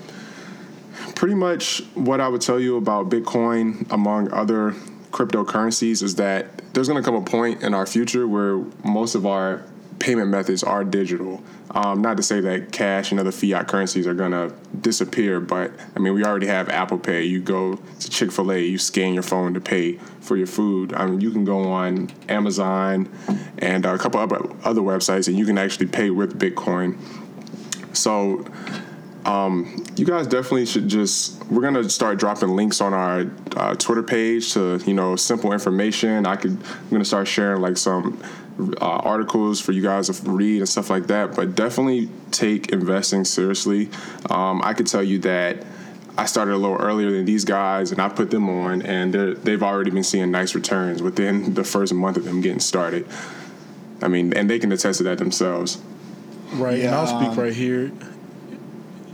pretty 1.14 1.34
much 1.34 1.82
what 1.94 2.20
I 2.20 2.28
would 2.28 2.42
tell 2.42 2.60
you 2.60 2.76
about 2.76 3.08
Bitcoin, 3.08 3.90
among 3.90 4.30
other 4.30 4.72
cryptocurrencies, 5.10 6.02
is 6.02 6.16
that 6.16 6.74
there's 6.74 6.86
going 6.86 7.02
to 7.02 7.06
come 7.06 7.14
a 7.14 7.24
point 7.24 7.62
in 7.62 7.72
our 7.72 7.86
future 7.86 8.28
where 8.28 8.58
most 8.84 9.14
of 9.14 9.24
our 9.24 9.62
payment 10.04 10.28
methods 10.28 10.62
are 10.62 10.84
digital. 10.84 11.42
Um, 11.70 12.02
not 12.02 12.18
to 12.18 12.22
say 12.22 12.38
that 12.40 12.72
cash 12.72 13.10
and 13.10 13.18
other 13.18 13.32
fiat 13.32 13.68
currencies 13.68 14.06
are 14.06 14.14
to 14.14 14.54
disappear, 14.78 15.40
but 15.40 15.72
I 15.96 15.98
mean, 15.98 16.12
we 16.12 16.22
already 16.22 16.46
have 16.46 16.68
Apple 16.68 16.98
Pay. 16.98 17.24
You 17.24 17.40
go 17.40 17.76
to 17.76 18.10
Chick 18.10 18.30
fil 18.30 18.52
A, 18.52 18.58
you 18.58 18.76
scan 18.76 19.14
your 19.14 19.22
phone 19.22 19.54
to 19.54 19.62
pay 19.62 19.94
for 20.20 20.36
your 20.36 20.46
food. 20.46 20.92
I 20.92 21.06
mean, 21.06 21.22
you 21.22 21.30
can 21.30 21.46
go 21.46 21.72
on 21.72 22.12
Amazon 22.28 23.08
and 23.56 23.86
a 23.86 23.96
couple 23.96 24.20
other 24.20 24.46
other 24.62 24.82
websites, 24.82 25.26
and 25.26 25.38
you 25.38 25.46
can 25.46 25.56
actually 25.56 25.86
pay 25.86 26.10
with 26.10 26.38
Bitcoin. 26.38 26.98
So, 27.96 28.44
um, 29.24 29.86
you 29.96 30.04
guys 30.04 30.26
definitely 30.26 30.66
should 30.66 30.86
just. 30.86 31.42
We're 31.46 31.62
gonna 31.62 31.88
start 31.88 32.18
dropping 32.18 32.50
links 32.50 32.82
on 32.82 32.92
our 32.92 33.30
uh, 33.56 33.74
Twitter 33.76 34.02
page 34.02 34.52
to 34.52 34.78
you 34.84 34.92
know 34.92 35.16
simple 35.16 35.54
information. 35.54 36.26
I 36.26 36.36
could. 36.36 36.52
I'm 36.52 36.90
gonna 36.90 37.06
start 37.06 37.26
sharing 37.26 37.62
like 37.62 37.78
some 37.78 38.22
uh, 38.58 38.84
articles 38.84 39.60
for 39.60 39.72
you 39.72 39.82
guys 39.82 40.08
to 40.08 40.30
read 40.30 40.58
and 40.58 40.68
stuff 40.68 40.90
like 40.90 41.06
that. 41.08 41.34
But 41.34 41.54
definitely 41.54 42.08
take 42.30 42.70
investing 42.72 43.24
seriously. 43.24 43.88
Um, 44.30 44.60
I 44.62 44.74
could 44.74 44.86
tell 44.86 45.02
you 45.02 45.18
that. 45.20 45.64
I 46.16 46.26
started 46.26 46.54
a 46.54 46.58
little 46.58 46.76
earlier 46.76 47.10
than 47.10 47.24
these 47.24 47.44
guys, 47.44 47.90
and 47.90 48.00
I 48.00 48.08
put 48.08 48.30
them 48.30 48.48
on, 48.48 48.82
and 48.82 49.12
they're- 49.12 49.34
they've 49.34 49.62
already 49.64 49.90
been 49.90 50.04
seeing 50.04 50.30
nice 50.30 50.54
returns 50.54 51.02
within 51.02 51.54
the 51.54 51.64
first 51.64 51.92
month 51.92 52.16
of 52.16 52.24
them 52.24 52.40
getting 52.40 52.60
started. 52.60 53.04
I 54.00 54.06
mean, 54.06 54.32
and 54.32 54.48
they 54.48 54.60
can 54.60 54.70
attest 54.70 54.98
to 54.98 55.04
that 55.04 55.18
themselves. 55.18 55.78
Right, 56.52 56.80
and 56.80 56.94
I'll 56.94 57.08
speak 57.08 57.30
um, 57.30 57.36
right 57.36 57.52
here. 57.52 57.90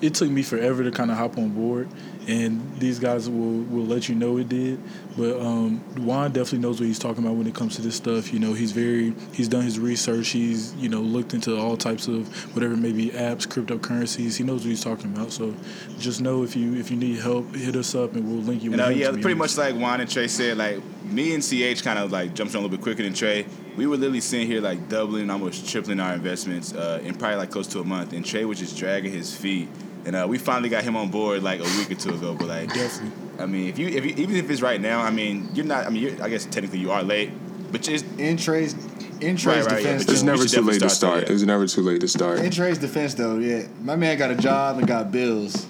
It 0.03 0.13
took 0.15 0.29
me 0.31 0.43
forever 0.43 0.85
to 0.85 0.91
kind 0.91 1.11
of 1.11 1.17
hop 1.17 1.39
on 1.39 1.49
board, 1.51 1.89
and 2.31 2.79
these 2.79 3.01
guys 3.01 3.29
will, 3.29 3.63
will 3.65 3.85
let 3.85 4.09
you 4.09 4.15
know 4.15 4.39
it 4.39 4.49
did. 4.49 4.81
But 5.17 5.41
um, 5.41 5.79
Juan 6.05 6.31
definitely 6.31 6.61
knows 6.61 6.79
what 6.79 6.87
he's 6.87 6.99
talking 6.99 7.25
about 7.25 7.37
when 7.37 7.47
it 7.49 7.55
comes 7.55 7.75
to 7.77 7.83
this 7.83 7.97
stuff. 7.97 8.33
You 8.33 8.39
know, 8.39 8.53
he's 8.53 8.71
very 8.71 9.15
he's 9.33 9.49
done 9.49 9.63
his 9.63 9.81
research. 9.81 10.29
He's 10.29 10.75
you 10.77 10.89
know 10.89 11.01
looked 11.01 11.35
into 11.35 11.59
all 11.59 11.77
types 11.77 12.07
of 12.07 12.29
whatever 12.55 12.77
maybe 12.77 13.09
apps, 13.11 13.49
cryptocurrencies. 13.49 14.37
He 14.37 14.45
knows 14.45 14.63
what 14.63 14.71
he's 14.71 14.85
talking 14.85 15.13
about. 15.13 15.33
So 15.33 15.55
just 15.99 16.21
know 16.21 16.45
if 16.45 16.55
you 16.55 16.77
if 16.77 16.91
you 16.91 16.97
need 16.97 17.19
help, 17.19 17.53
hit 17.55 17.75
us 17.75 17.95
up 17.95 18.15
and 18.15 18.25
we'll 18.25 18.43
link 18.43 18.63
you. 18.63 18.67
You 18.67 18.71
with 18.77 18.81
know, 18.81 18.91
him, 18.91 18.99
yeah, 18.99 19.11
pretty 19.11 19.33
honest. 19.33 19.59
much 19.59 19.73
like 19.73 19.81
Juan 19.81 20.01
and 20.01 20.09
Trey 20.09 20.29
said, 20.29 20.57
like 20.57 20.81
me 21.05 21.35
and 21.35 21.43
CH 21.43 21.83
kind 21.83 21.99
of 21.99 22.13
like 22.13 22.35
jumped 22.35 22.55
on 22.55 22.61
a 22.61 22.63
little 22.63 22.77
bit 22.77 22.83
quicker 22.83 23.03
than 23.03 23.13
Trey. 23.13 23.47
We 23.77 23.87
were 23.87 23.97
literally 23.97 24.21
sitting 24.21 24.47
here 24.47 24.61
like 24.61 24.89
doubling, 24.89 25.31
almost 25.31 25.69
tripling 25.69 25.99
our 25.99 26.15
investments 26.15 26.73
uh, 26.75 27.01
in 27.03 27.15
probably 27.15 27.39
like 27.39 27.51
close 27.51 27.67
to 27.69 27.81
a 27.81 27.85
month, 27.85 28.13
and 28.13 28.25
Trey 28.25 28.45
was 28.45 28.61
just 28.61 28.77
dragging 28.77 29.13
his 29.13 29.35
feet. 29.35 29.69
And 30.07 30.17
uh, 30.17 30.27
we 30.29 30.39
finally 30.39 30.69
got 30.71 30.83
him 30.83 30.97
on 30.97 31.11
board 31.11 31.43
like 31.43 31.61
a 31.61 31.65
week 31.65 31.91
or 31.91 31.95
two 31.95 32.15
ago. 32.15 32.35
But 32.35 32.49
like, 32.49 32.73
Definitely. 32.73 33.13
I 33.39 33.47
mean, 33.47 33.69
if 33.69 33.79
you, 33.79 33.89
if 33.89 34.05
you 34.05 34.15
even 34.17 34.37
if 34.37 34.51
it's 34.51 34.63
right 34.63 34.81
now, 34.81 35.01
I 35.01 35.11
mean, 35.11 35.49
you're 35.55 35.67
not. 35.67 35.87
I 35.87 35.91
mean, 35.91 36.03
you're, 36.03 36.23
I 36.23 36.29
guess 36.29 36.45
technically 36.47 36.79
you 36.79 36.91
are 36.91 37.03
late, 37.03 37.31
but 37.73 37.83
just 37.83 38.05
In 38.19 38.37
Trey's, 38.37 38.75
in 39.21 39.37
Trey's 39.37 39.45
Right, 39.45 39.73
right, 39.73 39.73
yeah, 39.73 39.77
defense, 39.77 40.05
but 40.07 40.13
It's 40.15 40.23
never 40.23 40.39
too 40.39 40.43
late 40.43 40.51
definitely 40.51 40.79
to 40.81 40.89
start 40.91 40.93
start. 40.93 41.27
there. 41.27 41.35
It's 41.35 41.45
never 41.45 41.67
too 41.67 41.83
late 41.83 42.01
to 42.01 42.09
start. 42.09 42.39
in 42.41 42.51
Trey's 42.51 42.79
defense 42.79 43.15
though, 43.15 43.39
yeah, 43.39 43.67
my 43.83 43.97
man 43.97 44.17
got 44.19 44.31
a 44.31 44.35
job 44.37 44.79
and 44.79 44.87
got 44.87 45.11
bills. 45.13 45.67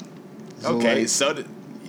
So, 0.58 0.76
okay. 0.76 1.00
like, 1.00 1.08
so 1.08 1.32
th- 1.34 1.46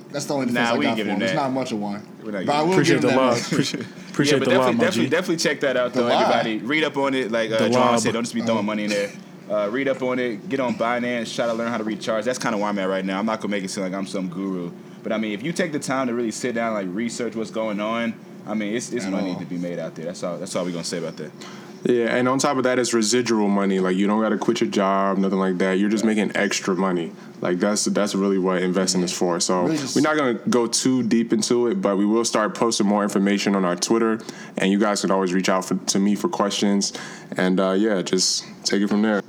that's 0.10 0.25
the 0.25 0.34
only 0.34 0.47
defense 0.47 0.69
Nah, 0.69 0.75
I 0.75 0.77
we 0.77 0.86
got 0.86 0.89
ain't 0.97 0.99
for 0.99 1.06
him. 1.06 1.15
him 1.17 1.21
It's 1.23 1.34
not 1.34 1.51
much 1.51 1.71
of 1.71 1.80
one, 1.80 2.06
but 2.23 2.36
I 2.49 2.62
will 2.63 2.71
appreciate 2.73 2.95
give 2.95 3.01
the 3.04 3.10
him 3.10 3.15
that 3.17 3.21
love. 3.21 3.38
much. 3.38 3.51
Appreciate, 3.51 3.80
yeah, 3.82 4.10
appreciate 4.13 4.39
but 4.39 4.49
the 4.49 4.58
love, 4.58 4.65
definitely, 4.65 4.77
my 4.77 4.84
definitely, 4.84 5.10
definitely 5.10 5.38
check 5.38 5.60
that 5.62 5.77
out 5.77 5.93
The 5.93 6.01
though. 6.01 6.08
lob. 6.10 6.21
Everybody, 6.21 6.58
read 6.60 6.84
up 6.84 6.97
on 6.97 7.13
it. 7.13 7.32
Like 7.32 7.51
uh, 7.51 7.69
John 7.69 7.97
said, 7.99 8.13
don't 8.13 8.23
just 8.23 8.36
be 8.36 8.41
throwing 8.41 8.65
money 8.65 8.84
in 8.86 8.89
there. 8.89 9.10
Uh, 9.51 9.67
read 9.69 9.89
up 9.89 10.01
on 10.01 10.17
it, 10.17 10.47
get 10.47 10.61
on 10.61 10.73
Binance, 10.75 11.35
try 11.35 11.45
to 11.45 11.53
learn 11.53 11.67
how 11.67 11.77
to 11.77 11.83
recharge. 11.83 12.23
That's 12.23 12.39
kind 12.39 12.55
of 12.55 12.61
where 12.61 12.69
I'm 12.69 12.79
at 12.79 12.87
right 12.87 13.03
now. 13.03 13.19
I'm 13.19 13.25
not 13.25 13.41
gonna 13.41 13.51
make 13.51 13.65
it 13.65 13.67
seem 13.69 13.83
like 13.83 13.93
I'm 13.93 14.07
some 14.07 14.29
guru, 14.29 14.71
but 15.03 15.11
I 15.11 15.17
mean, 15.17 15.33
if 15.33 15.43
you 15.43 15.51
take 15.51 15.73
the 15.73 15.79
time 15.79 16.07
to 16.07 16.13
really 16.13 16.31
sit 16.31 16.55
down, 16.55 16.73
like 16.73 16.87
research 16.89 17.35
what's 17.35 17.51
going 17.51 17.81
on, 17.81 18.13
I 18.47 18.53
mean, 18.53 18.73
it's, 18.75 18.93
it's 18.93 19.05
money 19.05 19.31
all. 19.31 19.39
to 19.39 19.45
be 19.45 19.57
made 19.57 19.77
out 19.77 19.93
there. 19.95 20.05
That's 20.05 20.23
all. 20.23 20.37
That's 20.37 20.55
all 20.55 20.63
we're 20.63 20.71
gonna 20.71 20.85
say 20.85 20.99
about 20.99 21.17
that. 21.17 21.31
Yeah, 21.83 22.15
and 22.15 22.29
on 22.29 22.37
top 22.37 22.57
of 22.57 22.63
that, 22.63 22.77
it's 22.77 22.93
residual 22.93 23.47
money. 23.49 23.79
Like 23.79 23.97
you 23.97 24.05
don't 24.07 24.21
got 24.21 24.29
to 24.29 24.37
quit 24.37 24.61
your 24.61 24.69
job, 24.69 25.17
nothing 25.17 25.39
like 25.39 25.57
that. 25.57 25.79
You're 25.79 25.89
just 25.89 26.05
making 26.05 26.31
extra 26.37 26.75
money. 26.75 27.11
Like 27.41 27.59
that's 27.59 27.85
that's 27.85 28.13
really 28.15 28.37
what 28.37 28.61
investing 28.61 29.01
is 29.01 29.11
for. 29.11 29.39
So 29.39 29.63
Really 29.63 29.77
just- 29.77 29.95
we're 29.95 30.01
not 30.03 30.15
gonna 30.15 30.35
go 30.47 30.67
too 30.67 31.03
deep 31.03 31.33
into 31.33 31.67
it, 31.67 31.81
but 31.81 31.97
we 31.97 32.05
will 32.05 32.23
start 32.23 32.55
posting 32.55 32.85
more 32.87 33.03
information 33.03 33.55
on 33.55 33.65
our 33.65 33.75
Twitter, 33.75 34.19
and 34.57 34.71
you 34.71 34.79
guys 34.79 35.01
can 35.01 35.11
always 35.11 35.33
reach 35.33 35.49
out 35.49 35.65
for, 35.65 35.75
to 35.75 35.99
me 35.99 36.15
for 36.15 36.29
questions. 36.29 36.93
And 37.35 37.59
uh, 37.59 37.71
yeah, 37.71 38.01
just 38.01 38.45
take 38.63 38.81
it 38.81 38.87
from 38.87 39.01
there. 39.01 39.21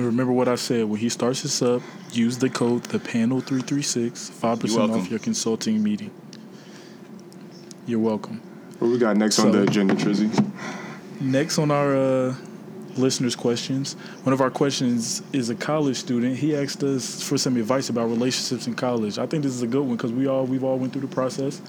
And 0.00 0.06
remember 0.06 0.32
what 0.32 0.48
I 0.48 0.54
said 0.54 0.86
when 0.86 0.98
he 0.98 1.10
starts 1.10 1.42
this 1.42 1.60
up. 1.60 1.82
Use 2.10 2.38
the 2.38 2.48
code 2.48 2.84
the 2.84 2.98
panel 2.98 3.42
three 3.42 3.60
three 3.60 3.82
six 3.82 4.30
five 4.30 4.56
You're 4.56 4.86
percent 4.86 4.92
off 4.92 5.10
your 5.10 5.18
consulting 5.18 5.82
meeting. 5.82 6.10
You're 7.86 7.98
welcome. 8.00 8.40
What 8.78 8.90
we 8.90 8.96
got 8.96 9.18
next 9.18 9.38
on 9.40 9.52
the 9.52 9.64
agenda, 9.64 9.94
Trizzy? 9.94 10.30
Next 11.20 11.58
on 11.58 11.70
our 11.70 11.94
uh, 11.94 12.34
listeners' 12.96 13.36
questions, 13.36 13.92
one 14.22 14.32
of 14.32 14.40
our 14.40 14.50
questions 14.50 15.22
is 15.34 15.50
a 15.50 15.54
college 15.54 15.98
student. 15.98 16.38
He 16.38 16.56
asked 16.56 16.82
us 16.82 17.22
for 17.22 17.36
some 17.36 17.58
advice 17.58 17.90
about 17.90 18.06
relationships 18.06 18.66
in 18.66 18.74
college. 18.74 19.18
I 19.18 19.26
think 19.26 19.42
this 19.42 19.52
is 19.52 19.60
a 19.60 19.66
good 19.66 19.82
one 19.82 19.96
because 19.96 20.12
we 20.12 20.28
all 20.28 20.46
we've 20.46 20.64
all 20.64 20.78
went 20.78 20.94
through 20.94 21.02
the 21.02 21.14
process. 21.14 21.60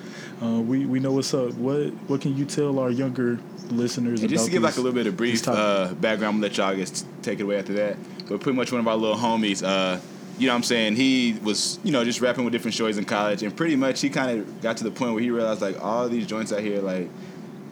Uh, 0.42 0.62
we 0.62 0.86
we 0.86 1.02
know 1.02 1.12
what's 1.12 1.34
up. 1.34 1.54
What 1.56 1.88
what 2.08 2.22
can 2.22 2.38
you 2.38 2.46
tell 2.46 2.80
our 2.80 2.92
younger 2.92 3.40
listeners 3.72 4.22
And 4.22 4.30
just 4.30 4.44
about 4.44 4.46
to 4.46 4.52
give 4.52 4.64
like 4.64 4.78
a 4.78 4.82
little 4.82 4.94
bit 4.94 5.08
of 5.08 5.18
brief 5.18 5.46
uh, 5.48 5.94
background, 5.96 6.36
I'm 6.36 6.42
gonna 6.42 6.48
let 6.48 6.58
y'all 6.58 6.76
just 6.76 7.06
take 7.22 7.40
it 7.40 7.44
away 7.44 7.60
after 7.60 7.74
that. 7.74 7.98
But 8.32 8.40
pretty 8.40 8.56
much 8.56 8.72
one 8.72 8.80
of 8.80 8.88
our 8.88 8.96
little 8.96 9.18
homies, 9.18 9.62
uh, 9.62 10.00
you 10.38 10.48
know 10.48 10.54
what 10.54 10.58
I'm 10.58 10.64
saying, 10.64 10.96
he 10.96 11.38
was, 11.44 11.80
you 11.84 11.92
know, 11.92 12.06
just 12.06 12.22
rapping 12.22 12.46
with 12.46 12.54
different 12.54 12.76
shorties 12.76 12.98
in 12.98 13.04
college 13.04 13.44
and 13.44 13.56
pretty 13.56 13.76
much 13.76 14.00
he 14.00 14.10
kind 14.10 14.40
of 14.40 14.62
got 14.62 14.78
to 14.78 14.86
the 14.86 14.92
point 14.92 15.14
where 15.14 15.22
he 15.22 15.30
realized 15.30 15.62
like 15.62 15.84
all 15.84 16.08
these 16.08 16.26
joints 16.26 16.54
out 16.54 16.62
here 16.62 16.80
like 16.80 17.10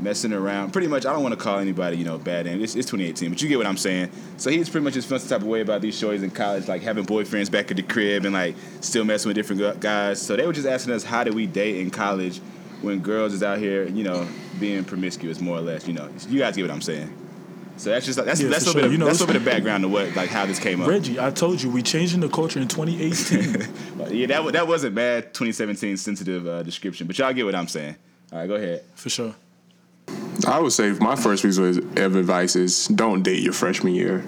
messing 0.02 0.34
around. 0.34 0.72
Pretty 0.72 0.88
much 0.88 1.06
I 1.06 1.14
don't 1.14 1.24
want 1.24 1.34
to 1.34 1.40
call 1.40 1.60
anybody, 1.60 1.96
you 1.96 2.04
know, 2.04 2.18
bad 2.18 2.46
name. 2.46 2.62
It's, 2.62 2.76
it's 2.76 2.90
2018, 2.90 3.30
but 3.30 3.42
you 3.42 3.48
get 3.48 3.58
what 3.58 3.68
I'm 3.68 3.78
saying. 3.78 4.12
So 4.36 4.50
he's 4.50 4.70
pretty 4.70 4.84
much 4.84 4.96
just 4.96 5.08
feeling 5.08 5.22
some 5.22 5.30
type 5.30 5.42
of 5.42 5.48
way 5.48 5.62
about 5.62 5.82
these 5.82 6.00
shorties 6.00 6.24
in 6.24 6.32
college, 6.32 6.68
like 6.68 6.82
having 6.82 7.06
boyfriends 7.06 7.50
back 7.50 7.72
at 7.72 7.78
the 7.78 7.84
crib 7.84 8.26
and 8.26 8.34
like 8.34 8.56
still 8.82 9.06
messing 9.06 9.30
with 9.30 9.36
different 9.36 9.80
guys. 9.80 10.22
So 10.22 10.36
they 10.36 10.46
were 10.46 10.54
just 10.54 10.68
asking 10.68 10.94
us 10.94 11.04
how 11.04 11.24
do 11.24 11.32
we 11.32 11.48
date 11.48 11.78
in 11.78 11.90
college 11.90 12.40
when 12.82 13.00
girls 13.00 13.34
is 13.34 13.44
out 13.44 13.60
here, 13.60 13.88
you 13.88 14.04
know, 14.04 14.28
being 14.60 14.84
promiscuous 14.84 15.40
more 15.40 15.58
or 15.58 15.62
less, 15.62 15.88
you 15.88 15.94
know. 15.94 16.10
You 16.28 16.40
guys 16.40 16.56
get 16.56 16.64
what 16.64 16.72
I'm 16.72 16.82
saying. 16.82 17.29
So 17.80 17.92
that's 17.92 18.06
just 18.06 18.18
like 18.18 18.28
that's 18.28 18.42
Yeah, 18.42 18.50
that's 18.50 18.68
a 18.68 18.74
for 18.74 18.80
little 18.80 18.82
bit 18.82 18.86
of, 18.88 18.92
You 18.92 18.98
know, 18.98 19.06
that's 19.06 19.20
a 19.20 19.24
little 19.24 19.34
bit 19.40 19.42
of 19.42 19.46
background 19.46 19.84
to 19.84 19.88
what 19.88 20.14
like 20.14 20.30
how 20.30 20.46
this 20.46 20.60
came 20.60 20.82
up. 20.82 20.88
Reggie, 20.90 21.18
I 21.18 21.32
told 21.32 21.62
you 21.62 21.70
we 21.70 21.82
changing 21.82 22.20
the 22.20 22.28
culture 22.28 22.60
in 22.60 22.68
2018. 22.68 23.68
Yeah, 24.12 24.26
that 24.28 24.54
that 24.54 24.68
wasn't 24.68 24.96
bad 24.96 25.34
2017 25.36 25.96
sensitive 25.98 26.48
uh, 26.48 26.64
description, 26.64 27.06
but 27.08 27.18
y'all 27.18 27.32
get 27.32 27.46
what 27.46 27.54
I'm 27.54 27.68
saying. 27.68 27.96
All 28.34 28.40
right, 28.40 28.48
go 28.48 28.56
ahead. 28.56 28.84
for 28.96 29.10
sure. 29.10 29.36
I 30.48 30.60
would 30.60 30.72
say 30.72 30.92
my 30.94 31.16
first 31.16 31.44
piece 31.44 31.58
of 31.58 31.78
of 31.98 32.16
advice 32.16 32.56
is 32.56 32.88
don't 32.88 33.22
date 33.24 33.42
your 33.44 33.54
freshman 33.54 33.94
year. 33.94 34.26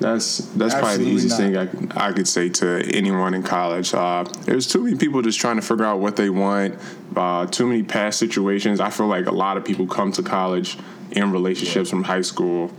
That's 0.00 0.38
that's 0.38 0.74
probably 0.74 1.04
the 1.04 1.10
easiest 1.10 1.38
not. 1.38 1.44
thing 1.44 1.56
I, 1.56 1.66
could- 1.66 1.92
I 1.96 2.12
could 2.12 2.28
say 2.28 2.48
to 2.50 2.82
anyone 2.94 3.32
in 3.34 3.42
college. 3.42 3.94
Uh, 3.94 4.24
there's 4.42 4.66
too 4.66 4.82
many 4.84 4.96
people 4.96 5.22
just 5.22 5.38
trying 5.38 5.56
to 5.56 5.62
figure 5.62 5.84
out 5.84 6.00
what 6.00 6.16
they 6.16 6.30
want. 6.30 6.74
Uh, 7.16 7.46
too 7.46 7.66
many 7.66 7.82
past 7.82 8.18
situations. 8.18 8.80
I 8.80 8.90
feel 8.90 9.06
like 9.06 9.26
a 9.26 9.32
lot 9.34 9.56
of 9.56 9.64
people 9.64 9.86
come 9.86 10.12
to 10.12 10.22
college 10.22 10.76
in 11.12 11.30
relationships 11.30 11.90
from 11.90 12.02
high 12.02 12.22
school, 12.22 12.72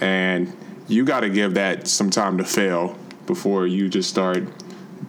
and 0.00 0.52
you 0.88 1.04
got 1.04 1.20
to 1.20 1.30
give 1.30 1.54
that 1.54 1.88
some 1.88 2.10
time 2.10 2.38
to 2.38 2.44
fail 2.44 2.96
before 3.26 3.66
you 3.66 3.88
just 3.88 4.08
start 4.10 4.44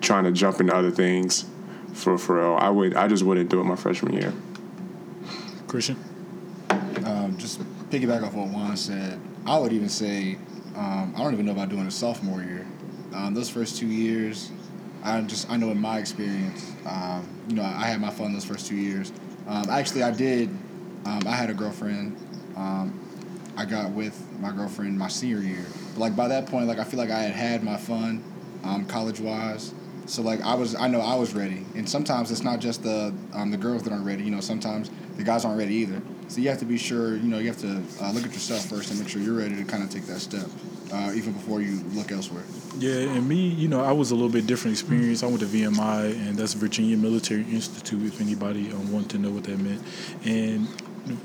trying 0.01 0.23
to 0.23 0.31
jump 0.31 0.59
into 0.61 0.73
other 0.75 0.91
things. 0.91 1.45
For 1.93 2.17
for 2.17 2.37
real, 2.37 2.57
I 2.59 2.69
would 2.69 2.95
I 2.95 3.07
just 3.09 3.23
wouldn't 3.23 3.49
do 3.49 3.59
it 3.59 3.65
my 3.65 3.75
freshman 3.75 4.13
year. 4.13 4.33
Christian. 5.67 5.97
um, 7.05 7.35
just 7.37 7.59
piggyback 7.89 8.23
off 8.23 8.33
what 8.33 8.47
Juan 8.49 8.75
said, 8.77 9.19
I 9.45 9.57
would 9.57 9.73
even 9.73 9.89
say 9.89 10.37
um, 10.75 11.13
I 11.15 11.23
don't 11.23 11.33
even 11.33 11.45
know 11.45 11.51
about 11.51 11.69
doing 11.69 11.87
a 11.87 11.91
sophomore 11.91 12.41
year. 12.41 12.65
Um, 13.13 13.33
those 13.33 13.49
first 13.49 13.77
two 13.77 13.87
years, 13.87 14.51
I 15.03 15.19
just 15.21 15.49
I 15.49 15.57
know 15.57 15.71
in 15.71 15.79
my 15.79 15.97
experience, 15.97 16.71
um, 16.85 17.27
you 17.47 17.55
know, 17.55 17.63
I 17.63 17.87
had 17.87 17.99
my 18.01 18.09
fun 18.09 18.33
those 18.33 18.45
first 18.45 18.67
two 18.67 18.75
years. 18.75 19.11
Um, 19.47 19.69
actually, 19.69 20.03
I 20.03 20.11
did. 20.11 20.49
Um, 21.05 21.21
I 21.25 21.31
had 21.31 21.49
a 21.49 21.53
girlfriend. 21.53 22.17
Um, 22.55 22.99
I 23.57 23.65
got 23.65 23.91
with 23.91 24.21
my 24.39 24.51
girlfriend 24.51 24.97
my 24.97 25.07
senior 25.07 25.39
year. 25.39 25.65
But 25.93 25.99
like 25.99 26.15
by 26.15 26.27
that 26.27 26.45
point, 26.45 26.67
like 26.67 26.79
I 26.79 26.83
feel 26.83 26.99
like 26.99 27.09
I 27.09 27.19
had 27.19 27.33
had 27.33 27.63
my 27.63 27.77
fun, 27.77 28.23
college 28.87 29.19
wise. 29.19 29.73
So 30.05 30.21
like 30.21 30.41
I 30.41 30.55
was, 30.55 30.75
I 30.75 30.87
know 30.87 31.01
I 31.01 31.15
was 31.15 31.33
ready. 31.33 31.65
And 31.75 31.87
sometimes 31.87 32.31
it's 32.31 32.43
not 32.43 32.59
just 32.59 32.83
the 32.83 33.13
the 33.47 33.57
girls 33.57 33.83
that 33.83 33.93
aren't 33.93 34.05
ready. 34.05 34.23
You 34.23 34.31
know, 34.31 34.41
sometimes 34.41 34.89
the 35.17 35.23
guys 35.23 35.45
aren't 35.45 35.57
ready 35.57 35.75
either. 35.75 36.01
So 36.29 36.41
you 36.41 36.49
have 36.49 36.59
to 36.59 36.65
be 36.65 36.77
sure. 36.77 37.15
You 37.15 37.23
know, 37.23 37.39
you 37.39 37.47
have 37.47 37.59
to 37.61 37.81
uh, 38.01 38.11
look 38.11 38.23
at 38.23 38.31
yourself 38.33 38.67
first 38.67 38.91
and 38.91 38.99
make 38.99 39.09
sure 39.09 39.19
you're 39.19 39.37
ready 39.37 39.55
to 39.55 39.63
kind 39.63 39.81
of 39.81 39.89
take 39.89 40.03
that 40.03 40.19
step, 40.19 40.47
uh, 40.93 41.11
even 41.15 41.33
before 41.33 41.59
you 41.59 41.83
look 41.95 42.11
elsewhere. 42.11 42.43
Yeah, 42.77 42.93
and 42.93 43.27
me, 43.27 43.47
you 43.47 43.67
know, 43.67 43.83
I 43.83 43.91
was 43.91 44.11
a 44.11 44.15
little 44.15 44.29
bit 44.29 44.45
different 44.45 44.79
experience. 44.79 45.23
I 45.23 45.25
went 45.25 45.39
to 45.39 45.47
VMI, 45.47 46.11
and 46.27 46.37
that's 46.37 46.53
Virginia 46.53 46.97
Military 46.97 47.41
Institute. 47.41 48.05
If 48.05 48.21
anybody 48.21 48.71
um, 48.71 48.91
wanted 48.91 49.09
to 49.09 49.17
know 49.17 49.31
what 49.31 49.43
that 49.45 49.57
meant, 49.57 49.81
and 50.23 50.67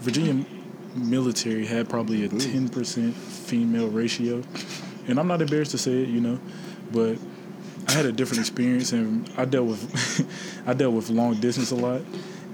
Virginia 0.01 0.47
Military 0.95 1.67
had 1.67 1.87
probably 1.91 2.25
a 2.25 2.29
ten 2.31 2.71
percent 2.71 3.15
female 3.15 3.89
ratio, 3.89 4.43
and 5.07 5.21
I'm 5.21 5.29
not 5.29 5.43
embarrassed 5.43 5.73
to 5.73 5.79
say 5.79 6.03
it, 6.03 6.09
you 6.09 6.23
know, 6.23 6.41
but 6.93 7.19
I 7.89 7.93
had 7.93 8.07
a 8.07 8.13
different 8.13 8.41
experience, 8.41 8.93
and 8.93 9.31
I 9.37 9.45
dealt 9.45 9.67
with 9.67 10.63
I 10.67 10.73
dealt 10.73 10.95
with 10.95 11.11
long 11.11 11.35
distance 11.41 11.73
a 11.73 11.77
lot, 11.77 12.01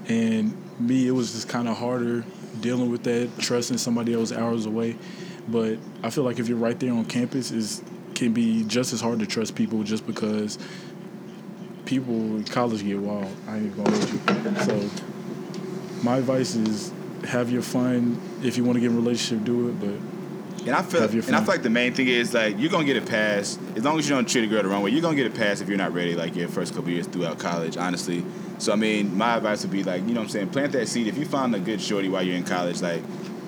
and 0.09 0.53
me, 0.81 1.07
it 1.07 1.11
was 1.11 1.31
just 1.31 1.47
kind 1.47 1.69
of 1.69 1.77
harder 1.77 2.25
dealing 2.59 2.91
with 2.91 3.03
that, 3.03 3.29
trusting 3.39 3.77
somebody 3.77 4.13
else 4.13 4.31
hours 4.31 4.65
away. 4.65 4.97
But 5.47 5.77
I 6.03 6.09
feel 6.09 6.23
like 6.23 6.39
if 6.39 6.47
you're 6.47 6.57
right 6.57 6.79
there 6.79 6.93
on 6.93 7.05
campus, 7.05 7.51
is 7.51 7.81
can 8.15 8.33
be 8.33 8.63
just 8.65 8.93
as 8.93 9.01
hard 9.01 9.19
to 9.19 9.25
trust 9.25 9.55
people 9.55 9.83
just 9.83 10.05
because 10.05 10.59
people 11.85 12.13
in 12.13 12.43
college 12.43 12.83
get 12.83 12.99
wild. 12.99 13.35
I 13.47 13.57
ain't 13.57 13.65
even 13.65 13.83
gonna 13.83 13.97
hold 13.97 14.11
you. 14.11 14.89
So 14.89 16.03
my 16.03 16.17
advice 16.17 16.55
is 16.55 16.93
have 17.25 17.51
your 17.51 17.61
fun. 17.61 18.21
If 18.43 18.57
you 18.57 18.63
want 18.63 18.75
to 18.75 18.79
get 18.79 18.91
in 18.91 18.97
a 18.97 18.99
relationship, 18.99 19.45
do 19.45 19.69
it. 19.69 19.79
But 19.79 20.65
And 20.67 20.75
I 20.75 20.83
feel 20.83 21.01
Have 21.01 21.13
your 21.13 21.23
and 21.25 21.35
I 21.35 21.39
feel 21.39 21.47
like 21.47 21.63
the 21.63 21.69
main 21.69 21.93
thing 21.93 22.07
is 22.07 22.33
like 22.33 22.59
you're 22.59 22.69
gonna 22.69 22.85
get 22.85 22.95
it 22.95 23.07
past 23.07 23.59
as 23.75 23.83
long 23.83 23.97
as 23.97 24.07
you 24.07 24.15
don't 24.15 24.27
treat 24.27 24.43
a 24.43 24.47
girl 24.47 24.61
the 24.61 24.69
wrong 24.69 24.83
way. 24.83 24.91
You're 24.91 25.01
gonna 25.01 25.15
get 25.15 25.25
it 25.25 25.35
past 25.35 25.61
if 25.61 25.67
you're 25.67 25.77
not 25.77 25.93
ready 25.93 26.15
like 26.15 26.35
your 26.35 26.47
first 26.47 26.75
couple 26.75 26.91
years 26.91 27.07
throughout 27.07 27.39
college. 27.39 27.77
Honestly, 27.77 28.23
so 28.61 28.71
I 28.71 28.75
mean, 28.75 29.17
my 29.17 29.37
advice 29.37 29.63
would 29.63 29.71
be 29.71 29.83
like 29.83 30.03
you 30.03 30.13
know 30.13 30.21
what 30.21 30.25
I'm 30.25 30.29
saying 30.29 30.49
plant 30.49 30.73
that 30.73 30.87
seed. 30.87 31.07
If 31.07 31.17
you 31.17 31.25
find 31.25 31.53
a 31.55 31.59
good 31.59 31.81
shorty 31.81 32.09
while 32.09 32.21
you're 32.21 32.37
in 32.37 32.43
college, 32.43 32.81
like 32.81 33.01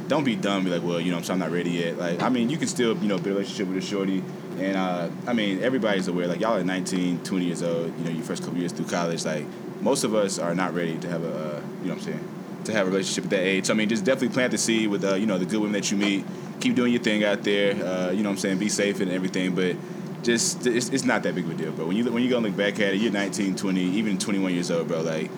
don't 0.07 0.23
be 0.23 0.35
dumb. 0.35 0.63
Be 0.63 0.71
like, 0.71 0.83
well, 0.83 0.99
you 0.99 1.11
know, 1.11 1.17
I'm, 1.17 1.31
I'm 1.31 1.39
not 1.39 1.51
ready 1.51 1.71
yet. 1.71 1.97
Like, 1.97 2.21
I 2.21 2.29
mean, 2.29 2.49
you 2.49 2.57
can 2.57 2.67
still 2.67 2.97
you 2.97 3.07
know 3.07 3.17
build 3.17 3.37
a 3.37 3.39
relationship 3.39 3.67
with 3.67 3.83
a 3.83 3.85
shorty. 3.85 4.23
And 4.57 4.75
uh, 4.75 5.09
I 5.27 5.33
mean, 5.33 5.63
everybody's 5.63 6.07
aware. 6.07 6.27
Like 6.27 6.39
y'all 6.39 6.57
are 6.57 6.63
19, 6.63 7.23
20 7.23 7.45
years 7.45 7.61
old. 7.61 7.97
You 7.99 8.05
know, 8.05 8.11
your 8.11 8.23
first 8.23 8.43
couple 8.43 8.57
years 8.57 8.71
through 8.71 8.87
college. 8.87 9.23
Like 9.23 9.45
most 9.81 10.03
of 10.03 10.15
us 10.15 10.39
are 10.39 10.55
not 10.55 10.73
ready 10.73 10.97
to 10.97 11.09
have 11.09 11.23
a 11.23 11.27
uh, 11.27 11.61
you 11.81 11.89
know 11.89 11.95
what 11.95 11.99
I'm 11.99 11.99
saying 11.99 12.29
to 12.65 12.71
have 12.71 12.87
a 12.87 12.89
relationship 12.89 13.25
at 13.25 13.29
that 13.31 13.41
age. 13.41 13.65
So 13.65 13.73
I 13.73 13.77
mean, 13.77 13.89
just 13.89 14.05
definitely 14.05 14.29
plant 14.29 14.51
the 14.51 14.57
seed 14.57 14.89
with 14.89 15.03
uh, 15.03 15.15
you 15.15 15.27
know 15.27 15.37
the 15.37 15.45
good 15.45 15.59
women 15.59 15.73
that 15.73 15.91
you 15.91 15.97
meet. 15.97 16.25
Keep 16.59 16.75
doing 16.75 16.91
your 16.91 17.01
thing 17.01 17.23
out 17.23 17.43
there. 17.43 17.73
Uh, 17.73 18.11
you 18.11 18.23
know 18.23 18.29
what 18.29 18.33
I'm 18.33 18.37
saying? 18.39 18.57
Be 18.57 18.69
safe 18.69 18.99
and 18.99 19.11
everything, 19.11 19.53
but 19.53 19.75
just 20.23 20.65
it's, 20.65 20.89
it's 20.89 21.03
not 21.03 21.23
that 21.23 21.35
big 21.35 21.45
of 21.45 21.51
a 21.51 21.55
deal, 21.55 21.71
bro. 21.71 21.85
When 21.85 21.95
you 21.95 22.11
when 22.11 22.23
you 22.23 22.29
go 22.29 22.39
look 22.39 22.55
back 22.55 22.79
at 22.79 22.93
it, 22.93 23.01
you're 23.01 23.11
19, 23.11 23.55
20, 23.55 23.81
even 23.81 24.17
21 24.17 24.53
years 24.53 24.71
old, 24.71 24.87
bro. 24.87 25.01
Like 25.01 25.29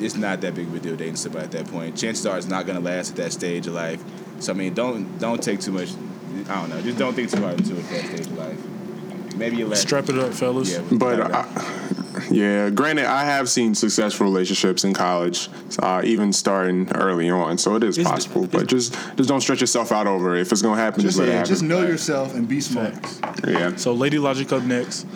it's 0.00 0.14
not 0.14 0.40
that 0.42 0.54
big 0.54 0.66
of 0.66 0.74
a 0.74 0.78
deal 0.78 0.96
dating 0.96 1.16
somebody 1.16 1.44
at 1.44 1.52
that 1.52 1.68
point. 1.68 1.96
Chances 1.96 2.26
are 2.26 2.36
it's 2.36 2.46
not 2.46 2.66
gonna 2.66 2.80
last 2.80 3.10
at 3.10 3.16
that 3.16 3.32
stage 3.32 3.66
of 3.66 3.74
life. 3.74 4.02
So 4.40 4.52
I 4.52 4.56
mean, 4.56 4.74
don't 4.74 5.18
don't 5.18 5.42
take 5.42 5.60
too 5.60 5.72
much. 5.72 5.90
I 6.48 6.54
don't 6.60 6.70
know. 6.70 6.80
Just 6.82 6.98
don't 6.98 7.14
think 7.14 7.30
too 7.30 7.40
hard 7.40 7.58
into 7.58 7.76
it 7.76 7.84
at 7.84 7.90
that 7.90 8.04
stage 8.04 8.26
of 8.26 8.38
life. 8.38 8.75
Maybe 9.36 9.56
you 9.58 9.66
last. 9.66 9.82
strap 9.82 10.08
it 10.08 10.18
up, 10.18 10.32
fellas. 10.32 10.72
Yeah, 10.72 10.82
But 10.92 11.18
right, 11.18 11.30
right. 11.30 11.46
I, 11.46 12.26
yeah, 12.30 12.70
granted, 12.70 13.04
I 13.06 13.24
have 13.24 13.48
seen 13.48 13.74
successful 13.74 14.24
relationships 14.26 14.84
in 14.84 14.94
college, 14.94 15.48
uh, 15.80 16.00
even 16.04 16.32
starting 16.32 16.90
early 16.94 17.28
on. 17.30 17.58
So 17.58 17.76
it 17.76 17.84
is 17.84 17.98
It's- 17.98 18.10
possible. 18.10 18.46
But 18.46 18.66
just 18.66 18.94
just 19.16 19.28
don't 19.28 19.40
stretch 19.42 19.60
yourself 19.60 19.92
out 19.92 20.06
over 20.06 20.34
it. 20.36 20.40
If 20.40 20.52
it's 20.52 20.62
gonna 20.62 20.80
happen, 20.80 21.02
just, 21.02 21.16
Just, 21.16 21.18
let 21.20 21.28
it 21.28 21.32
happen. 21.32 21.48
just 21.48 21.62
know 21.62 21.82
yourself 21.82 22.34
and 22.34 22.48
be 22.48 22.60
smart. 22.60 22.94
Facts. 22.94 23.40
yeah. 23.46 23.76
So 23.76 23.92
Lady 23.92 24.18
Logic 24.18 24.50
up 24.52 24.62
next. 24.62 25.06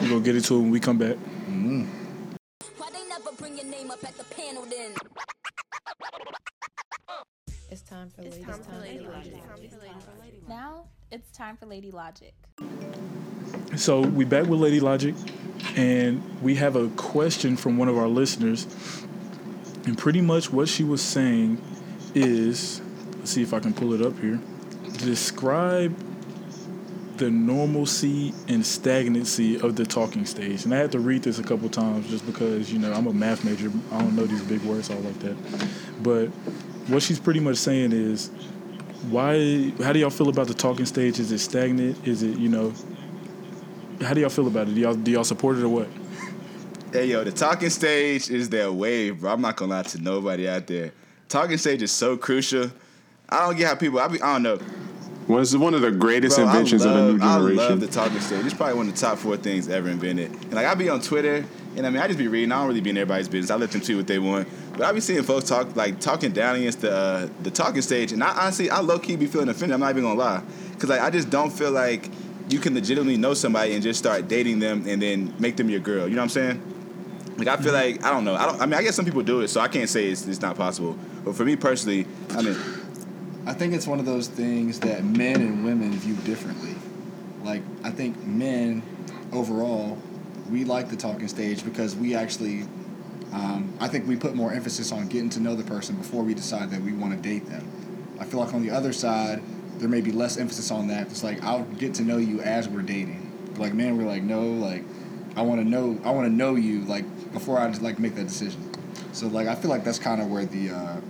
We're 0.00 0.08
gonna 0.08 0.20
get 0.20 0.34
into 0.36 0.56
it 0.56 0.60
when 0.60 0.70
we 0.72 0.80
come 0.80 0.98
back. 0.98 1.16
Why 1.16 2.88
they 2.92 3.06
never 3.08 3.30
bring 3.38 3.56
your 3.56 3.66
name 3.66 3.90
up 3.90 4.02
at 4.02 4.16
the 4.18 4.24
panel 4.24 4.64
then? 4.64 4.92
It's 7.70 7.82
time 7.82 8.10
for 8.10 8.22
ladies. 8.22 8.44
Time 8.44 8.60
for 8.60 8.80
lady 8.80 9.06
logic. 9.06 9.34
Now 10.48 10.84
it's 11.12 11.30
time 11.30 11.58
for 11.58 11.66
Lady 11.66 11.90
Logic. 11.90 12.32
So 13.76 14.00
we 14.00 14.24
back 14.24 14.46
with 14.46 14.60
Lady 14.60 14.80
Logic, 14.80 15.14
and 15.76 16.22
we 16.40 16.54
have 16.54 16.74
a 16.74 16.88
question 16.88 17.56
from 17.56 17.76
one 17.76 17.88
of 17.88 17.98
our 17.98 18.08
listeners. 18.08 18.66
And 19.84 19.98
pretty 19.98 20.22
much 20.22 20.50
what 20.50 20.68
she 20.68 20.84
was 20.84 21.02
saying 21.02 21.60
is, 22.14 22.80
let's 23.18 23.30
see 23.30 23.42
if 23.42 23.52
I 23.52 23.60
can 23.60 23.74
pull 23.74 23.92
it 23.92 24.00
up 24.00 24.18
here. 24.20 24.40
Describe 24.98 25.94
the 27.18 27.30
normalcy 27.30 28.32
and 28.48 28.64
stagnancy 28.64 29.60
of 29.60 29.76
the 29.76 29.84
talking 29.84 30.24
stage. 30.24 30.64
And 30.64 30.74
I 30.74 30.78
had 30.78 30.92
to 30.92 30.98
read 30.98 31.24
this 31.24 31.38
a 31.38 31.42
couple 31.42 31.68
times 31.68 32.08
just 32.08 32.24
because, 32.24 32.72
you 32.72 32.78
know, 32.78 32.90
I'm 32.90 33.06
a 33.06 33.12
math 33.12 33.44
major. 33.44 33.70
I 33.90 34.00
don't 34.00 34.16
know 34.16 34.24
these 34.24 34.42
big 34.42 34.62
words 34.62 34.88
all 34.88 34.98
like 35.00 35.18
that. 35.18 35.36
But 36.02 36.28
what 36.88 37.02
she's 37.02 37.20
pretty 37.20 37.40
much 37.40 37.58
saying 37.58 37.92
is 37.92 38.30
why 39.10 39.72
how 39.82 39.92
do 39.92 39.98
y'all 39.98 40.10
feel 40.10 40.28
about 40.28 40.48
the 40.48 40.54
talking 40.54 40.86
stage? 40.86 41.18
Is 41.18 41.32
it 41.32 41.38
stagnant? 41.38 42.06
Is 42.06 42.22
it, 42.22 42.38
you 42.38 42.48
know, 42.48 42.72
how 44.00 44.14
do 44.14 44.20
y'all 44.20 44.30
feel 44.30 44.46
about 44.46 44.68
it? 44.68 44.74
Do 44.74 44.80
y'all 44.80 44.94
do 44.94 45.10
y'all 45.10 45.24
support 45.24 45.56
it 45.58 45.64
or 45.64 45.68
what? 45.68 45.88
Hey 46.92 47.06
yo, 47.06 47.24
the 47.24 47.32
talking 47.32 47.70
stage 47.70 48.30
is 48.30 48.48
their 48.48 48.70
wave, 48.70 49.20
bro. 49.20 49.32
I'm 49.32 49.40
not 49.40 49.56
gonna 49.56 49.72
lie 49.72 49.82
to 49.82 49.98
nobody 49.98 50.48
out 50.48 50.66
there. 50.66 50.92
Talking 51.28 51.56
stage 51.56 51.82
is 51.82 51.90
so 51.90 52.16
crucial. 52.16 52.70
I 53.28 53.46
don't 53.46 53.56
get 53.56 53.66
how 53.68 53.74
people. 53.74 53.98
I, 53.98 54.08
be, 54.08 54.20
I 54.20 54.34
don't 54.34 54.42
know. 54.42 54.58
Well, 55.28 55.40
it's 55.40 55.54
one 55.54 55.74
of 55.74 55.82
the 55.82 55.90
greatest 55.90 56.36
Bro, 56.36 56.46
inventions 56.46 56.84
love, 56.84 56.96
of 56.96 57.06
the 57.06 57.12
new 57.12 57.18
generation. 57.18 57.60
I 57.60 57.68
love 57.68 57.80
the 57.80 57.86
talking 57.86 58.20
stage. 58.20 58.44
It's 58.44 58.54
probably 58.54 58.74
one 58.74 58.88
of 58.88 58.94
the 58.94 59.00
top 59.00 59.18
four 59.18 59.36
things 59.36 59.68
ever 59.68 59.88
invented. 59.88 60.32
And 60.32 60.54
like 60.54 60.66
I 60.66 60.74
be 60.74 60.88
on 60.88 61.00
Twitter, 61.00 61.44
and 61.76 61.86
I 61.86 61.90
mean 61.90 62.02
I 62.02 62.06
just 62.06 62.18
be 62.18 62.28
reading. 62.28 62.50
I 62.52 62.58
don't 62.58 62.68
really 62.68 62.80
be 62.80 62.90
in 62.90 62.96
everybody's 62.96 63.28
business. 63.28 63.50
I 63.50 63.56
let 63.56 63.70
them 63.70 63.82
see 63.82 63.94
what 63.94 64.06
they 64.06 64.18
want. 64.18 64.48
But 64.72 64.82
I 64.82 64.92
be 64.92 65.00
seeing 65.00 65.22
folks 65.22 65.48
talk 65.48 65.76
like 65.76 66.00
talking 66.00 66.32
down 66.32 66.56
against 66.56 66.80
the 66.80 66.92
uh, 66.92 67.28
the 67.42 67.50
talking 67.50 67.82
stage, 67.82 68.12
and 68.12 68.22
I 68.22 68.30
honestly 68.32 68.70
I 68.70 68.80
low 68.80 68.98
key 68.98 69.16
be 69.16 69.26
feeling 69.26 69.48
offended. 69.48 69.74
I'm 69.74 69.80
not 69.80 69.90
even 69.90 70.02
gonna 70.02 70.18
lie, 70.18 70.42
because 70.72 70.88
like 70.88 71.00
I 71.00 71.10
just 71.10 71.30
don't 71.30 71.50
feel 71.50 71.70
like 71.70 72.10
you 72.48 72.58
can 72.58 72.74
legitimately 72.74 73.16
know 73.16 73.34
somebody 73.34 73.74
and 73.74 73.82
just 73.82 73.98
start 73.98 74.28
dating 74.28 74.58
them 74.58 74.86
and 74.88 75.00
then 75.00 75.34
make 75.38 75.56
them 75.56 75.70
your 75.70 75.80
girl. 75.80 76.08
You 76.08 76.16
know 76.16 76.22
what 76.22 76.36
I'm 76.36 76.58
saying? 76.58 77.34
Like 77.36 77.48
I 77.48 77.56
feel 77.62 77.72
like 77.72 78.04
I 78.04 78.10
don't 78.10 78.24
know. 78.24 78.34
I 78.34 78.46
don't. 78.46 78.60
I 78.60 78.66
mean 78.66 78.74
I 78.74 78.82
guess 78.82 78.96
some 78.96 79.04
people 79.04 79.22
do 79.22 79.40
it, 79.40 79.48
so 79.48 79.60
I 79.60 79.68
can't 79.68 79.88
say 79.88 80.08
it's, 80.08 80.26
it's 80.26 80.40
not 80.40 80.56
possible. 80.56 80.98
But 81.24 81.36
for 81.36 81.44
me 81.44 81.56
personally, 81.56 82.06
I 82.30 82.42
mean 82.42 82.56
I 83.44 83.54
think 83.54 83.74
it's 83.74 83.88
one 83.88 83.98
of 83.98 84.06
those 84.06 84.28
things 84.28 84.78
that 84.80 85.04
men 85.04 85.40
and 85.40 85.64
women 85.64 85.92
view 85.92 86.14
differently. 86.24 86.76
Like 87.42 87.62
I 87.82 87.90
think 87.90 88.24
men 88.24 88.82
overall, 89.32 89.98
we 90.48 90.64
like 90.64 90.90
the 90.90 90.96
talking 90.96 91.26
stage 91.26 91.64
because 91.64 91.96
we 91.96 92.14
actually, 92.14 92.62
um, 93.32 93.72
I 93.80 93.88
think 93.88 94.06
we 94.06 94.16
put 94.16 94.34
more 94.36 94.52
emphasis 94.52 94.92
on 94.92 95.08
getting 95.08 95.30
to 95.30 95.40
know 95.40 95.56
the 95.56 95.64
person 95.64 95.96
before 95.96 96.22
we 96.22 96.34
decide 96.34 96.70
that 96.70 96.82
we 96.82 96.92
want 96.92 97.14
to 97.14 97.18
date 97.20 97.46
them. 97.48 97.66
I 98.20 98.24
feel 98.24 98.38
like 98.38 98.54
on 98.54 98.62
the 98.62 98.70
other 98.70 98.92
side, 98.92 99.42
there 99.78 99.88
may 99.88 100.00
be 100.00 100.12
less 100.12 100.36
emphasis 100.36 100.70
on 100.70 100.86
that. 100.88 101.08
It's 101.08 101.24
like 101.24 101.42
I'll 101.42 101.64
get 101.64 101.94
to 101.94 102.02
know 102.02 102.18
you 102.18 102.40
as 102.42 102.68
we're 102.68 102.82
dating. 102.82 103.54
Like 103.56 103.74
man, 103.74 103.98
we're 103.98 104.06
like 104.06 104.22
no, 104.22 104.42
like 104.42 104.84
I 105.34 105.42
want 105.42 105.60
to 105.60 105.68
know, 105.68 105.98
I 106.04 106.10
want 106.10 106.28
to 106.28 106.32
know 106.32 106.54
you 106.54 106.82
like 106.82 107.04
before 107.32 107.58
I 107.58 107.66
just 107.68 107.82
like 107.82 107.98
make 107.98 108.14
that 108.14 108.28
decision. 108.28 108.70
So 109.12 109.26
like 109.26 109.48
I 109.48 109.56
feel 109.56 109.70
like 109.70 109.82
that's 109.82 109.98
kind 109.98 110.22
of 110.22 110.30
where 110.30 110.44
the 110.44 110.70
uh, 110.70 111.00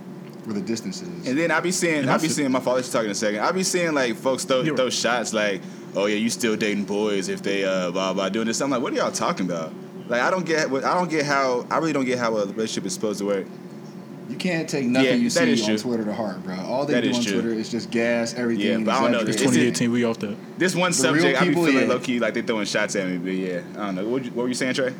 where 0.45 0.53
the 0.53 0.61
distance 0.61 1.01
is. 1.01 1.27
And 1.27 1.37
then 1.37 1.51
I 1.51 1.59
be 1.59 1.71
seeing, 1.71 2.07
I 2.07 2.17
be 2.17 2.29
seeing 2.29 2.51
my 2.51 2.59
father's 2.59 2.91
talking 2.91 3.05
in 3.05 3.11
a 3.11 3.15
second. 3.15 3.39
I 3.39 3.51
be 3.51 3.63
seeing 3.63 3.93
like 3.93 4.15
folks 4.15 4.43
throw 4.43 4.63
throw 4.63 4.85
right. 4.85 4.93
shots 4.93 5.33
like, 5.33 5.61
oh 5.95 6.05
yeah, 6.05 6.15
you 6.15 6.29
still 6.29 6.55
dating 6.55 6.85
boys 6.85 7.29
if 7.29 7.41
they 7.41 7.63
uh 7.63 7.91
blah 7.91 8.13
blah 8.13 8.29
doing 8.29 8.47
this. 8.47 8.61
I'm 8.61 8.69
like, 8.69 8.81
what 8.81 8.93
are 8.93 8.95
y'all 8.95 9.11
talking 9.11 9.45
about? 9.45 9.73
Like 10.07 10.21
I 10.21 10.29
don't 10.29 10.45
get, 10.45 10.69
what 10.69 10.83
I 10.83 10.93
don't 10.93 11.09
get 11.09 11.25
how 11.25 11.65
I 11.69 11.77
really 11.77 11.93
don't 11.93 12.05
get 12.05 12.19
how 12.19 12.35
a 12.37 12.45
relationship 12.45 12.85
is 12.85 12.93
supposed 12.93 13.19
to 13.19 13.25
work. 13.25 13.47
You 14.29 14.37
can't 14.37 14.69
take 14.69 14.85
nothing 14.85 15.09
Yeah, 15.09 15.15
you 15.15 15.29
see 15.29 15.55
true. 15.55 15.73
on 15.73 15.79
Twitter 15.79 16.05
to 16.05 16.13
heart, 16.13 16.43
bro. 16.43 16.55
All 16.55 16.85
they 16.85 16.93
That 16.93 17.01
do 17.01 17.09
is 17.09 17.17
on 17.17 17.23
true. 17.23 17.33
Twitter 17.33 17.53
is 17.53 17.69
just 17.69 17.91
gas 17.91 18.33
everything. 18.33 18.79
Yeah, 18.79 18.85
but 18.85 18.95
I 18.95 19.01
don't 19.01 19.11
know. 19.11 19.19
It's 19.19 19.37
2018. 19.37 19.91
We 19.91 20.05
off 20.05 20.19
that. 20.19 20.35
This 20.57 20.75
one 20.75 20.91
The 20.91 20.97
subject, 20.97 21.41
I 21.41 21.47
be 21.47 21.53
feeling 21.53 21.75
yeah. 21.75 21.85
low 21.85 21.99
key 21.99 22.19
like 22.19 22.33
they 22.33 22.41
throwing 22.41 22.65
shots 22.65 22.95
at 22.95 23.07
me. 23.07 23.17
But 23.17 23.33
yeah, 23.33 23.61
I 23.73 23.85
don't 23.87 23.95
know. 23.95 24.07
What, 24.07 24.23
what 24.27 24.43
were 24.43 24.47
you 24.47 24.53
saying, 24.53 24.75
Trey? 24.75 24.93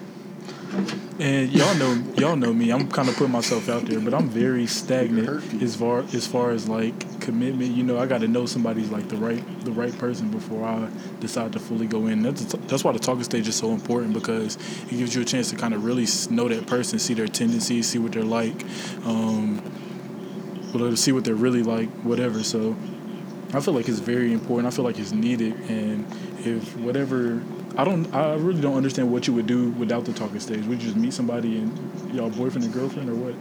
And 1.20 1.52
y'all 1.52 1.76
know 1.76 1.94
y'all 2.18 2.36
know 2.36 2.52
me. 2.52 2.72
I'm 2.72 2.90
kind 2.90 3.08
of 3.08 3.16
putting 3.16 3.32
myself 3.32 3.70
out 3.70 3.86
there, 3.86 4.00
but 4.00 4.16
I'm 4.16 4.30
very 4.30 4.66
stagnant 4.66 5.62
as 5.62 5.76
far 5.76 6.00
as 6.00 6.26
far 6.26 6.50
as 6.50 6.68
like 6.68 7.22
commitment. 7.22 7.76
You 7.76 7.84
know, 7.84 8.00
I 8.00 8.08
got 8.08 8.22
to 8.22 8.28
know 8.28 8.48
somebody's 8.48 8.90
like 8.90 9.10
the 9.10 9.18
right 9.18 9.44
the 9.64 9.72
right 9.72 9.96
person 10.00 10.32
before 10.32 10.66
I 10.66 10.90
decide 11.20 11.54
to 11.54 11.60
fully 11.60 11.86
go 11.86 12.08
in. 12.08 12.24
That's 12.24 12.44
that's 12.66 12.84
why 12.84 12.94
the 12.94 13.00
talking 13.00 13.24
stage 13.24 13.48
is 13.48 13.56
so 13.56 13.72
important 13.74 14.14
because 14.14 14.56
it 14.86 14.98
gives 14.98 15.14
you 15.14 15.22
a 15.22 15.26
chance 15.26 15.52
to 15.52 15.56
kind 15.56 15.76
of 15.76 15.86
really 15.86 16.08
know 16.32 16.50
that 16.50 16.66
person, 16.66 16.98
see 16.98 17.14
their 17.14 17.28
tendencies, 17.28 17.88
see 17.88 18.00
what 18.00 18.14
they're 18.14 18.24
like, 18.24 18.66
um, 19.06 19.62
see 20.96 21.12
what 21.12 21.26
they're 21.26 21.36
really 21.36 21.62
like, 21.62 21.90
whatever. 22.02 22.42
So 22.42 22.76
I 23.54 23.60
feel 23.60 23.76
like 23.76 23.88
it's 23.88 24.00
very 24.00 24.34
important. 24.34 24.66
I 24.66 24.76
feel 24.76 24.84
like 24.84 24.98
it's 24.98 25.12
needed, 25.12 25.54
and 25.70 26.08
if 26.40 26.76
whatever. 26.78 27.44
I 27.76 27.84
don't. 27.84 28.14
I 28.14 28.36
really 28.36 28.62
don't 28.62 28.76
understand 28.78 29.12
what 29.12 29.26
you 29.28 29.34
would 29.34 29.48
do 29.48 29.70
without 29.72 30.06
the 30.06 30.14
talking 30.14 30.40
stage. 30.40 30.64
Would 30.66 30.82
you 30.82 30.90
just 30.90 30.96
meet 30.96 31.14
somebody 31.14 31.58
and 31.58 32.14
y'all 32.14 32.30
boyfriend 32.30 32.66
and 32.66 32.74
girlfriend, 32.74 33.10
or 33.10 33.16
what? 33.16 33.34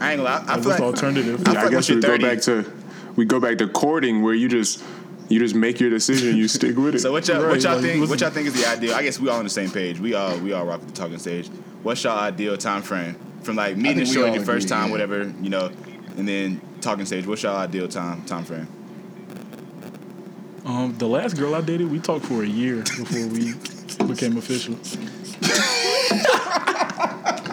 I 0.00 0.12
ain't 0.12 0.22
gonna 0.22 0.22
lie. 0.22 0.44
I 0.46 0.54
Like, 0.54 0.62
feel 0.62 0.70
like 0.72 0.80
alternative? 0.80 1.46
I 1.46 1.52
Yeah, 1.52 1.60
feel 1.60 1.68
I 1.68 1.70
guess 1.70 1.88
we 1.88 1.94
you're 1.96 2.02
go 2.02 2.18
back 2.18 2.40
to 2.42 2.72
we 3.16 3.24
go 3.24 3.40
back 3.40 3.58
to 3.58 3.68
courting 3.68 4.22
where 4.22 4.34
you 4.34 4.48
just 4.48 4.82
you 5.28 5.38
just 5.38 5.54
make 5.54 5.80
your 5.80 5.90
decision, 5.90 6.36
you 6.36 6.48
stick 6.48 6.76
with 6.76 6.94
it. 6.94 7.00
So 7.00 7.12
what 7.12 7.26
y'all, 7.28 7.46
what 7.46 7.62
y'all 7.62 7.74
like, 7.76 7.84
think? 7.84 8.08
What 8.08 8.20
y'all 8.20 8.30
think 8.30 8.46
is 8.46 8.54
the 8.54 8.66
ideal? 8.68 8.94
I 8.94 9.02
guess 9.02 9.18
we 9.20 9.28
all 9.28 9.38
on 9.38 9.44
the 9.44 9.50
same 9.50 9.70
page. 9.70 10.00
We 10.00 10.14
all 10.14 10.38
we 10.38 10.52
all 10.52 10.64
rock 10.64 10.80
with 10.80 10.94
the 10.94 10.94
talking 10.94 11.18
stage. 11.18 11.48
What's 11.82 12.02
y'all 12.04 12.18
ideal 12.18 12.56
time 12.56 12.82
frame 12.82 13.16
from 13.42 13.56
like 13.56 13.76
meeting 13.76 13.98
think 13.98 14.08
we 14.08 14.14
shorty 14.14 14.30
all 14.32 14.38
the 14.38 14.44
first 14.44 14.66
agree, 14.66 14.76
time, 14.76 14.86
yeah. 14.86 14.92
whatever 14.92 15.34
you 15.42 15.50
know, 15.50 15.70
and 16.16 16.26
then 16.26 16.60
talking 16.80 17.04
stage? 17.04 17.26
What's 17.26 17.42
y'all 17.42 17.56
ideal 17.56 17.88
time 17.88 18.22
time 18.24 18.44
frame? 18.44 18.68
Um, 20.64 20.96
the 20.96 21.06
last 21.06 21.36
girl 21.36 21.54
I 21.54 21.60
dated, 21.60 21.90
we 21.90 21.98
talked 21.98 22.24
for 22.24 22.42
a 22.42 22.46
year 22.46 22.76
before 22.76 23.26
we 23.28 23.52
became 23.96 24.36
official. 24.36 24.74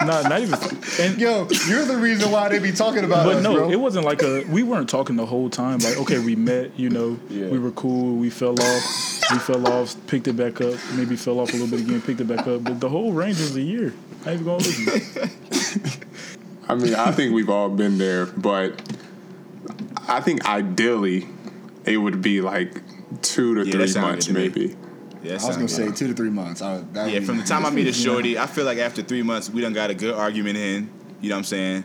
nah, 0.06 0.22
not 0.22 0.40
even. 0.40 0.58
And, 1.00 1.18
Yo, 1.18 1.46
you're 1.68 1.84
the 1.84 1.96
reason 2.00 2.30
why 2.30 2.48
they 2.48 2.58
be 2.58 2.72
talking 2.72 3.04
about 3.04 3.26
it. 3.26 3.30
but 3.30 3.36
us, 3.36 3.42
no, 3.42 3.54
bro. 3.54 3.70
it 3.70 3.76
wasn't 3.76 4.04
like 4.04 4.22
a. 4.22 4.44
We 4.48 4.62
weren't 4.62 4.88
talking 4.88 5.16
the 5.16 5.26
whole 5.26 5.48
time. 5.50 5.78
Like, 5.78 5.96
okay, 5.98 6.18
we 6.18 6.36
met. 6.36 6.78
You 6.78 6.90
know, 6.90 7.18
Yeah. 7.28 7.48
we 7.48 7.58
were 7.58 7.70
cool. 7.72 8.16
We 8.16 8.30
fell 8.30 8.60
off. 8.60 9.20
We 9.30 9.38
fell 9.38 9.66
off. 9.68 9.94
Picked 10.06 10.28
it 10.28 10.36
back 10.36 10.60
up. 10.60 10.74
Maybe 10.94 11.16
fell 11.16 11.40
off 11.40 11.50
a 11.50 11.56
little 11.56 11.68
bit 11.68 11.80
again. 11.86 12.02
Picked 12.02 12.20
it 12.20 12.28
back 12.28 12.46
up. 12.46 12.64
But 12.64 12.80
the 12.80 12.88
whole 12.88 13.12
range 13.12 13.38
was 13.38 13.56
a 13.56 13.62
year. 13.62 13.94
I 14.26 14.32
ain't 14.32 14.44
gonna 14.44 14.58
listen. 14.58 15.30
I 16.68 16.74
mean, 16.74 16.94
I 16.94 17.10
think 17.12 17.34
we've 17.34 17.50
all 17.50 17.68
been 17.68 17.98
there, 17.98 18.26
but 18.26 18.80
I 20.08 20.20
think 20.20 20.46
ideally 20.48 21.26
it 21.84 21.96
would 21.98 22.22
be 22.22 22.40
like 22.40 22.80
two 23.20 23.56
to 23.56 23.66
Yeah, 23.66 23.84
three 23.86 24.00
months, 24.00 24.26
good 24.28 24.34
me. 24.36 24.40
maybe. 24.48 24.76
Yeah, 25.22 25.32
I 25.42 25.46
was 25.46 25.56
gonna 25.56 25.68
say 25.68 25.90
two 25.92 26.08
to 26.08 26.14
three 26.14 26.30
months. 26.30 26.62
I, 26.62 26.78
that 26.92 27.10
Yeah, 27.10 27.20
from 27.20 27.38
the 27.38 27.44
time 27.44 27.64
I 27.64 27.70
meet 27.78 27.86
a 27.86 27.92
shorty, 27.92 28.38
I 28.38 28.46
feel 28.46 28.64
like 28.64 28.78
after 28.78 29.02
three 29.02 29.22
months, 29.22 29.48
we 29.50 29.60
done 29.60 29.72
got 29.72 29.90
a 29.90 29.94
good 29.94 30.14
argument 30.14 30.56
in. 30.56 30.90
You 31.20 31.28
know 31.28 31.36
what 31.36 31.38
I'm 31.38 31.44
saying? 31.44 31.84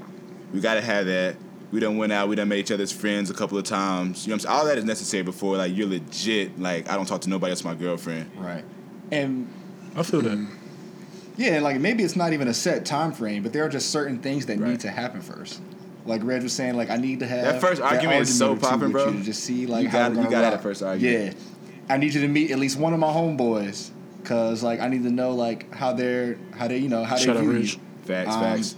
We 0.53 0.59
gotta 0.61 0.81
have 0.81 1.05
that. 1.05 1.35
We 1.71 1.79
done 1.79 1.97
went 1.97 2.13
out. 2.13 2.29
We 2.29 2.35
done 2.35 2.47
made 2.47 2.59
each 2.59 2.71
other's 2.71 2.91
friends 2.91 3.29
a 3.29 3.33
couple 3.33 3.57
of 3.57 3.65
times. 3.65 4.25
You 4.25 4.31
know 4.31 4.35
what 4.35 4.45
I'm 4.45 4.49
saying? 4.49 4.59
All 4.59 4.65
that 4.65 4.77
is 4.77 4.85
necessary 4.85 5.23
before 5.23 5.57
like 5.57 5.75
you're 5.75 5.87
legit. 5.87 6.59
Like 6.59 6.89
I 6.89 6.95
don't 6.95 7.05
talk 7.05 7.21
to 7.21 7.29
nobody 7.29 7.51
else. 7.51 7.63
My 7.63 7.75
girlfriend. 7.75 8.31
right, 8.37 8.63
and 9.11 9.47
I 9.95 10.03
feel 10.03 10.21
that. 10.21 10.31
Mm-hmm. 10.37 10.53
yeah, 11.37 11.55
and 11.55 11.63
like 11.63 11.79
maybe 11.79 12.03
it's 12.03 12.15
not 12.15 12.33
even 12.33 12.47
a 12.47 12.53
set 12.53 12.85
time 12.85 13.11
frame, 13.11 13.43
but 13.43 13.53
there 13.53 13.63
are 13.65 13.69
just 13.69 13.91
certain 13.91 14.17
things 14.19 14.45
that 14.47 14.57
Right. 14.59 14.71
need 14.71 14.79
to 14.81 14.89
happen 14.89 15.21
first. 15.21 15.61
Like 16.05 16.23
Reg 16.23 16.41
was 16.41 16.53
saying, 16.53 16.75
like 16.77 16.89
I 16.89 16.95
need 16.95 17.19
to 17.19 17.27
have 17.27 17.43
That 17.43 17.61
first 17.61 17.81
argument 17.81 18.21
is 18.21 18.35
so 18.37 18.55
popping, 18.55 18.91
bro. 18.91 19.09
You 19.09 19.17
to 19.19 19.23
just 19.25 19.43
see 19.43 19.67
like 19.67 19.83
You 19.83 19.89
how 19.89 20.07
gotta- 20.09 20.15
we're 20.15 20.23
you 20.23 20.29
gotta 20.31 20.35
have 20.45 20.53
rock. 20.53 20.53
that 20.53 20.63
first 20.63 20.81
argument. 20.81 21.35
Yeah, 21.35 21.43
I 21.89 21.97
need 21.97 22.13
you 22.13 22.21
to 22.21 22.27
meet 22.27 22.51
at 22.51 22.59
least 22.59 22.77
one 22.77 22.93
of 22.93 22.99
my 22.99 23.07
homeboys, 23.07 23.89
cause 24.23 24.61
like 24.63 24.79
I 24.79 24.87
need 24.89 25.03
to 25.03 25.09
know 25.11 25.31
like 25.31 25.73
how 25.73 25.93
they're 25.93 26.37
how 26.55 26.67
they 26.67 26.77
you 26.77 26.89
know 26.89 27.03
how 27.03 27.15
Shout 27.15 27.35
they 27.35 27.39
out 27.41 27.47
view 27.47 27.51
Rich. 27.53 27.73
you. 27.75 27.79
Facts, 28.05 28.33
Um, 28.35 28.41
facts. 28.41 28.75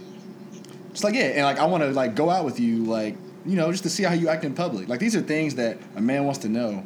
It's 0.91 1.03
like 1.03 1.13
yeah, 1.15 1.21
and 1.21 1.43
like 1.43 1.59
I 1.59 1.65
want 1.65 1.83
to 1.83 1.91
like 1.91 2.15
go 2.15 2.29
out 2.29 2.45
with 2.45 2.59
you, 2.59 2.83
like 2.85 3.15
you 3.45 3.55
know, 3.55 3.71
just 3.71 3.83
to 3.83 3.89
see 3.89 4.03
how 4.03 4.13
you 4.13 4.27
act 4.29 4.43
in 4.43 4.53
public. 4.53 4.87
Like 4.89 4.99
these 4.99 5.15
are 5.15 5.21
things 5.21 5.55
that 5.55 5.77
a 5.95 6.01
man 6.01 6.25
wants 6.25 6.39
to 6.39 6.49
know. 6.49 6.83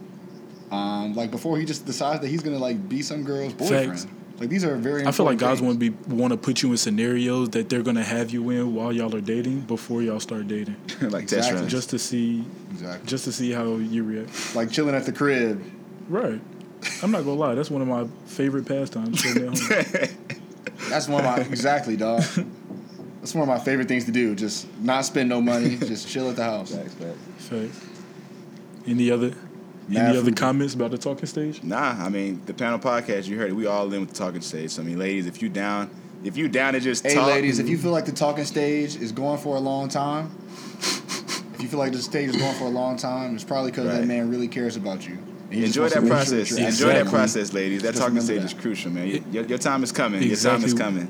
Um, 0.72 1.14
like 1.14 1.30
before 1.32 1.58
he 1.58 1.66
just 1.66 1.86
decides 1.86 2.22
that 2.22 2.28
he's 2.28 2.42
gonna 2.42 2.58
like 2.60 2.88
be 2.90 3.02
some 3.02 3.24
girl's 3.24 3.54
boyfriend. 3.54 3.92
Facts. 3.92 4.08
Like 4.40 4.50
these 4.50 4.64
are 4.66 4.76
very. 4.76 5.06
I 5.06 5.12
feel 5.12 5.26
like 5.26 5.38
guys 5.38 5.62
want 5.62 5.80
to 5.80 5.92
be 5.92 6.14
want 6.14 6.32
to 6.32 6.38
put 6.38 6.64
you 6.64 6.72
in 6.72 6.78
scenarios 6.78 7.50
that 7.52 7.70
they're 7.70 7.84
gonna 7.84 8.04
have 8.04 8.32
you 8.32 8.50
in 8.50 8.74
while 8.74 8.92
y'all 8.92 9.16
are 9.16 9.22
dating 9.22 9.62
before 9.62 10.02
y'all 10.02 10.20
start 10.20 10.48
dating, 10.48 10.76
like 11.02 11.24
exactly. 11.24 11.68
just 11.68 11.92
to 11.92 12.00
see 12.00 12.44
exactly 12.72 13.08
just 13.08 13.26
to 13.26 13.32
see 13.32 13.52
how 13.52 13.76
you 13.76 14.04
react. 14.04 14.56
like 14.56 14.72
chilling 14.72 14.96
at 14.96 15.06
the 15.06 15.12
crib. 15.12 15.64
Right. 16.10 16.40
I'm 17.02 17.12
not 17.12 17.20
gonna 17.24 17.34
lie. 17.40 17.56
That's 17.56 17.72
one 17.72 17.82
of 17.82 17.88
my 17.88 18.06
favorite 18.26 18.66
pastimes. 18.68 19.26
at 19.26 19.38
home. 19.42 19.54
That's 20.90 21.08
one 21.08 21.24
of 21.24 21.26
my 21.26 21.38
exactly 21.44 21.96
dog. 21.96 22.22
That's 23.22 23.34
one 23.34 23.44
of 23.44 23.48
my 23.48 23.60
favorite 23.64 23.88
things 23.88 24.04
to 24.06 24.12
do. 24.12 24.36
Just 24.36 24.68
not 24.82 25.06
spend 25.06 25.30
no 25.30 25.42
money. 25.42 25.78
just 25.78 26.08
chill 26.10 26.30
at 26.30 26.36
the 26.36 26.44
house. 26.44 26.76
Facts, 26.76 26.94
facts. 26.96 27.46
Facts. 27.48 27.86
Any 28.86 29.10
other 29.12 29.30
Mad 29.88 29.98
any 29.98 30.10
other 30.18 30.22
frugal. 30.24 30.34
comments 30.36 30.74
about 30.74 30.92
the 30.92 30.98
talking 30.98 31.26
stage? 31.26 31.64
Nah, 31.64 31.96
I 32.04 32.10
mean 32.10 32.42
the 32.46 32.54
panel 32.54 32.80
podcast. 32.80 33.28
You 33.28 33.38
heard 33.38 33.50
it. 33.50 33.54
We 33.54 33.66
all 33.66 33.92
in 33.94 34.02
with 34.02 34.10
the 34.10 34.16
talking 34.16 34.42
stage. 34.42 34.72
So 34.72 34.82
I 34.82 34.86
mean, 34.86 35.00
ladies, 35.00 35.26
if 35.26 35.42
you 35.42 35.48
down, 35.48 35.90
if 36.26 36.36
you 36.36 36.50
down 36.50 36.74
to 36.74 36.82
just 36.82 37.06
Hey, 37.06 37.16
talk, 37.16 37.28
ladies, 37.28 37.60
if 37.60 37.70
you 37.70 37.78
feel 37.78 37.92
like 37.92 38.06
the 38.06 38.12
talking 38.12 38.44
stage 38.46 38.98
is 38.98 39.14
going 39.14 39.38
for 39.40 39.56
a 39.56 39.60
long 39.60 39.88
time, 39.88 40.32
if 41.54 41.62
you 41.62 41.68
feel 41.70 41.80
like 41.80 41.94
the 41.94 42.02
stage 42.02 42.30
is 42.30 42.36
going 42.36 42.56
for 42.56 42.66
a 42.66 42.70
long 42.70 42.98
time, 42.98 43.36
it's 43.36 43.44
probably 43.46 43.72
because 43.72 43.86
Right. 43.88 44.00
that 44.00 44.06
man 44.08 44.30
really 44.30 44.50
cares 44.50 44.76
about 44.76 45.08
you. 45.08 45.18
And 45.54 45.62
he 45.62 45.68
enjoy 45.68 45.88
that 45.88 46.02
make 46.02 46.10
sure 46.12 46.18
process. 46.18 46.50
you're 46.58 46.68
Enjoy 46.68 46.88
that 46.94 47.06
process, 47.06 47.54
ladies. 47.54 47.84
That 47.84 47.92
Just 47.92 48.02
talking 48.02 48.20
stage 48.22 48.40
that. 48.40 48.46
is 48.46 48.54
crucial, 48.56 48.90
man. 48.90 49.24
Your, 49.32 49.46
your 49.46 49.60
time 49.60 49.84
is 49.84 49.92
coming. 49.92 50.24
Your 50.24 50.36
time 50.36 50.64
is 50.64 50.74
coming. 50.74 51.06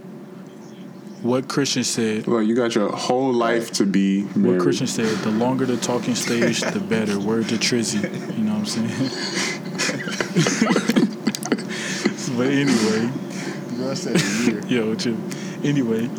What 1.21 1.47
Christian 1.47 1.85
said. 1.85 2.27
Well, 2.27 2.43
you 2.43 2.53
got 2.53 2.75
your 2.75 2.91
whole 2.91 3.31
life 3.31 3.71
to 3.73 3.85
be 3.85 4.23
What. 4.23 4.59
Christian 4.59 4.87
said. 4.87 5.17
The 5.19 5.31
longer 5.31 5.65
the 5.65 5.77
talking 5.77 6.15
stage, 6.15 6.59
the 6.59 6.79
better. 6.89 7.17
Word 7.17 7.47
to 7.49 7.55
Trizzy. 7.55 8.03
You 8.37 8.43
know 8.43 8.55
what 8.55 8.59
I'm 8.59 8.65
saying? 8.65 8.89
but 12.37 12.47
anyway, 12.47 13.09
Girl 13.77 13.95
said 13.95 14.17
a 14.17 14.19
year. 14.51 14.61
yo, 14.67 14.93
chill. 14.95 15.15
Anyway, 15.63 16.09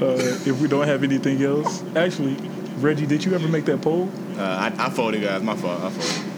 uh, 0.00 0.14
if 0.46 0.60
we 0.60 0.68
don't 0.68 0.86
have 0.86 1.02
anything 1.02 1.42
else, 1.42 1.82
actually, 1.96 2.36
Reggie, 2.78 3.06
did 3.06 3.24
you 3.24 3.34
ever 3.34 3.48
make 3.48 3.64
that 3.64 3.82
poll? 3.82 4.08
Uh, 4.38 4.70
I, 4.78 4.86
I 4.86 4.90
folded, 4.90 5.22
guys. 5.22 5.42
My 5.42 5.56
fault. 5.56 5.82
I 5.82 5.90
folded. 5.90 6.31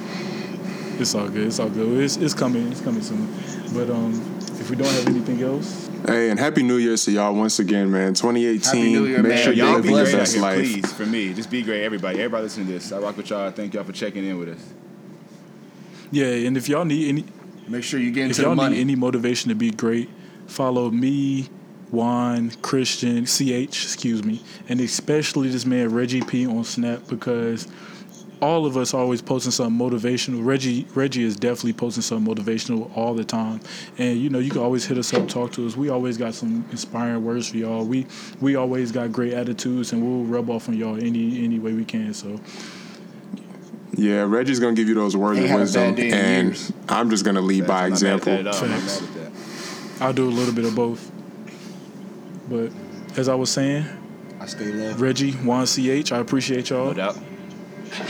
It's 1.01 1.15
all 1.15 1.29
good. 1.29 1.47
It's 1.49 1.59
all 1.59 1.69
good. 1.71 2.03
It's, 2.03 2.17
it's 2.17 2.35
coming. 2.35 2.71
It's 2.71 2.81
coming 2.81 3.03
soon. 3.03 3.27
But 3.75 3.91
um, 3.91 4.13
if 4.61 4.71
we 4.71 4.77
don't 4.77 4.89
have 4.93 5.07
anything 5.09 5.43
else, 5.43 5.83
Hey, 6.07 6.29
and 6.29 6.39
happy 6.39 6.63
New 6.63 6.77
Year 6.77 6.97
to 6.99 7.11
y'all 7.11 7.35
once 7.35 7.59
again, 7.61 7.91
man. 7.91 8.13
2018. 8.13 8.63
Happy 8.63 8.93
New 8.93 9.07
Year, 9.07 9.23
Make 9.23 9.29
man. 9.33 9.43
sure 9.43 9.53
you 9.55 9.65
Y'all 9.65 9.73
live 9.77 9.83
be 9.85 9.89
your 9.89 10.03
great 10.03 10.15
out 10.15 10.19
best 10.19 10.35
here, 10.35 10.43
life. 10.43 10.57
please. 10.59 10.93
For 10.93 11.07
me, 11.07 11.33
just 11.33 11.51
be 11.51 11.63
great, 11.63 11.83
everybody. 11.83 12.19
Everybody 12.19 12.43
listen 12.45 12.67
to 12.67 12.73
this. 12.73 12.93
I 12.93 12.99
rock 12.99 13.17
with 13.17 13.31
y'all. 13.31 13.51
Thank 13.51 13.73
y'all 13.73 13.85
for 13.85 13.93
checking 13.93 14.23
in 14.23 14.39
with 14.39 14.51
us. 14.51 14.61
yeah. 16.11 16.27
And 16.27 16.57
if 16.59 16.69
y'all 16.69 16.85
need 16.85 17.09
any, 17.09 17.25
Make 17.67 17.83
sure 17.85 17.99
you 17.99 18.11
get 18.11 18.25
if 18.25 18.31
into 18.33 18.43
the 18.43 18.49
y'all 18.49 18.55
money. 18.55 18.75
need 18.75 18.81
any 18.83 18.95
motivation 18.97 19.49
to 19.49 19.55
be 19.55 19.71
great, 19.71 20.11
follow 20.47 20.91
me, 20.91 21.49
Wahn, 21.91 22.51
Christian, 22.61 23.25
CH, 23.25 23.69
excuse 23.85 24.23
me, 24.23 24.43
and 24.69 24.83
especially 24.83 25.49
this 25.49 25.65
man 25.65 25.91
Reggie 25.95 26.21
P 26.21 26.47
on 26.47 26.65
Snap 26.65 27.09
because 27.09 27.67
all 28.41 28.67
of 28.67 28.77
us 28.77 28.93
always 28.95 29.23
posting 29.23 29.53
something 29.53 29.79
motivational. 29.79 30.45
Reggie 30.45 30.87
Reggie 30.95 31.23
is 31.23 31.37
definitely 31.37 31.73
posting 31.73 32.03
something 32.03 32.35
motivational 32.35 32.95
all 32.97 33.15
the 33.15 33.25
time. 33.25 33.61
And 33.99 34.19
you 34.19 34.29
know, 34.31 34.39
you 34.39 34.51
can 34.51 34.61
always 34.61 34.85
hit 34.87 34.99
us 34.99 35.13
up, 35.15 35.29
talk 35.29 35.53
to 35.53 35.67
us. 35.67 35.77
We 35.77 35.89
always 35.89 36.17
got 36.19 36.35
some 36.35 36.65
inspiring 36.71 37.25
words 37.25 37.49
for 37.51 37.57
y'all. 37.57 37.85
We 37.85 38.07
we 38.41 38.57
always 38.57 38.93
got 38.93 39.13
great 39.13 39.33
attitudes 39.33 39.93
and 39.93 40.03
we'll 40.03 40.25
rub 40.25 40.51
off 40.51 40.69
on 40.69 40.77
y'all 40.77 40.97
any 40.97 41.45
any 41.45 41.59
way 41.59 41.73
we 41.73 41.85
can. 41.85 42.13
So 42.13 42.39
Yeah, 43.97 44.23
Reggie's 44.23 44.61
gonna 44.61 44.75
give 44.75 44.89
you 44.89 44.95
those 44.95 45.17
words 45.17 45.39
Ain't 45.39 45.51
of 45.51 45.61
wisdom, 45.61 45.83
bad 45.95 45.97
day 45.97 46.09
in 46.09 46.15
and 46.15 46.49
years. 46.49 46.73
I'm 46.89 47.11
just 47.11 47.25
gonna 47.25 47.41
lead 47.41 47.67
by 47.67 47.85
I'm 47.87 47.91
not 47.93 48.03
mad 48.03 48.13
at 48.13 48.17
example. 48.19 48.33
that 48.33 48.41
at 48.41 48.55
all. 48.55 48.65
I'm 48.65 48.71
not 48.71 48.81
Facts. 48.81 49.01
mad 49.01 49.09
at 49.25 49.33
that. 49.99 50.03
I'll 50.05 50.13
do 50.13 50.29
a 50.29 50.31
little 50.31 50.55
bit 50.55 50.65
of 50.65 50.75
both. 50.75 51.11
But 52.49 52.73
as 53.17 53.29
I 53.29 53.35
was 53.37 53.51
saying, 53.51 53.87
I 54.41 54.47
stay 54.47 54.67
low. 54.73 54.93
Reggie, 54.97 55.35
Wahn 55.45 55.67
CH, 55.67 56.13
I 56.13 56.19
appreciate 56.19 56.71
y'all. 56.71 56.89
No 56.89 56.95
doubt. 56.95 57.19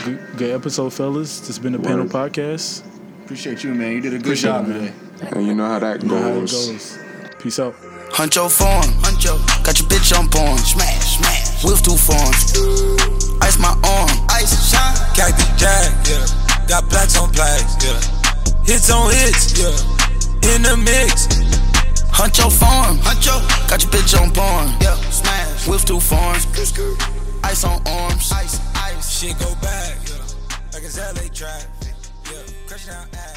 Good, 0.03 0.19
good 0.37 0.51
episode, 0.55 0.93
fellas. 0.93 1.39
This 1.39 1.47
has 1.47 1.59
been 1.59 1.73
the 1.73 1.79
panel 1.79 2.05
podcast. 2.05 2.83
Appreciate 3.23 3.63
you, 3.63 3.73
man. 3.73 3.91
You 3.93 4.01
did 4.01 4.13
a 4.13 4.17
good 4.17 4.25
Appreciate 4.25 4.49
job 4.51 4.65
it, 4.65 4.69
man. 4.69 4.93
today. 5.17 5.29
And 5.37 5.45
you 5.47 5.53
know 5.53 5.67
how 5.67 5.79
that 5.79 6.01
You 6.01 6.09
know 6.09 6.17
how 6.21 6.29
it 6.29 6.39
goes. 6.41 6.51
goes. 6.69 6.99
Peace 7.39 7.59
out. 7.59 7.75
Huncho 8.09 8.49
form, 8.49 8.85
Huncho. 9.05 9.37
Got 9.63 9.79
your 9.79 9.87
bitch 9.89 10.17
on 10.17 10.27
porn. 10.29 10.57
Smash, 10.57 11.17
smash. 11.17 11.63
With 11.63 11.83
two 11.83 11.97
forms. 11.97 12.57
Ice 13.41 13.59
my 13.59 13.73
arm. 13.85 14.09
Ice 14.29 14.53
shine. 14.71 14.95
Cactus 15.13 15.45
Jack, 15.59 15.93
yeah. 16.09 16.65
Got 16.67 16.89
blacks 16.89 17.17
on 17.17 17.29
plaques, 17.31 17.77
yeah. 17.85 17.99
Hits 18.65 18.89
on 18.89 19.11
hits, 19.13 19.53
yeah. 19.59 19.69
In 20.55 20.61
the 20.63 20.77
mix. 20.77 21.27
Huncho 22.09 22.49
form. 22.49 22.97
Huncho. 23.05 23.37
Got 23.69 23.83
your 23.83 23.91
bitch 23.91 24.17
on 24.19 24.31
porn. 24.33 24.73
Yeah, 24.81 24.95
smash. 25.11 25.67
With 25.67 25.85
two 25.85 25.99
forms. 25.99 26.45
Ice 27.43 27.63
on 27.63 27.81
arms. 27.85 28.31
Ice, 28.31 28.59
ice. 28.59 28.64
Shit 29.01 29.37
go 29.39 29.53
back. 29.61 29.97
Like 30.73 30.83
it's 30.83 30.97
LA 30.97 31.27
trap, 31.33 31.63
yeah. 32.31 32.41
Crushing 32.67 32.93
out 32.93 33.07
ass. 33.13 33.34